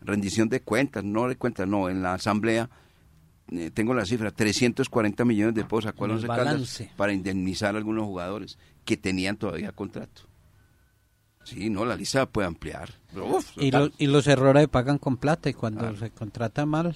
rendición 0.01 0.49
de 0.49 0.61
cuentas, 0.61 1.03
no 1.03 1.27
de 1.27 1.35
cuentas, 1.35 1.67
no, 1.67 1.89
en 1.89 2.01
la 2.01 2.13
asamblea, 2.15 2.69
eh, 3.51 3.69
tengo 3.71 3.93
la 3.93 4.05
cifra, 4.05 4.31
340 4.31 5.23
millones 5.23 5.53
de 5.53 5.63
pesos 5.65 5.83
sacó 5.83 6.07
Caldas 6.07 6.25
balance. 6.25 6.89
para 6.97 7.13
indemnizar 7.13 7.75
a 7.75 7.77
algunos 7.77 8.05
jugadores 8.05 8.57
que 8.85 8.97
tenían 8.97 9.37
todavía 9.37 9.71
contrato. 9.71 10.23
Sí, 11.43 11.69
no, 11.69 11.85
la 11.85 11.95
lista 11.95 12.25
puede 12.25 12.47
ampliar. 12.47 12.89
Uf, 13.15 13.51
Y, 13.57 13.69
lo- 13.71 13.91
y 13.99 14.07
los 14.07 14.25
errores 14.25 14.67
pagan 14.67 14.97
con 14.97 15.17
plata 15.17 15.47
y 15.49 15.53
cuando 15.53 15.95
se 15.95 16.09
contrata 16.09 16.65
mal 16.65 16.95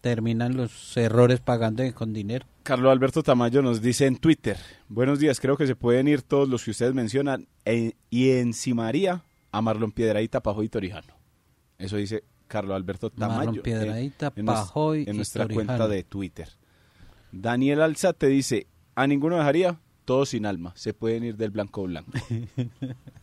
terminan 0.00 0.56
los 0.56 0.96
errores 0.96 1.40
pagando 1.40 1.82
con 1.94 2.12
dinero. 2.12 2.46
Carlos 2.62 2.90
Alberto 2.92 3.22
Tamayo 3.22 3.62
nos 3.62 3.80
dice 3.82 4.06
en 4.06 4.16
Twitter, 4.16 4.56
buenos 4.88 5.18
días, 5.18 5.40
creo 5.40 5.56
que 5.56 5.66
se 5.66 5.76
pueden 5.76 6.08
ir 6.08 6.22
todos 6.22 6.48
los 6.48 6.64
que 6.64 6.70
ustedes 6.72 6.94
mencionan 6.94 7.46
e- 7.64 7.94
y 8.10 8.30
encimaría 8.30 9.22
a 9.52 9.62
Marlon 9.62 9.92
Piedradita, 9.92 10.40
Pajoy 10.42 10.66
y 10.66 10.68
Torijano. 10.68 11.14
Eso 11.78 11.96
dice 11.96 12.24
Carlos 12.48 12.76
Alberto 12.76 13.10
Tamayo. 13.10 13.36
Marlon 13.38 13.54
en- 13.56 13.62
Piedradita, 13.62 14.32
en, 14.36 14.46
Pajoy 14.46 15.06
nuestra 15.06 15.46
cuenta 15.48 15.88
de 15.88 16.02
Twitter. 16.04 16.48
Daniel 17.32 17.80
Alzate 17.82 18.26
dice, 18.26 18.66
a 18.94 19.06
ninguno 19.06 19.36
dejaría, 19.36 19.78
todos 20.04 20.30
sin 20.30 20.46
alma, 20.46 20.72
se 20.76 20.92
pueden 20.94 21.24
ir 21.24 21.36
del 21.36 21.50
blanco 21.50 21.84
blanco. 21.84 22.12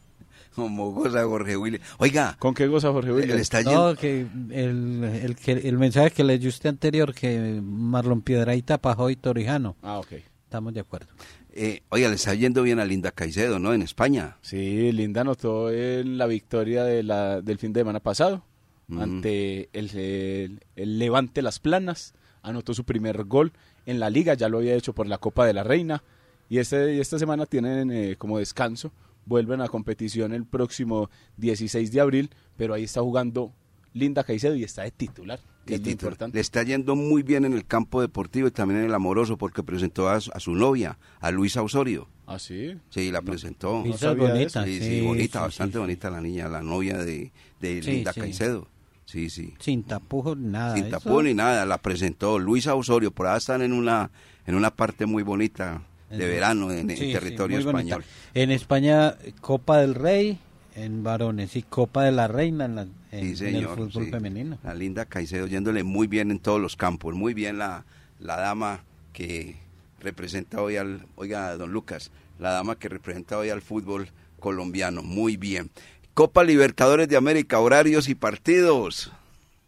Como 0.57 0.91
goza 0.91 1.23
Jorge 1.23 1.55
William. 1.55 1.81
Oiga, 1.99 2.35
¿Con 2.39 2.53
qué 2.55 2.65
goza 2.67 2.91
Jorge 2.91 3.09
le 3.11 3.15
Williams? 3.15 3.41
está 3.41 3.61
yendo. 3.61 3.89
No, 3.91 3.95
que 3.95 4.21
el, 4.49 5.03
el, 5.03 5.35
que 5.35 5.51
el 5.51 5.77
mensaje 5.77 6.09
que 6.09 6.23
leyó 6.23 6.49
usted 6.49 6.69
anterior, 6.69 7.13
que 7.13 7.59
Marlon 7.63 8.23
Piedradita, 8.23 8.79
Pajoy 8.79 9.13
y 9.13 9.15
Torijano. 9.17 9.75
Ah, 9.83 9.99
ok. 9.99 10.13
Estamos 10.45 10.73
de 10.73 10.79
acuerdo. 10.79 11.07
eh, 11.53 11.83
oiga, 11.89 12.09
le 12.09 12.15
está 12.15 12.33
yendo 12.33 12.63
bien 12.63 12.79
a 12.79 12.85
Linda 12.85 13.11
Caicedo, 13.11 13.59
¿no? 13.59 13.71
En 13.73 13.83
España. 13.83 14.37
Sí, 14.41 14.91
Linda 14.91 15.21
anotó 15.21 15.69
en 15.71 16.17
la 16.17 16.25
victoria 16.25 16.83
de 16.83 17.03
la, 17.03 17.39
del 17.41 17.59
fin 17.59 17.71
de 17.71 17.81
semana 17.81 17.99
pasado 17.99 18.43
Ujú. 18.89 18.99
ante 19.01 19.69
el, 19.73 19.95
el- 19.95 20.59
el 20.75 20.97
Levante 20.99 21.41
Las 21.43 21.59
Planas. 21.59 22.13
Anotó 22.41 22.73
su 22.73 22.83
primer 22.83 23.25
gol 23.25 23.51
en 23.85 23.99
la 23.99 24.09
liga, 24.09 24.33
ya 24.33 24.49
lo 24.49 24.57
había 24.57 24.73
hecho 24.73 24.93
por 24.93 25.05
la 25.05 25.17
Copa 25.19 25.45
de 25.45 25.53
la 25.53 25.63
Reina. 25.63 26.01
Y, 26.49 26.59
este, 26.59 26.95
y 26.95 26.99
esta 26.99 27.19
semana 27.19 27.45
tienen 27.45 27.91
eh, 27.91 28.15
como 28.17 28.39
descanso. 28.39 28.91
Vuelven 29.27 29.61
a 29.61 29.67
competición 29.67 30.33
el 30.33 30.45
próximo 30.45 31.09
16 31.37 31.91
de 31.91 31.99
abril, 32.01 32.29
pero 32.55 32.73
ahí 32.73 32.83
está 32.85 33.01
jugando 33.01 33.51
Linda 33.93 34.23
Caicedo 34.23 34.55
y 34.55 34.63
está 34.63 34.83
de 34.83 34.91
titular, 34.91 35.39
que 35.65 35.75
es 35.75 35.81
título. 35.81 35.91
importante. 36.11 36.37
Le 36.37 36.41
está 36.41 36.63
yendo 36.63 36.95
muy 36.95 37.23
bien 37.23 37.43
en 37.43 37.53
el 37.53 37.65
campo 37.65 37.99
deportivo 38.01 38.47
y 38.47 38.51
también 38.51 38.79
en 38.81 38.85
el 38.87 38.93
amoroso 38.93 39.37
porque 39.37 39.63
presentó 39.63 40.07
a, 40.09 40.21
su- 40.21 40.31
a 40.33 40.39
su 40.39 40.55
novia, 40.55 40.97
a 41.19 41.31
Luisa 41.31 41.61
Osorio. 41.61 42.07
Ah, 42.25 42.39
sí. 42.39 42.77
Sí, 42.89 43.11
la 43.11 43.21
presentó. 43.21 43.83
De 43.83 44.13
bonita. 44.15 44.63
Sí, 44.65 44.79
sí, 44.79 44.85
sí, 44.85 45.01
bonita, 45.01 45.39
sí, 45.39 45.43
bastante 45.45 45.73
sí, 45.73 45.79
bonita 45.79 46.09
la 46.09 46.21
niña, 46.21 46.47
la 46.47 46.61
novia 46.61 46.97
de, 46.97 47.31
de 47.59 47.81
Sí, 47.83 47.91
Linda 47.91 48.13
sí. 48.13 48.19
Caicedo. 48.21 48.67
Sí, 49.05 49.29
sí. 49.29 49.53
Sin 49.59 49.83
tapujos, 49.83 50.37
nada. 50.37 50.75
Sin 50.75 50.89
tapón 50.89 51.25
ni 51.25 51.33
nada, 51.33 51.65
la 51.65 51.77
presentó 51.77 52.37
Luisa 52.39 52.75
Osorio. 52.75 53.11
Por 53.11 53.27
ahí 53.27 53.37
están 53.37 53.61
en 53.61 53.71
una, 53.73 54.11
en 54.45 54.55
una 54.55 54.71
parte 54.75 55.05
muy 55.05 55.23
bonita 55.23 55.81
de 56.09 56.25
verano 56.27 56.71
en, 56.71 56.89
Sí, 56.89 56.95
sí, 56.97 57.11
territorio 57.13 57.57
bonita. 57.57 57.79
español. 57.79 58.05
En 58.33 58.51
España, 58.51 59.15
Copa 59.41 59.77
del 59.79 59.95
Rey 59.95 60.37
en 60.75 61.03
varones 61.03 61.55
y 61.55 61.63
Copa 61.63 62.03
de 62.03 62.11
la 62.11 62.27
Reina 62.27 62.65
en, 62.65 62.75
la- 62.75 62.87
en- 63.11 63.35
Sí, 63.35 63.45
en 63.47 63.55
el 63.55 63.67
fútbol 63.67 64.05
sí. 64.05 64.11
femenino. 64.11 64.57
La 64.63 64.73
linda 64.73 65.05
Caicedo 65.05 65.47
yéndole 65.47 65.83
muy 65.83 66.07
bien 66.07 66.31
en 66.31 66.39
todos 66.39 66.61
los 66.61 66.75
campos. 66.75 67.15
Muy 67.15 67.33
bien 67.33 67.57
la, 67.57 67.83
la 68.19 68.37
dama 68.37 68.83
que 69.13 69.55
representa 69.99 70.61
hoy 70.61 70.77
al. 70.77 71.05
Oiga, 71.15 71.57
don 71.57 71.71
Lucas, 71.71 72.11
la 72.39 72.51
dama 72.51 72.77
que 72.77 72.89
representa 72.89 73.37
hoy 73.37 73.49
al 73.49 73.61
fútbol 73.61 74.09
colombiano. 74.39 75.01
Muy 75.01 75.35
bien. 75.35 75.71
Copa 76.13 76.43
Libertadores 76.43 77.07
de 77.09 77.17
América, 77.17 77.59
horarios 77.59 78.07
y 78.07 78.15
partidos. 78.15 79.11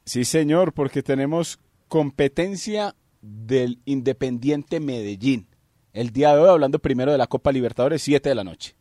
Sí, 0.06 0.26
señor, 0.26 0.74
porque 0.74 1.02
tenemos 1.04 1.60
competencia 1.88 2.96
del 3.22 3.80
Independiente 3.86 4.80
Medellín. 4.80 5.48
El 5.94 6.12
día 6.12 6.36
de 6.36 6.42
hoy, 6.42 6.50
hablando 6.50 6.80
primero 6.80 7.12
de 7.12 7.18
la 7.18 7.28
Copa 7.28 7.52
Libertadores, 7.52 8.02
7 8.04 8.30
de 8.30 8.36
la 8.36 8.44
noche, 8.44 8.76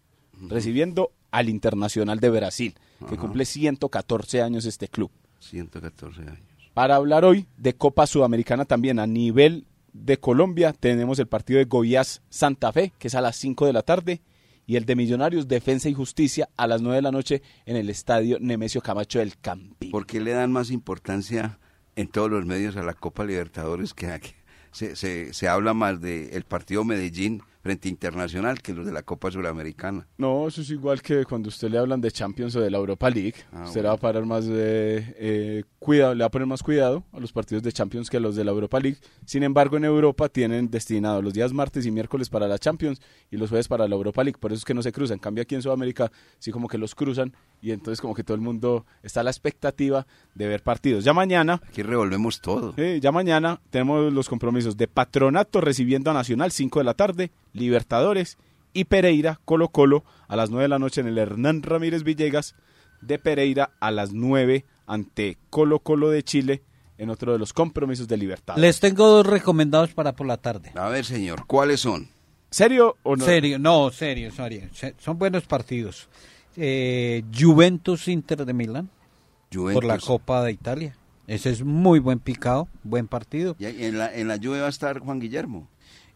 recibiendo 0.49 1.13
al 1.31 1.49
Internacional 1.49 2.21
de 2.21 2.29
Brasil, 2.29 2.75
que 3.09 3.17
cumple 3.17 3.47
114 3.47 4.43
años 4.43 4.67
este 4.67 4.89
club. 4.89 5.11
114 5.41 6.23
años. 6.23 6.41
Para 6.75 6.97
hablar 6.97 7.25
hoy 7.25 7.47
de 7.57 7.75
Copa 7.75 8.07
Sudamericana 8.07 8.67
también 8.67 8.99
a 8.99 9.07
nivel 9.07 9.67
de 9.93 10.19
Colombia, 10.19 10.73
tenemos 10.73 11.19
el 11.19 11.27
partido 11.27 11.59
de 11.59 11.65
Goiás 11.65 12.23
Santa 12.29 12.73
Fe, 12.73 12.93
que 12.99 13.09
es 13.09 13.15
a 13.15 13.21
las 13.23 13.37
5 13.37 13.67
de 13.67 13.73
la 13.73 13.83
tarde, 13.83 14.21
y 14.67 14.77
el 14.77 14.85
de 14.85 14.95
Millonarios 14.95 15.49
Defensa 15.49 15.89
y 15.89 15.95
Justicia 15.95 16.51
a 16.59 16.67
las 16.67 16.83
9 16.83 16.97
de 16.97 17.03
la 17.03 17.11
noche 17.11 17.43
en 17.65 17.77
el 17.77 17.89
estadio 17.89 18.37
Nemesio 18.39 18.83
Camacho 18.83 19.19
del 19.19 19.39
Campín. 19.39 19.91
¿Por 19.91 20.07
qué 20.07 20.21
le 20.21 20.33
dan 20.33 20.53
más 20.53 20.71
importancia 20.71 21.59
en 21.97 22.09
todos 22.09 22.31
los 22.31 22.45
medios 22.45 22.77
a 22.77 22.83
la 22.83 22.93
Copa 22.93 23.25
Libertadores 23.25 23.95
que 23.95 24.09
a 24.09 24.21
se, 24.73 24.97
se, 24.97 25.33
se 25.33 25.49
habla 25.49 25.75
más 25.75 26.01
del 26.01 26.45
partido 26.45 26.85
Medellín 26.85 27.43
frente 27.69 27.91
Internacional 27.91 28.63
que 28.63 28.73
los 28.73 28.87
de 28.87 28.93
la 28.93 29.03
Copa 29.03 29.31
Suramericana? 29.31 30.07
No, 30.17 30.49
eso 30.49 30.63
es 30.63 30.71
igual 30.71 31.03
que 31.03 31.27
cuando 31.27 31.51
usted 31.51 31.69
le 31.69 31.77
hablan 31.77 32.01
de 32.01 32.11
Champions 32.11 32.57
o 32.57 32.63
de 32.63 32.71
la 32.71 32.79
Europa 32.79 33.11
League. 33.11 33.35
Ah, 33.53 33.65
usted 33.67 33.83
le 33.83 33.83
bueno. 33.83 33.89
va 33.89 33.95
a 33.95 33.99
parar 33.99 34.25
más 34.25 34.47
de, 34.47 35.15
eh, 35.19 35.65
cuidado, 35.79 36.15
le 36.15 36.21
va 36.21 36.29
a 36.29 36.31
poner 36.31 36.47
más 36.49 36.63
cuidado 36.63 37.05
a 37.13 37.21
los 37.21 37.31
partidos 37.31 37.63
de 37.63 37.71
Champions 37.71 38.09
que 38.09 38.17
a 38.17 38.21
los 38.21 38.37
de 38.37 38.45
la 38.45 38.53
Europa 38.53 38.81
League. 38.81 38.97
Sin 39.27 39.43
embargo, 39.43 39.77
en 39.77 39.85
Europa 39.85 40.31
tienen 40.31 40.71
destinados 40.71 41.23
los 41.23 41.35
días 41.35 41.53
martes 41.53 41.85
y 41.85 41.91
miércoles 41.91 42.31
para 42.31 42.49
la 42.49 42.59
Champions 42.59 43.03
y 43.31 43.37
los 43.37 43.51
jueves 43.51 43.69
para 43.69 43.87
la 43.87 43.95
Europa 43.95 44.25
League. 44.25 44.39
Por 44.41 44.51
eso 44.53 44.61
es 44.61 44.65
que 44.65 44.73
no 44.73 44.83
se 44.83 44.91
cruzan. 44.91 45.17
En 45.17 45.21
cambio, 45.21 45.43
aquí 45.43 45.55
en 45.55 45.61
Sudamérica 45.61 46.11
sí 46.39 46.51
como 46.51 46.69
que 46.69 46.79
los 46.79 46.95
cruzan 46.95 47.35
y 47.61 47.73
entonces 47.73 48.01
como 48.01 48.15
que 48.15 48.25
todo 48.25 48.35
el 48.35 48.41
mundo 48.41 48.87
está 49.03 49.21
a 49.21 49.25
la 49.25 49.31
expectativa 49.31 50.07
de 50.35 50.49
ver 50.49 50.63
partidos. 50.63 51.05
Ya 51.05 51.13
mañana 51.13 51.61
Aquí 51.69 51.83
revolvemos 51.83 52.41
todo. 52.41 52.73
Sí, 52.79 52.99
ya 53.01 53.13
mañana 53.13 53.61
tenemos 53.69 54.11
los 54.11 54.27
compromisos 54.27 54.77
de 54.79 54.89
Patronato 54.89 55.61
recibiendo 55.61 56.11
a 56.11 56.15
Nacional 56.15 56.51
5 56.51 56.79
de 56.79 56.85
la 56.85 56.95
tarde, 56.95 57.31
Libertadores 57.59 58.39
y 58.73 58.85
Pereira, 58.85 59.41
Colo 59.45 59.69
Colo 59.69 60.05
a 60.29 60.37
las 60.37 60.51
9 60.51 60.65
de 60.65 60.69
la 60.69 60.79
noche 60.79 61.01
en 61.01 61.09
el 61.09 61.19
Hernán 61.19 61.63
Ramírez 61.63 62.03
Villegas, 62.05 62.55
de 63.01 63.19
Pereira 63.19 63.71
a 63.81 63.91
las 63.91 64.13
9 64.13 64.65
ante 64.87 65.39
Colo 65.51 65.81
Colo 65.81 66.11
de 66.11 66.23
Chile 66.23 66.63
en 66.99 67.11
otro 67.11 67.33
de 67.33 67.39
los 67.39 67.53
compromisos 67.53 68.09
de 68.09 68.17
Libertadores. 68.17 68.61
Les 68.63 68.81
tengo 68.81 69.07
dos 69.09 69.27
recomendados 69.27 69.93
para 69.95 70.15
por 70.17 70.27
la 70.27 70.37
tarde. 70.37 70.73
A 70.75 70.89
ver, 70.89 71.05
señor, 71.05 71.47
¿cuáles 71.47 71.81
son? 71.81 72.09
¿Serio 72.51 72.97
o 73.03 73.15
no? 73.15 73.25
Serio, 73.25 73.59
no, 73.59 73.91
serio, 73.91 74.33
serio. 74.33 74.63
Se- 74.73 74.95
Son 74.99 75.19
buenos 75.19 75.45
partidos. 75.45 76.09
Eh, 76.57 77.23
Juventus 77.39 78.09
Inter 78.09 78.45
de 78.45 78.53
Milán 78.53 78.91
Juventus. 79.53 79.75
por 79.75 79.85
la 79.85 79.99
Copa 79.99 80.43
de 80.43 80.53
Italia. 80.53 80.97
Ese 81.27 81.51
es 81.51 81.63
muy 81.63 81.99
buen 81.99 82.19
picado, 82.19 82.69
buen 82.83 83.07
partido. 83.07 83.55
Y 83.59 83.67
en 83.67 83.99
la, 83.99 84.13
en 84.15 84.29
la 84.29 84.39
Juve 84.39 84.61
va 84.61 84.67
a 84.67 84.71
estar 84.71 84.99
Juan 84.99 85.21
Guillermo. 85.21 85.69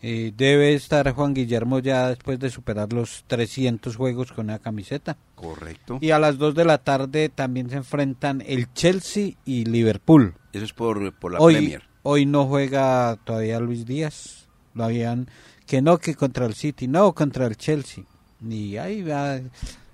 Eh, 0.04 0.32
debe 0.36 0.74
estar 0.74 1.08
Juan 1.12 1.32
Guillermo 1.32 1.78
ya 1.78 2.08
después 2.08 2.38
de 2.40 2.50
superar 2.50 2.92
los 2.92 3.22
300 3.28 3.94
juegos 3.94 4.32
con 4.32 4.46
una 4.46 4.58
camiseta. 4.58 5.16
Correcto. 5.36 5.98
Y 6.00 6.10
a 6.10 6.18
las 6.18 6.38
2 6.38 6.56
de 6.56 6.64
la 6.64 6.78
tarde 6.78 7.28
también 7.28 7.70
se 7.70 7.76
enfrentan 7.76 8.42
el 8.44 8.72
Chelsea 8.72 9.34
y 9.44 9.64
Liverpool. 9.64 10.34
Eso 10.52 10.64
es 10.64 10.72
por, 10.72 11.12
por 11.14 11.32
la 11.32 11.38
hoy, 11.38 11.54
Premier. 11.54 11.82
hoy 12.02 12.26
no 12.26 12.46
juega 12.46 13.16
todavía 13.24 13.60
Luis 13.60 13.86
Díaz 13.86 14.48
Lo 14.74 14.84
habían, 14.84 15.28
que 15.66 15.80
no, 15.80 15.98
que 15.98 16.16
contra 16.16 16.46
el 16.46 16.54
City, 16.54 16.88
no, 16.88 17.12
contra 17.12 17.46
el 17.46 17.56
Chelsea. 17.56 18.02
Y 18.46 18.76
ahí 18.78 19.02
va, 19.02 19.38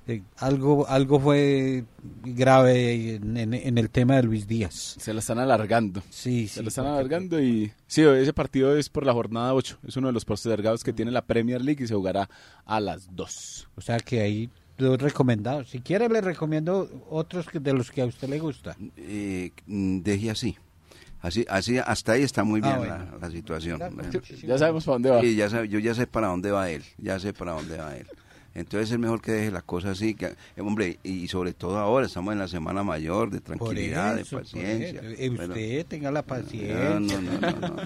eh, 0.09 0.23
algo, 0.39 0.89
algo 0.89 1.21
fue 1.21 1.85
grave 2.25 3.15
en, 3.17 3.37
en- 3.37 3.55
en 3.55 3.79
el 3.79 3.91
tema 3.91 4.17
de 4.17 4.23
Luis 4.25 4.47
Díaz. 4.49 4.97
Se 4.99 5.13
la 5.13 5.21
están 5.21 5.39
alargando. 5.39 6.03
Sí, 6.11 6.49
Se 6.49 6.55
sí, 6.59 6.63
lo 6.63 6.69
están 6.69 6.85
porque- 6.87 6.99
alargando 6.99 7.41
y 7.43 7.73
sí, 7.87 8.03
ese 8.03 8.33
partido 8.33 8.77
es 8.77 8.89
por 8.89 9.05
la 9.07 9.13
jornada 9.13 9.55
8. 9.55 9.79
Es 9.87 9.97
uno 9.97 10.09
de 10.09 10.13
los 10.13 10.25
postergados 10.25 10.83
que 10.83 10.93
tiene 10.93 11.11
la 11.11 11.23
Premier 11.23 11.61
League 11.63 11.85
y 11.85 11.87
se 11.87 11.95
jugará 11.95 12.29
a 12.65 12.81
las 12.81 13.15
2. 13.15 13.69
O 13.77 13.81
sea 13.81 13.99
que 13.99 14.21
ahí 14.21 14.51
dos 14.77 14.99
recomendados. 15.01 15.71
Si 15.71 15.81
quiere 15.81 16.09
le 16.09 16.21
recomiendo 16.21 16.89
otros 17.11 17.47
que- 17.49 17.61
de 17.61 17.73
los 17.73 17.91
que 17.91 18.03
a 18.03 18.07
usted 18.07 18.29
le 18.29 18.39
gusta. 18.39 18.77
Eh, 18.97 19.53
deje 19.67 20.31
así. 20.31 20.57
Así, 21.21 21.45
así, 21.49 21.79
hasta 21.79 22.13
ahí 22.13 22.23
está 22.23 22.45
muy 22.45 22.61
Ah, 22.63 22.77
bien 22.77 22.79
bueno. 22.79 23.05
la, 23.21 23.27
la 23.27 23.31
situación. 23.33 23.81
Ya, 23.81 23.89
Bueno. 23.91 24.11
Ya 24.47 24.57
sabemos 24.57 24.85
para 24.85 24.95
dónde 24.95 25.11
va. 25.11 25.21
Sí, 25.21 25.35
ya 25.35 25.51
sabe- 25.51 25.69
yo 25.69 25.81
ya 25.81 25.93
sé 25.95 26.07
para 26.07 26.29
dónde 26.29 26.53
va 26.53 26.71
él, 26.71 26.85
ya 26.97 27.19
sé 27.19 27.33
para 27.33 27.53
dónde 27.55 27.77
va 27.77 27.97
él. 27.97 28.07
Entonces 28.59 28.91
es 28.91 28.99
mejor 28.99 29.21
que 29.23 29.33
deje 29.33 29.51
las 29.51 29.63
cosas 29.63 29.93
así, 29.93 30.15
que, 30.15 30.27
eh, 30.27 30.37
hombre, 30.61 30.99
y 31.03 31.29
sobre 31.29 31.53
todo 31.53 31.79
ahora 31.79 32.07
estamos 32.07 32.33
en 32.33 32.39
la 32.41 32.49
semana 32.49 32.83
mayor 32.83 33.31
de 33.31 33.41
tranquilidad, 33.41 34.19
eso, 34.19 34.37
de 34.37 34.43
paciencia. 34.43 35.01
Eh, 35.05 35.29
Bueno, 35.31 35.55
usted 35.55 35.87
tenga 35.87 36.11
la 36.11 36.23
paciencia. 36.23 36.99
no, 37.01 37.21
no, 37.21 37.41
no, 37.41 37.77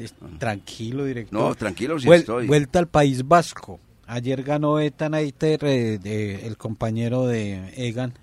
Tranquilo, 0.38 1.04
director. 1.04 1.38
No, 1.38 1.54
tranquilo, 1.54 1.98
Vuel- 1.98 2.20
estoy. 2.20 2.46
Vuelta 2.46 2.78
al 2.78 2.88
País 2.88 3.26
Vasco. 3.26 3.80
Ayer 4.06 4.42
ganó 4.42 4.80
Ethan 4.80 5.14
Aiter, 5.14 5.64
eh, 5.64 5.98
de- 5.98 6.46
el 6.46 6.56
compañero 6.56 7.26
de 7.26 7.72
Egan, 7.76 8.14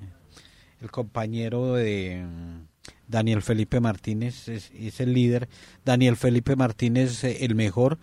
el 0.82 0.92
compañero 0.92 1.74
de 1.76 2.26
mm, 2.26 2.68
Daniel 3.08 3.42
Felipe 3.42 3.80
Martínez, 3.80 4.48
es, 4.48 4.72
es 4.78 5.00
el 5.00 5.14
líder. 5.14 5.48
Daniel 5.86 6.18
Felipe 6.18 6.56
Martínez, 6.56 7.24
eh, 7.24 7.46
el 7.46 7.56
mejor. 7.56 7.98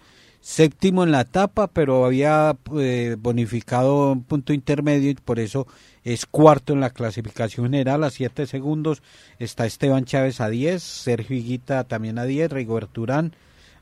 Séptimo 0.44 1.04
en 1.04 1.10
la 1.10 1.22
etapa, 1.22 1.68
pero 1.68 2.04
había 2.04 2.54
eh, 2.76 3.16
bonificado 3.18 4.12
un 4.12 4.24
punto 4.24 4.52
intermedio 4.52 5.08
y 5.08 5.14
por 5.14 5.38
eso 5.38 5.66
es 6.04 6.26
cuarto 6.26 6.74
en 6.74 6.80
la 6.80 6.90
clasificación 6.90 7.64
general 7.64 8.04
a 8.04 8.10
7 8.10 8.46
segundos. 8.46 9.02
Está 9.38 9.64
Esteban 9.64 10.04
Chávez 10.04 10.42
a 10.42 10.50
10, 10.50 10.82
Sergio 10.82 11.34
Higuita 11.34 11.84
también 11.84 12.18
a 12.18 12.24
10, 12.24 12.52
Rigoberto 12.52 13.00
Urán, 13.00 13.34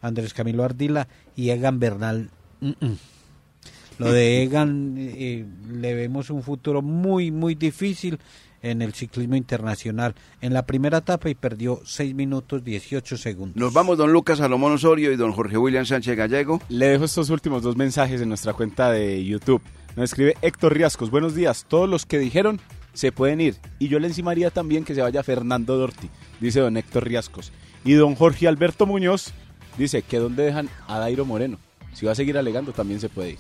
Andrés 0.03 0.35
Camilo 0.35 0.63
Ardila 0.63 1.09
y 1.35 1.51
Egan 1.51 1.81
Bernal. 1.81 2.31
Lo 3.99 4.13
de 4.13 4.45
Egan 4.45 4.95
eh, 4.99 5.45
le 5.69 5.95
vemos 5.95 6.31
un 6.31 6.45
futuro 6.45 6.81
muy, 6.81 7.33
muy 7.33 7.57
difícil 7.57 8.21
en 8.63 8.83
el 8.83 8.95
ciclismo 8.95 9.37
internacional. 9.37 10.15
En 10.41 10.55
la 10.55 10.65
primera 10.65 10.99
etapa 10.99 11.29
y 11.29 11.35
perdió 11.35 11.81
6 11.85 12.15
minutos 12.15 12.65
18 12.65 13.17
segundos. 13.17 13.57
Nos 13.57 13.73
vamos 13.73 13.99
don 13.99 14.13
Lucas 14.13 14.39
Salomón 14.39 14.73
Osorio 14.73 15.13
y 15.13 15.17
don 15.17 15.33
Jorge 15.33 15.59
William 15.59 15.85
Sánchez 15.85 16.17
Gallego. 16.17 16.61
Le 16.69 16.87
dejo 16.87 17.05
estos 17.05 17.31
últimos 17.31 17.63
dos 17.63 17.77
mensajes 17.77 18.21
en 18.21 18.29
nuestra 18.29 18.55
cuenta 18.55 18.91
de 18.91 19.25
YouTube. 19.25 19.63
Nos 19.97 20.05
escribe 20.05 20.37
Héctor 20.41 20.75
Riascos. 20.75 21.11
Buenos 21.11 21.35
días. 21.35 21.67
Todos 21.69 21.89
los 21.89 22.07
que 22.07 22.19
dijeron 22.19 22.61
se 22.95 23.13
pueden 23.13 23.41
ir. 23.41 23.57
Y 23.79 23.89
yo 23.89 23.99
le 23.99 24.09
encimaría 24.09 24.51
también 24.51 24.85
que 24.85 24.95
se 24.95 25.03
vaya 25.03 25.23
Fernando 25.23 25.77
Dorti, 25.77 26.09
dice 26.41 26.61
don 26.61 26.77
Héctor 26.77 27.05
Riascos. 27.05 27.53
Y 27.85 27.95
don 27.95 28.15
Jorge 28.15 28.49
Alberto 28.49 28.87
Muñoz 28.87 29.33
dice 29.77 30.03
que 30.03 30.19
dónde 30.19 30.45
dejan 30.45 30.69
a 30.87 30.99
Dairo 30.99 31.25
Moreno. 31.25 31.59
Si 31.95 32.07
va 32.07 32.13
a 32.13 32.15
seguir 32.17 32.39
alegando, 32.39 32.73
también 32.73 33.01
se 33.01 33.09
puede 33.09 33.31
ir. 33.31 33.39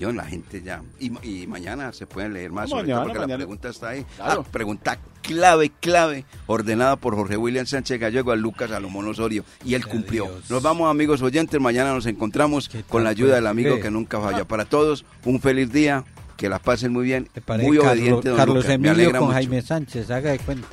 Yo, 0.00 0.12
la 0.12 0.24
gente 0.24 0.62
ya. 0.62 0.82
Y, 0.98 1.10
ma- 1.10 1.20
y 1.22 1.46
mañana 1.46 1.92
se 1.92 2.06
pueden 2.06 2.32
leer 2.32 2.50
más, 2.50 2.70
sobre 2.70 2.82
Mañana, 2.84 3.02
todo 3.02 3.12
porque 3.12 3.26
la 3.28 3.36
pregunta 3.36 3.68
está 3.68 3.88
ahí. 3.90 4.06
Claro. 4.16 4.44
Ah, 4.46 4.50
pregunta 4.50 4.98
clave, 5.22 5.70
clave, 5.78 6.24
ordenada 6.46 6.96
por 6.96 7.14
Jorge 7.14 7.36
William 7.36 7.66
Sánchez 7.66 8.00
Gallego 8.00 8.32
a 8.32 8.36
Lucas 8.36 8.70
Salomón 8.70 9.06
Osorio. 9.06 9.44
Y 9.64 9.74
él 9.74 9.84
Qué 9.84 9.90
cumplió. 9.90 10.24
Dios. 10.24 10.50
Nos 10.50 10.62
vamos, 10.62 10.90
amigos 10.90 11.20
oyentes. 11.22 11.60
Mañana 11.60 11.92
nos 11.92 12.06
encontramos 12.06 12.68
¿Qué 12.70 12.82
con 12.82 13.04
la 13.04 13.10
ayuda 13.10 13.34
del 13.34 13.46
amigo 13.46 13.78
que 13.78 13.90
nunca 13.90 14.18
falla. 14.20 14.44
Para 14.46 14.64
todos, 14.64 15.04
un 15.24 15.38
feliz 15.40 15.70
día. 15.72 16.04
Que 16.36 16.48
la 16.48 16.58
pasen 16.58 16.90
muy 16.94 17.04
bien. 17.04 17.28
¿Te 17.34 17.42
parece 17.42 17.68
Muy 17.68 17.76
Carlos- 17.76 17.92
obediente, 17.98 18.28
don 18.30 18.36
Carlos 18.38 18.56
Lucas. 18.56 18.68
Me 18.70 18.74
Emilio 18.76 18.92
alegra 18.94 19.18
con 19.18 19.28
mucho. 19.28 19.34
Jaime 19.34 19.60
Sánchez, 19.60 20.10
haga 20.10 20.30
de 20.30 20.38
cuenta. 20.38 20.66